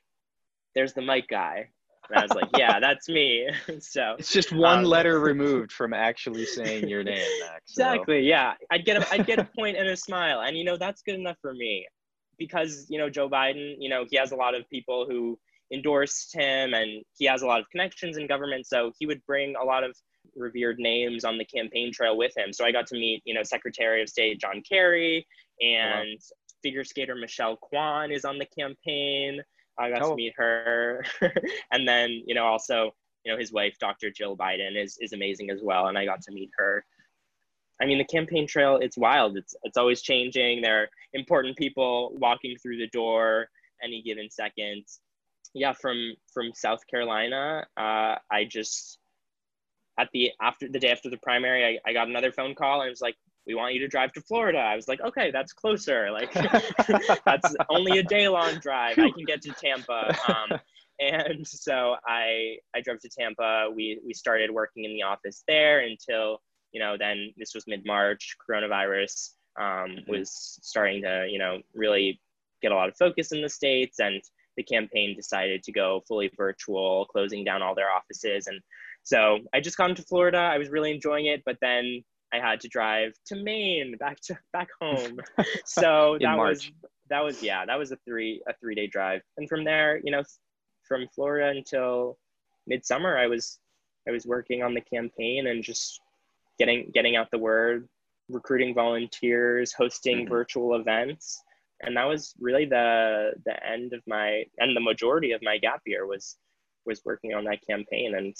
"There's 0.74 0.94
the 0.94 1.02
mic 1.02 1.28
guy." 1.28 1.68
And 2.10 2.18
I 2.18 2.22
was 2.22 2.32
like, 2.32 2.50
"Yeah, 2.56 2.80
that's 2.80 3.08
me." 3.08 3.48
so 3.80 4.16
it's 4.18 4.32
just 4.32 4.52
one 4.52 4.80
um, 4.80 4.84
letter 4.84 5.18
removed 5.20 5.72
from 5.72 5.92
actually 5.92 6.46
saying 6.46 6.88
your 6.88 7.02
name, 7.02 7.28
Max. 7.40 7.74
So. 7.74 7.82
Exactly. 7.82 8.20
Yeah, 8.20 8.54
I'd 8.70 8.84
get 8.84 9.02
a 9.02 9.12
I'd 9.12 9.26
get 9.26 9.38
a 9.38 9.44
point 9.44 9.76
and 9.76 9.88
a 9.88 9.96
smile, 9.96 10.40
and 10.40 10.56
you 10.56 10.64
know 10.64 10.76
that's 10.76 11.02
good 11.02 11.16
enough 11.16 11.36
for 11.40 11.54
me 11.54 11.86
because 12.38 12.86
you 12.88 12.98
know 12.98 13.08
Joe 13.08 13.28
Biden, 13.28 13.76
you 13.78 13.88
know 13.88 14.04
he 14.08 14.16
has 14.16 14.32
a 14.32 14.36
lot 14.36 14.54
of 14.54 14.68
people 14.68 15.06
who 15.08 15.38
endorsed 15.72 16.34
him, 16.34 16.74
and 16.74 17.02
he 17.16 17.26
has 17.26 17.42
a 17.42 17.46
lot 17.46 17.60
of 17.60 17.70
connections 17.70 18.16
in 18.16 18.26
government. 18.26 18.66
So 18.66 18.92
he 18.98 19.06
would 19.06 19.24
bring 19.26 19.54
a 19.60 19.64
lot 19.64 19.84
of 19.84 19.96
revered 20.36 20.78
names 20.78 21.24
on 21.24 21.38
the 21.38 21.44
campaign 21.44 21.92
trail 21.92 22.16
with 22.16 22.36
him. 22.36 22.52
So 22.52 22.64
I 22.64 22.72
got 22.72 22.86
to 22.88 22.94
meet 22.94 23.22
you 23.24 23.34
know 23.34 23.42
Secretary 23.42 24.02
of 24.02 24.08
State 24.08 24.40
John 24.40 24.62
Kerry 24.68 25.26
and 25.60 26.08
wow. 26.08 26.36
figure 26.62 26.84
skater 26.84 27.14
Michelle 27.14 27.56
Kwan 27.56 28.10
is 28.10 28.24
on 28.24 28.38
the 28.38 28.46
campaign. 28.46 29.42
I 29.78 29.90
got 29.90 30.02
oh. 30.02 30.10
to 30.10 30.16
meet 30.16 30.34
her, 30.36 31.04
and 31.72 31.86
then 31.86 32.22
you 32.26 32.34
know 32.34 32.44
also 32.44 32.94
you 33.24 33.32
know 33.32 33.38
his 33.38 33.52
wife 33.52 33.76
Dr. 33.80 34.10
Jill 34.10 34.36
Biden 34.36 34.80
is 34.80 34.98
is 35.00 35.12
amazing 35.12 35.50
as 35.50 35.60
well, 35.62 35.86
and 35.88 35.98
I 35.98 36.04
got 36.04 36.22
to 36.22 36.32
meet 36.32 36.50
her. 36.58 36.84
I 37.82 37.86
mean, 37.86 37.98
the 37.98 38.04
campaign 38.04 38.46
trail, 38.46 38.78
it's 38.80 38.96
wild. 38.96 39.36
It's, 39.36 39.54
it's 39.64 39.76
always 39.76 40.00
changing. 40.00 40.62
There 40.62 40.82
are 40.82 40.88
important 41.12 41.56
people 41.56 42.12
walking 42.16 42.56
through 42.62 42.78
the 42.78 42.86
door 42.88 43.48
any 43.82 44.02
given 44.02 44.30
second. 44.30 44.84
Yeah, 45.54 45.72
from, 45.72 46.14
from 46.32 46.52
South 46.54 46.80
Carolina, 46.90 47.66
uh, 47.76 48.16
I 48.30 48.44
just, 48.48 48.98
at 49.98 50.08
the, 50.12 50.30
after 50.40 50.68
the 50.68 50.78
day 50.78 50.90
after 50.90 51.10
the 51.10 51.18
primary, 51.18 51.64
I, 51.64 51.90
I 51.90 51.92
got 51.92 52.08
another 52.08 52.32
phone 52.32 52.54
call 52.54 52.80
and 52.80 52.88
it 52.88 52.90
was 52.90 53.00
like, 53.00 53.16
we 53.46 53.54
want 53.54 53.74
you 53.74 53.80
to 53.80 53.88
drive 53.88 54.12
to 54.12 54.22
Florida. 54.22 54.58
I 54.58 54.74
was 54.74 54.88
like, 54.88 55.00
okay, 55.02 55.30
that's 55.30 55.52
closer. 55.52 56.10
Like 56.10 56.32
that's 57.26 57.54
only 57.68 57.98
a 57.98 58.02
day 58.02 58.26
long 58.28 58.58
drive. 58.58 58.98
I 58.98 59.10
can 59.10 59.24
get 59.26 59.42
to 59.42 59.52
Tampa. 59.52 60.16
Um, 60.28 60.58
and 60.98 61.46
so 61.46 61.96
I, 62.06 62.56
I 62.74 62.80
drove 62.80 63.00
to 63.00 63.10
Tampa. 63.10 63.68
We, 63.74 64.00
we 64.04 64.14
started 64.14 64.50
working 64.50 64.84
in 64.84 64.94
the 64.94 65.02
office 65.02 65.44
there 65.46 65.80
until 65.80 66.40
you 66.74 66.80
know, 66.80 66.96
then 66.98 67.32
this 67.38 67.54
was 67.54 67.64
mid 67.66 67.86
March, 67.86 68.36
coronavirus 68.46 69.30
um, 69.58 69.64
mm-hmm. 69.64 70.10
was 70.10 70.58
starting 70.60 71.02
to, 71.02 71.26
you 71.30 71.38
know, 71.38 71.60
really 71.72 72.20
get 72.60 72.72
a 72.72 72.74
lot 72.74 72.88
of 72.88 72.96
focus 72.96 73.32
in 73.32 73.40
the 73.40 73.48
States. 73.48 74.00
And 74.00 74.20
the 74.56 74.64
campaign 74.64 75.16
decided 75.16 75.62
to 75.62 75.72
go 75.72 76.02
fully 76.06 76.30
virtual, 76.36 77.06
closing 77.06 77.44
down 77.44 77.62
all 77.62 77.76
their 77.76 77.90
offices. 77.90 78.48
And 78.48 78.60
so 79.04 79.38
I 79.52 79.60
just 79.60 79.76
got 79.76 79.90
into 79.90 80.02
Florida. 80.02 80.38
I 80.38 80.58
was 80.58 80.70
really 80.70 80.90
enjoying 80.90 81.26
it. 81.26 81.42
But 81.44 81.58
then 81.60 82.02
I 82.32 82.38
had 82.38 82.60
to 82.60 82.68
drive 82.68 83.12
to 83.26 83.36
Maine 83.36 83.96
back 83.98 84.18
to 84.22 84.38
back 84.52 84.68
home. 84.80 85.18
so 85.64 86.18
that 86.20 86.36
was 86.36 86.70
that 87.10 87.22
was 87.22 87.42
yeah, 87.42 87.64
that 87.66 87.78
was 87.78 87.92
a 87.92 87.96
three 88.06 88.42
a 88.48 88.54
three 88.60 88.74
day 88.74 88.86
drive. 88.86 89.20
And 89.36 89.48
from 89.48 89.64
there, 89.64 90.00
you 90.02 90.10
know, 90.10 90.22
from 90.88 91.06
Florida 91.14 91.56
until 91.56 92.18
midsummer, 92.66 93.16
I 93.16 93.26
was 93.26 93.58
I 94.08 94.10
was 94.10 94.26
working 94.26 94.62
on 94.62 94.74
the 94.74 94.80
campaign 94.80 95.46
and 95.46 95.62
just 95.62 96.00
getting 96.58 96.90
getting 96.94 97.14
out 97.14 97.30
the 97.30 97.38
word, 97.38 97.86
recruiting 98.30 98.74
volunteers, 98.74 99.74
hosting 99.74 100.20
mm-hmm. 100.20 100.30
virtual 100.30 100.76
events. 100.76 101.42
And 101.82 101.94
that 101.98 102.08
was 102.08 102.34
really 102.40 102.64
the 102.64 103.32
the 103.44 103.66
end 103.66 103.92
of 103.92 104.00
my 104.06 104.44
and 104.58 104.74
the 104.74 104.80
majority 104.80 105.32
of 105.32 105.42
my 105.42 105.58
gap 105.58 105.82
year 105.84 106.06
was 106.06 106.38
was 106.86 107.02
working 107.04 107.34
on 107.34 107.44
that 107.44 107.66
campaign 107.66 108.14
and 108.14 108.34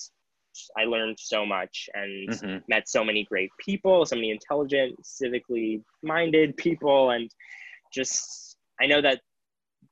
I 0.77 0.85
learned 0.85 1.19
so 1.21 1.45
much 1.45 1.89
and 1.95 2.29
mm-hmm. 2.29 2.59
met 2.69 2.89
so 2.89 3.05
many 3.05 3.25
great 3.25 3.51
people, 3.59 4.05
so 4.07 4.17
many 4.17 4.31
intelligent, 4.31 4.99
civically 5.03 5.83
minded 6.03 6.57
people, 6.57 7.11
and 7.11 7.31
just 7.93 8.57
I 8.81 8.87
know 8.87 9.01
that 9.03 9.21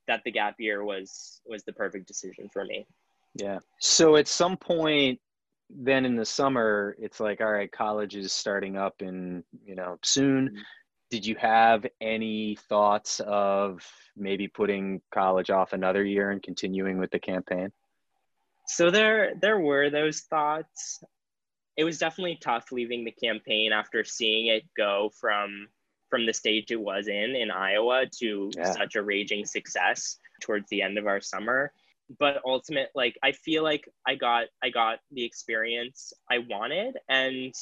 that 0.08 0.22
the 0.24 0.32
gap 0.32 0.56
year 0.58 0.84
was 0.84 1.40
was 1.46 1.62
the 1.64 1.72
perfect 1.72 2.06
decision 2.06 2.48
for 2.52 2.64
me. 2.64 2.86
Yeah. 3.34 3.58
So 3.80 4.16
at 4.16 4.28
some 4.28 4.56
point 4.56 5.18
then 5.74 6.04
in 6.04 6.16
the 6.16 6.24
summer 6.24 6.94
it's 6.98 7.20
like 7.20 7.40
all 7.40 7.52
right 7.52 7.72
college 7.72 8.14
is 8.14 8.32
starting 8.32 8.76
up 8.76 8.94
in 9.00 9.42
you 9.64 9.74
know 9.74 9.98
soon 10.02 10.48
mm-hmm. 10.48 10.60
did 11.10 11.24
you 11.24 11.34
have 11.36 11.86
any 12.00 12.56
thoughts 12.68 13.20
of 13.26 13.82
maybe 14.16 14.48
putting 14.48 15.00
college 15.12 15.50
off 15.50 15.72
another 15.72 16.04
year 16.04 16.30
and 16.30 16.42
continuing 16.42 16.98
with 16.98 17.10
the 17.10 17.18
campaign 17.18 17.72
so 18.66 18.90
there 18.90 19.34
there 19.40 19.60
were 19.60 19.90
those 19.90 20.20
thoughts 20.20 21.02
it 21.76 21.84
was 21.84 21.98
definitely 21.98 22.38
tough 22.40 22.70
leaving 22.70 23.04
the 23.04 23.10
campaign 23.12 23.72
after 23.72 24.04
seeing 24.04 24.46
it 24.46 24.62
go 24.76 25.10
from 25.20 25.66
from 26.10 26.26
the 26.26 26.32
stage 26.32 26.70
it 26.70 26.80
was 26.80 27.08
in 27.08 27.34
in 27.36 27.50
iowa 27.50 28.04
to 28.06 28.50
yeah. 28.56 28.72
such 28.72 28.94
a 28.96 29.02
raging 29.02 29.44
success 29.44 30.18
towards 30.40 30.68
the 30.70 30.82
end 30.82 30.98
of 30.98 31.06
our 31.06 31.20
summer 31.20 31.72
but 32.18 32.42
ultimate 32.44 32.90
like 32.94 33.16
i 33.22 33.32
feel 33.32 33.62
like 33.62 33.88
i 34.06 34.14
got 34.14 34.46
i 34.62 34.68
got 34.68 34.98
the 35.12 35.24
experience 35.24 36.12
i 36.30 36.38
wanted 36.38 36.96
and 37.08 37.54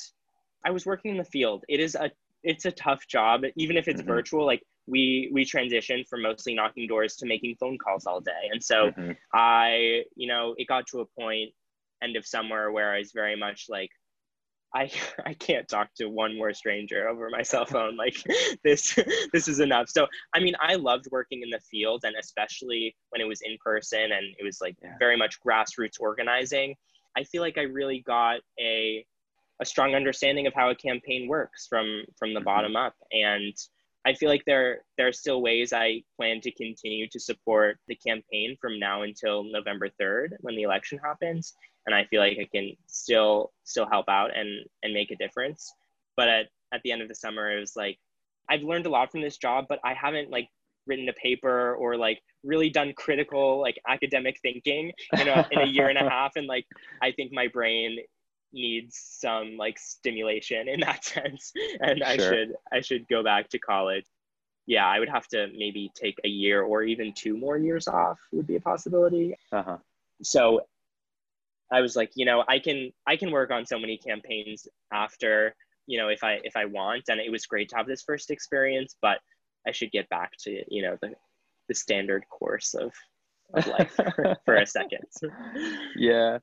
i 0.65 0.71
was 0.71 0.85
working 0.85 1.13
in 1.13 1.17
the 1.17 1.25
field 1.25 1.65
it 1.69 1.81
is 1.81 1.95
a 1.95 2.11
it's 2.43 2.65
a 2.65 2.73
tough 2.73 3.07
job 3.07 3.43
even 3.57 3.77
if 3.77 3.87
it's 3.87 4.01
mm-hmm. 4.01 4.11
virtual 4.11 4.47
like 4.47 4.63
we 4.91 5.31
we 5.33 5.45
transitioned 5.45 6.07
from 6.09 6.23
mostly 6.23 6.55
knocking 6.55 6.87
doors 6.87 7.17
to 7.17 7.27
making 7.27 7.55
phone 7.59 7.79
calls 7.79 8.07
all 8.07 8.21
day 8.21 8.49
and 8.51 8.63
so 8.63 8.91
mm-hmm. 8.91 9.13
i 9.33 10.03
you 10.17 10.27
know 10.27 10.55
it 10.59 10.67
got 10.67 10.87
to 10.87 11.01
a 11.01 11.07
point 11.19 11.51
end 12.03 12.17
of 12.17 12.27
summer 12.27 12.73
where 12.73 12.93
i 12.93 12.99
was 12.99 13.13
very 13.13 13.37
much 13.37 13.67
like 13.69 13.91
I 14.75 14.91
I 15.27 15.35
can't 15.35 15.69
talk 15.69 15.89
to 15.97 16.07
one 16.07 16.37
more 16.37 16.53
stranger 16.55 17.09
over 17.09 17.29
my 17.31 17.43
cell 17.43 17.67
phone. 17.67 17.97
Like 17.97 18.17
this 18.65 18.99
this 19.33 19.49
is 19.49 19.61
enough. 19.61 19.89
So 19.89 20.07
I 20.35 20.41
mean, 20.41 20.55
I 20.61 20.75
loved 20.77 21.07
working 21.11 21.43
in 21.43 21.51
the 21.51 21.61
field, 21.61 22.05
and 22.05 22.15
especially 22.19 22.95
when 23.11 23.21
it 23.21 23.27
was 23.27 23.41
in 23.43 23.57
person 23.65 24.13
and 24.13 24.35
it 24.39 24.45
was 24.45 24.61
like 24.61 24.77
yeah. 24.83 24.95
very 24.99 25.17
much 25.17 25.39
grassroots 25.45 26.01
organizing. 26.01 26.75
I 27.17 27.25
feel 27.25 27.43
like 27.43 27.59
I 27.59 27.63
really 27.63 28.01
got 28.07 28.41
a 28.59 29.05
a 29.61 29.65
strong 29.65 29.95
understanding 29.95 30.47
of 30.47 30.55
how 30.55 30.71
a 30.71 30.75
campaign 30.75 31.29
works 31.29 31.67
from 31.67 32.05
from 32.19 32.33
the 32.33 32.41
mm-hmm. 32.41 32.45
bottom 32.45 32.77
up 32.77 32.95
and 33.13 33.55
I 34.07 34.15
feel 34.15 34.29
like 34.29 34.45
there 34.47 34.81
there 34.97 35.09
are 35.09 35.13
still 35.13 35.43
ways 35.43 35.73
I 35.73 36.03
plan 36.17 36.41
to 36.43 36.51
continue 36.53 37.07
to 37.09 37.21
support 37.21 37.79
the 37.87 37.97
campaign 37.97 38.57
from 38.61 38.79
now 38.79 39.03
until 39.03 39.45
November 39.45 39.89
3rd 40.01 40.31
when 40.41 40.57
the 40.57 40.63
election 40.63 40.99
happens 41.05 41.55
and 41.87 41.95
I 41.95 42.05
feel 42.05 42.21
like 42.21 42.39
I 42.41 42.49
can 42.55 42.73
still 42.87 43.53
still 43.65 43.87
help 43.91 44.09
out 44.09 44.37
and 44.37 44.65
and 44.83 44.95
make 44.95 45.11
a 45.11 45.17
difference. 45.17 45.73
But 46.17 46.29
at 46.29 46.47
at 46.73 46.81
the 46.83 46.93
end 46.93 47.03
of 47.03 47.09
the 47.09 47.15
summer, 47.15 47.51
it 47.57 47.61
was 47.61 47.77
like 47.77 47.99
I've 48.49 48.63
learned 48.63 48.87
a 48.87 48.91
lot 48.91 49.11
from 49.11 49.23
this 49.23 49.37
job, 49.37 49.67
but 49.69 49.81
I 49.85 49.95
haven't 49.95 50.31
like 50.31 50.49
written 50.87 51.09
a 51.09 51.13
paper 51.13 51.75
or 51.75 51.97
like 51.97 52.21
really 52.43 52.71
done 52.71 52.93
critical 52.97 53.61
like 53.61 53.79
academic 53.87 54.39
thinking 54.43 54.93
in 55.19 55.29
a, 55.29 55.47
in 55.51 55.61
a 55.61 55.67
year 55.67 55.89
and 55.89 55.99
a 55.99 56.09
half 56.11 56.33
and 56.37 56.47
like 56.47 56.65
i 57.03 57.13
think 57.13 57.31
my 57.33 57.47
brain 57.49 57.99
needs 58.53 58.99
some 59.21 59.57
like 59.57 59.79
stimulation 59.79 60.69
in 60.69 60.81
that 60.81 61.05
sense 61.15 61.53
and 61.81 61.99
sure. 61.99 62.07
i 62.07 62.17
should 62.17 62.55
i 62.73 62.81
should 62.81 63.07
go 63.09 63.23
back 63.23 63.49
to 63.49 63.59
college 63.59 64.05
yeah 64.67 64.87
i 64.87 64.99
would 64.99 65.09
have 65.09 65.27
to 65.29 65.49
maybe 65.57 65.91
take 65.95 66.19
a 66.25 66.29
year 66.29 66.63
or 66.63 66.83
even 66.83 67.13
two 67.13 67.37
more 67.37 67.57
years 67.57 67.87
off 67.89 68.19
would 68.33 68.47
be 68.47 68.57
a 68.57 68.61
possibility 68.61 69.35
uh-huh. 69.53 69.77
so 70.23 70.61
I 71.73 71.81
was 71.81 71.97
like, 71.97 72.11
you 72.15 72.25
know, 72.25 72.45
I 72.49 72.59
can 72.59 72.93
I 73.07 73.17
can 73.17 73.31
work 73.31 73.51
on 73.51 73.65
so 73.65 73.79
many 73.79 73.97
campaigns 73.97 74.67
after, 74.93 75.55
you 75.87 75.99
know, 75.99 76.09
if 76.09 76.25
I 76.25 76.41
if 76.45 76.57
I 76.57 76.65
want. 76.65 77.05
And 77.09 77.21
it 77.21 77.31
was 77.31 77.47
great 77.47 77.69
to 77.71 77.77
have 77.77 77.87
this 77.87 78.03
first 78.03 78.31
experience, 78.31 78.97
but 79.01 79.19
I 79.67 79.73
should 79.73 79.93
get 79.93 80.09
back 80.09 80.33
to, 80.41 80.63
you 80.69 80.83
know, 80.83 80.97
the 81.01 81.13
the 81.69 81.75
standard 81.75 82.25
course 82.29 82.75
of, 82.75 82.93
of 83.55 83.67
life 83.69 83.93
for, 83.93 84.37
for 84.45 84.57
a 84.57 84.67
second. 84.67 85.05
yeah. 85.97 86.39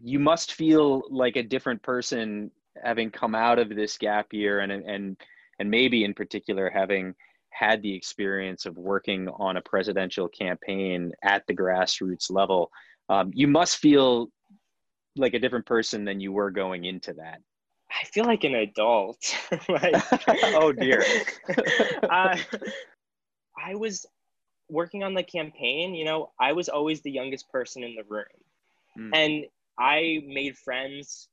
You 0.00 0.18
must 0.18 0.54
feel 0.54 1.02
like 1.10 1.36
a 1.36 1.42
different 1.42 1.82
person 1.82 2.50
having 2.82 3.10
come 3.10 3.34
out 3.34 3.58
of 3.58 3.68
this 3.68 3.98
gap 3.98 4.32
year 4.32 4.60
and 4.60 4.72
and 4.72 5.16
and 5.58 5.70
maybe 5.70 6.04
in 6.04 6.14
particular 6.14 6.70
having 6.70 7.14
had 7.50 7.82
the 7.82 7.94
experience 7.94 8.66
of 8.66 8.76
working 8.76 9.28
on 9.28 9.56
a 9.56 9.62
presidential 9.62 10.28
campaign 10.28 11.12
at 11.22 11.46
the 11.46 11.54
grassroots 11.54 12.30
level. 12.30 12.70
Um, 13.08 13.30
you 13.34 13.46
must 13.46 13.76
feel 13.76 14.28
like 15.16 15.34
a 15.34 15.38
different 15.38 15.66
person 15.66 16.04
than 16.04 16.20
you 16.20 16.32
were 16.32 16.50
going 16.50 16.84
into 16.84 17.12
that? 17.14 17.40
I 17.90 18.04
feel 18.06 18.24
like 18.24 18.44
an 18.44 18.54
adult. 18.54 19.18
like, 19.68 19.94
oh 20.28 20.72
dear. 20.72 21.04
uh, 22.10 22.36
I 23.62 23.74
was 23.74 24.06
working 24.70 25.04
on 25.04 25.12
the 25.14 25.22
campaign, 25.22 25.94
you 25.94 26.04
know, 26.04 26.30
I 26.40 26.52
was 26.52 26.68
always 26.68 27.02
the 27.02 27.10
youngest 27.10 27.50
person 27.50 27.84
in 27.84 27.94
the 27.94 28.04
room. 28.08 28.24
Mm. 28.98 29.10
And 29.14 29.44
I 29.78 30.22
made 30.26 30.56
friends. 30.58 31.28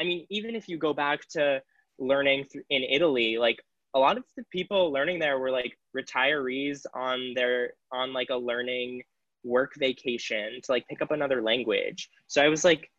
I 0.00 0.04
mean, 0.04 0.26
even 0.30 0.54
if 0.54 0.68
you 0.68 0.78
go 0.78 0.92
back 0.92 1.26
to 1.30 1.62
learning 1.98 2.46
in 2.70 2.82
Italy, 2.84 3.38
like 3.38 3.58
a 3.94 3.98
lot 3.98 4.16
of 4.16 4.24
the 4.36 4.44
people 4.52 4.92
learning 4.92 5.18
there 5.18 5.38
were 5.38 5.50
like 5.50 5.76
retirees 5.96 6.84
on 6.94 7.32
their 7.34 7.72
on 7.92 8.12
like 8.12 8.30
a 8.30 8.36
learning 8.36 9.02
work 9.44 9.72
vacation 9.78 10.60
to 10.62 10.72
like 10.72 10.86
pick 10.88 11.02
up 11.02 11.10
another 11.10 11.42
language. 11.42 12.08
So 12.26 12.42
I 12.42 12.48
was 12.48 12.64
like 12.64 12.90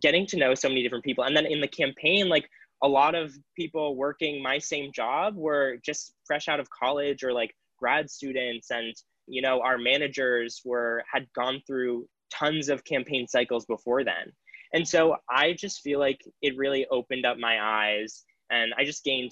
getting 0.00 0.26
to 0.26 0.36
know 0.36 0.54
so 0.54 0.68
many 0.68 0.82
different 0.82 1.04
people. 1.04 1.24
And 1.24 1.36
then 1.36 1.46
in 1.46 1.60
the 1.60 1.68
campaign, 1.68 2.28
like 2.28 2.48
a 2.82 2.88
lot 2.88 3.14
of 3.14 3.32
people 3.56 3.96
working 3.96 4.42
my 4.42 4.58
same 4.58 4.92
job 4.92 5.36
were 5.36 5.76
just 5.84 6.14
fresh 6.26 6.48
out 6.48 6.60
of 6.60 6.68
college 6.70 7.22
or 7.22 7.32
like 7.32 7.54
grad 7.78 8.10
students 8.10 8.70
and 8.70 8.94
you 9.26 9.40
know 9.42 9.60
our 9.60 9.78
managers 9.78 10.60
were 10.64 11.02
had 11.12 11.26
gone 11.32 11.60
through 11.66 12.08
tons 12.32 12.68
of 12.68 12.84
campaign 12.84 13.26
cycles 13.26 13.64
before 13.66 14.04
then 14.04 14.32
and 14.72 14.86
so 14.86 15.16
i 15.28 15.52
just 15.52 15.80
feel 15.82 15.98
like 15.98 16.20
it 16.40 16.56
really 16.56 16.86
opened 16.90 17.26
up 17.26 17.38
my 17.38 17.58
eyes 17.60 18.24
and 18.50 18.72
i 18.78 18.84
just 18.84 19.04
gained 19.04 19.30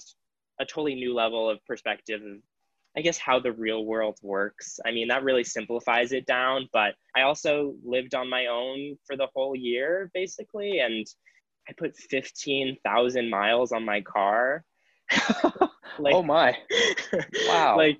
a 0.59 0.65
totally 0.65 0.95
new 0.95 1.13
level 1.13 1.49
of 1.49 1.63
perspective 1.65 2.21
of 2.21 2.37
I 2.97 3.01
guess 3.01 3.17
how 3.17 3.39
the 3.39 3.53
real 3.53 3.85
world 3.85 4.17
works. 4.21 4.79
I 4.85 4.91
mean, 4.91 5.07
that 5.07 5.23
really 5.23 5.45
simplifies 5.45 6.11
it 6.11 6.25
down, 6.25 6.67
but 6.73 6.95
I 7.15 7.21
also 7.21 7.75
lived 7.85 8.15
on 8.15 8.29
my 8.29 8.47
own 8.47 8.97
for 9.05 9.15
the 9.15 9.27
whole 9.33 9.55
year 9.55 10.11
basically 10.13 10.79
and 10.79 11.07
I 11.69 11.73
put 11.77 11.95
15,000 11.95 13.29
miles 13.29 13.71
on 13.71 13.85
my 13.85 14.01
car. 14.01 14.65
like, 15.99 16.13
oh 16.13 16.23
my. 16.23 16.57
Wow. 17.47 17.77
like 17.77 17.97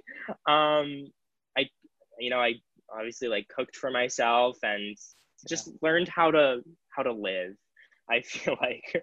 um 0.47 1.05
I 1.57 1.69
you 2.19 2.29
know, 2.29 2.39
I 2.39 2.55
obviously 2.95 3.27
like 3.27 3.47
cooked 3.47 3.75
for 3.75 3.91
myself 3.91 4.57
and 4.63 4.97
just 5.47 5.67
yeah. 5.67 5.73
learned 5.81 6.07
how 6.07 6.31
to 6.31 6.61
how 6.89 7.03
to 7.03 7.13
live. 7.13 7.55
I 8.09 8.21
feel 8.25 8.57
like 8.61 9.01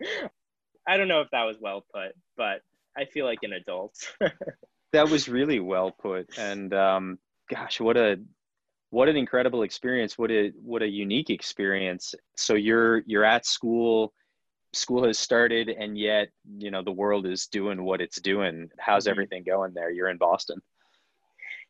I 0.87 0.97
don't 0.97 1.09
know 1.09 1.21
if 1.21 1.31
that 1.33 1.45
was 1.45 1.57
well 1.61 1.85
put, 1.95 2.13
but 2.37 2.63
I 2.97 3.05
feel 3.05 3.25
like 3.27 3.41
an 3.43 3.53
adult 3.53 3.95
that 4.93 5.09
was 5.09 5.29
really 5.29 5.61
well 5.61 5.91
put 5.91 6.39
and 6.39 6.73
um, 6.75 7.19
gosh 7.51 7.81
what 7.81 7.97
a 7.97 8.19
what 8.91 9.09
an 9.09 9.17
incredible 9.17 9.63
experience 9.63 10.17
what 10.17 10.31
a 10.31 10.51
what 10.63 10.83
a 10.83 10.89
unique 10.89 11.31
experience 11.31 12.15
so 12.37 12.55
you're 12.55 13.03
you're 13.07 13.25
at 13.25 13.47
school 13.47 14.13
school 14.73 15.07
has 15.07 15.19
started 15.19 15.69
and 15.69 15.99
yet 15.99 16.29
you 16.59 16.71
know 16.71 16.83
the 16.83 16.93
world 16.93 17.27
is 17.27 17.47
doing 17.47 17.83
what 17.83 18.01
it's 18.01 18.21
doing 18.21 18.69
how's 18.79 19.05
mm-hmm. 19.05 19.11
everything 19.11 19.45
going 19.45 19.73
there 19.75 19.91
you're 19.91 20.09
in 20.09 20.19
boston 20.19 20.61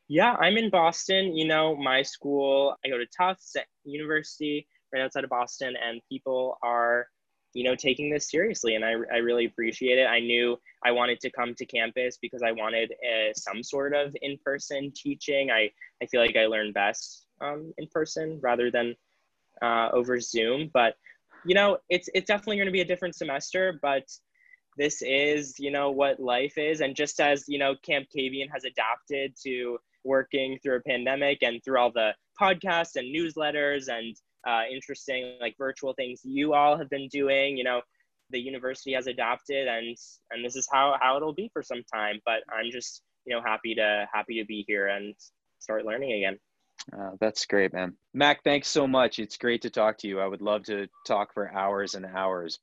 yeah 0.08 0.34
i'm 0.40 0.56
in 0.56 0.70
boston. 0.70 1.36
You 1.36 1.46
know 1.46 1.76
my 1.76 2.02
school 2.02 2.74
i 2.84 2.88
go 2.88 2.98
to 2.98 3.06
tufts 3.06 3.56
university 3.84 4.66
right 4.92 5.02
outside 5.02 5.24
of 5.24 5.30
boston 5.30 5.74
and 5.76 6.00
people 6.08 6.58
are 6.62 7.06
you 7.54 7.64
know 7.64 7.74
taking 7.74 8.10
this 8.10 8.30
seriously 8.30 8.74
and 8.74 8.84
I, 8.84 8.92
I 9.12 9.18
really 9.18 9.46
appreciate 9.46 9.98
it. 9.98 10.06
I 10.06 10.20
knew 10.20 10.56
i 10.84 10.90
wanted 10.90 11.20
to 11.20 11.30
come 11.30 11.54
to 11.54 11.66
campus 11.66 12.18
because 12.20 12.42
i 12.42 12.52
wanted 12.52 12.92
uh, 12.92 13.32
some 13.34 13.62
sort 13.62 13.94
of 13.94 14.14
in-person 14.22 14.92
teaching. 14.94 15.50
I, 15.50 15.70
I 16.02 16.06
feel 16.06 16.20
like 16.20 16.36
i 16.36 16.46
learn 16.46 16.72
best 16.72 17.26
um, 17.40 17.72
in 17.78 17.86
person 17.88 18.40
rather 18.42 18.70
than 18.70 18.96
uh, 19.62 19.88
over 19.92 20.20
zoom. 20.20 20.70
But 20.72 20.96
you 21.44 21.54
know 21.54 21.78
it's 21.88 22.08
it's 22.14 22.26
definitely 22.26 22.56
going 22.56 22.66
to 22.66 22.72
be 22.72 22.80
a 22.80 22.84
different 22.84 23.14
semester 23.14 23.78
but 23.80 24.04
this 24.78 25.02
is, 25.02 25.58
you 25.58 25.70
know, 25.70 25.90
what 25.90 26.20
life 26.20 26.56
is. 26.56 26.80
And 26.80 26.94
just 26.94 27.20
as, 27.20 27.44
you 27.48 27.58
know, 27.58 27.74
Camp 27.82 28.06
Kabeyun 28.16 28.48
has 28.52 28.64
adapted 28.64 29.34
to 29.44 29.78
working 30.04 30.58
through 30.62 30.76
a 30.76 30.80
pandemic 30.80 31.42
and 31.42 31.62
through 31.64 31.78
all 31.78 31.92
the 31.92 32.14
podcasts 32.40 32.96
and 32.96 33.14
newsletters 33.14 33.88
and 33.88 34.16
uh, 34.46 34.62
interesting 34.70 35.36
like 35.40 35.54
virtual 35.58 35.92
things 35.94 36.20
you 36.24 36.54
all 36.54 36.76
have 36.76 36.88
been 36.90 37.08
doing, 37.08 37.56
you 37.56 37.64
know, 37.64 37.80
the 38.30 38.38
university 38.38 38.92
has 38.92 39.06
adapted 39.06 39.66
and 39.68 39.96
and 40.30 40.44
this 40.44 40.54
is 40.54 40.68
how 40.70 40.96
how 41.00 41.16
it'll 41.16 41.32
be 41.32 41.50
for 41.52 41.62
some 41.62 41.82
time. 41.92 42.20
But 42.24 42.42
I'm 42.52 42.70
just, 42.70 43.02
you 43.24 43.34
know, 43.34 43.42
happy 43.42 43.74
to 43.74 44.06
happy 44.12 44.38
to 44.40 44.46
be 44.46 44.64
here 44.66 44.88
and 44.88 45.14
start 45.58 45.84
learning 45.84 46.12
again. 46.12 46.38
Uh, 46.96 47.10
that's 47.20 47.44
great, 47.46 47.72
man. 47.72 47.94
Mac, 48.14 48.42
thanks 48.44 48.68
so 48.68 48.86
much. 48.86 49.18
It's 49.18 49.36
great 49.36 49.62
to 49.62 49.70
talk 49.70 49.98
to 49.98 50.08
you. 50.08 50.20
I 50.20 50.26
would 50.26 50.42
love 50.42 50.62
to 50.64 50.86
talk 51.06 51.34
for 51.34 51.52
hours 51.52 51.94
and 51.94 52.06
hours. 52.06 52.58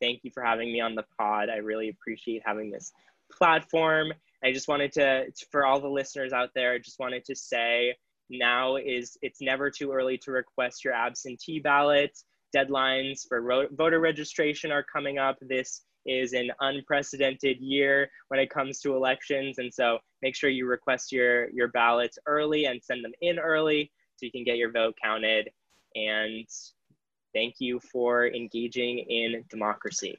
Thank 0.00 0.20
you 0.22 0.30
for 0.32 0.42
having 0.42 0.72
me 0.72 0.80
on 0.80 0.94
the 0.94 1.04
pod. 1.18 1.48
I 1.48 1.56
really 1.56 1.88
appreciate 1.88 2.42
having 2.44 2.70
this 2.70 2.92
platform. 3.32 4.12
I 4.44 4.52
just 4.52 4.68
wanted 4.68 4.92
to, 4.92 5.26
for 5.50 5.66
all 5.66 5.80
the 5.80 5.88
listeners 5.88 6.32
out 6.32 6.50
there, 6.54 6.72
I 6.72 6.78
just 6.78 7.00
wanted 7.00 7.24
to 7.24 7.34
say 7.34 7.94
now 8.30 8.76
is 8.76 9.16
it's 9.22 9.40
never 9.40 9.70
too 9.70 9.90
early 9.90 10.18
to 10.18 10.30
request 10.30 10.84
your 10.84 10.94
absentee 10.94 11.58
ballot. 11.58 12.16
Deadlines 12.54 13.26
for 13.28 13.42
ro- 13.42 13.68
voter 13.72 14.00
registration 14.00 14.70
are 14.70 14.84
coming 14.84 15.18
up. 15.18 15.36
This 15.40 15.82
is 16.06 16.32
an 16.32 16.50
unprecedented 16.60 17.58
year 17.60 18.10
when 18.28 18.40
it 18.40 18.48
comes 18.48 18.80
to 18.80 18.94
elections. 18.94 19.58
And 19.58 19.72
so 19.72 19.98
make 20.22 20.34
sure 20.36 20.50
you 20.50 20.66
request 20.66 21.12
your, 21.12 21.50
your 21.50 21.68
ballots 21.68 22.18
early 22.26 22.66
and 22.66 22.82
send 22.82 23.04
them 23.04 23.12
in 23.20 23.38
early 23.38 23.90
so 24.16 24.26
you 24.26 24.32
can 24.32 24.44
get 24.44 24.56
your 24.56 24.72
vote 24.72 24.96
counted. 25.02 25.50
And 25.94 26.46
thank 27.34 27.56
you 27.58 27.80
for 27.92 28.26
engaging 28.28 28.98
in 28.98 29.44
democracy. 29.50 30.18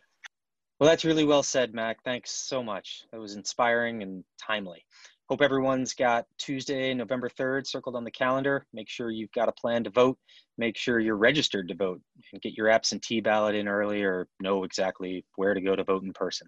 Well, 0.80 0.90
that's 0.90 1.04
really 1.04 1.26
well 1.26 1.44
said, 1.44 1.74
Mac. 1.74 2.02
Thanks 2.04 2.32
so 2.32 2.64
much. 2.64 3.04
That 3.12 3.20
was 3.20 3.36
inspiring 3.36 4.02
and 4.02 4.24
timely. 4.42 4.86
Hope 5.28 5.42
everyone's 5.42 5.94
got 5.94 6.26
Tuesday, 6.38 6.94
November 6.94 7.30
3rd 7.30 7.68
circled 7.68 7.98
on 7.98 8.06
the 8.06 8.12
calendar. 8.12 8.66
Make 8.74 8.90
sure 8.90 9.12
you've 9.12 9.32
got 9.34 9.50
a 9.50 9.52
plan 9.52 9.84
to 9.84 9.90
vote. 9.90 10.18
Make 10.58 10.78
sure 10.78 11.00
you're 11.00 11.18
registered 11.18 11.68
to 11.68 11.76
vote 11.76 12.02
and 12.32 12.42
get 12.42 12.54
your 12.54 12.70
absentee 12.70 13.20
ballot 13.20 13.56
in 13.56 13.68
early 13.68 14.04
or 14.04 14.28
know 14.40 14.64
exactly 14.64 15.26
where 15.36 15.54
to 15.54 15.62
go 15.62 15.76
to 15.76 15.84
vote 15.84 16.04
in 16.04 16.14
person. 16.14 16.48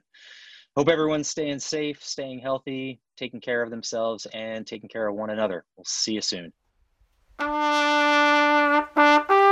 Hope 0.78 0.88
everyone's 0.88 1.28
staying 1.28 1.60
safe, 1.60 2.02
staying 2.02 2.40
healthy, 2.40 3.02
taking 3.18 3.42
care 3.42 3.62
of 3.62 3.70
themselves, 3.70 4.28
and 4.28 4.66
taking 4.66 4.88
care 4.88 5.10
of 5.10 5.16
one 5.16 5.30
another. 5.30 5.66
We'll 5.76 5.84
see 5.86 6.14
you 6.14 6.22
soon. 6.22 6.54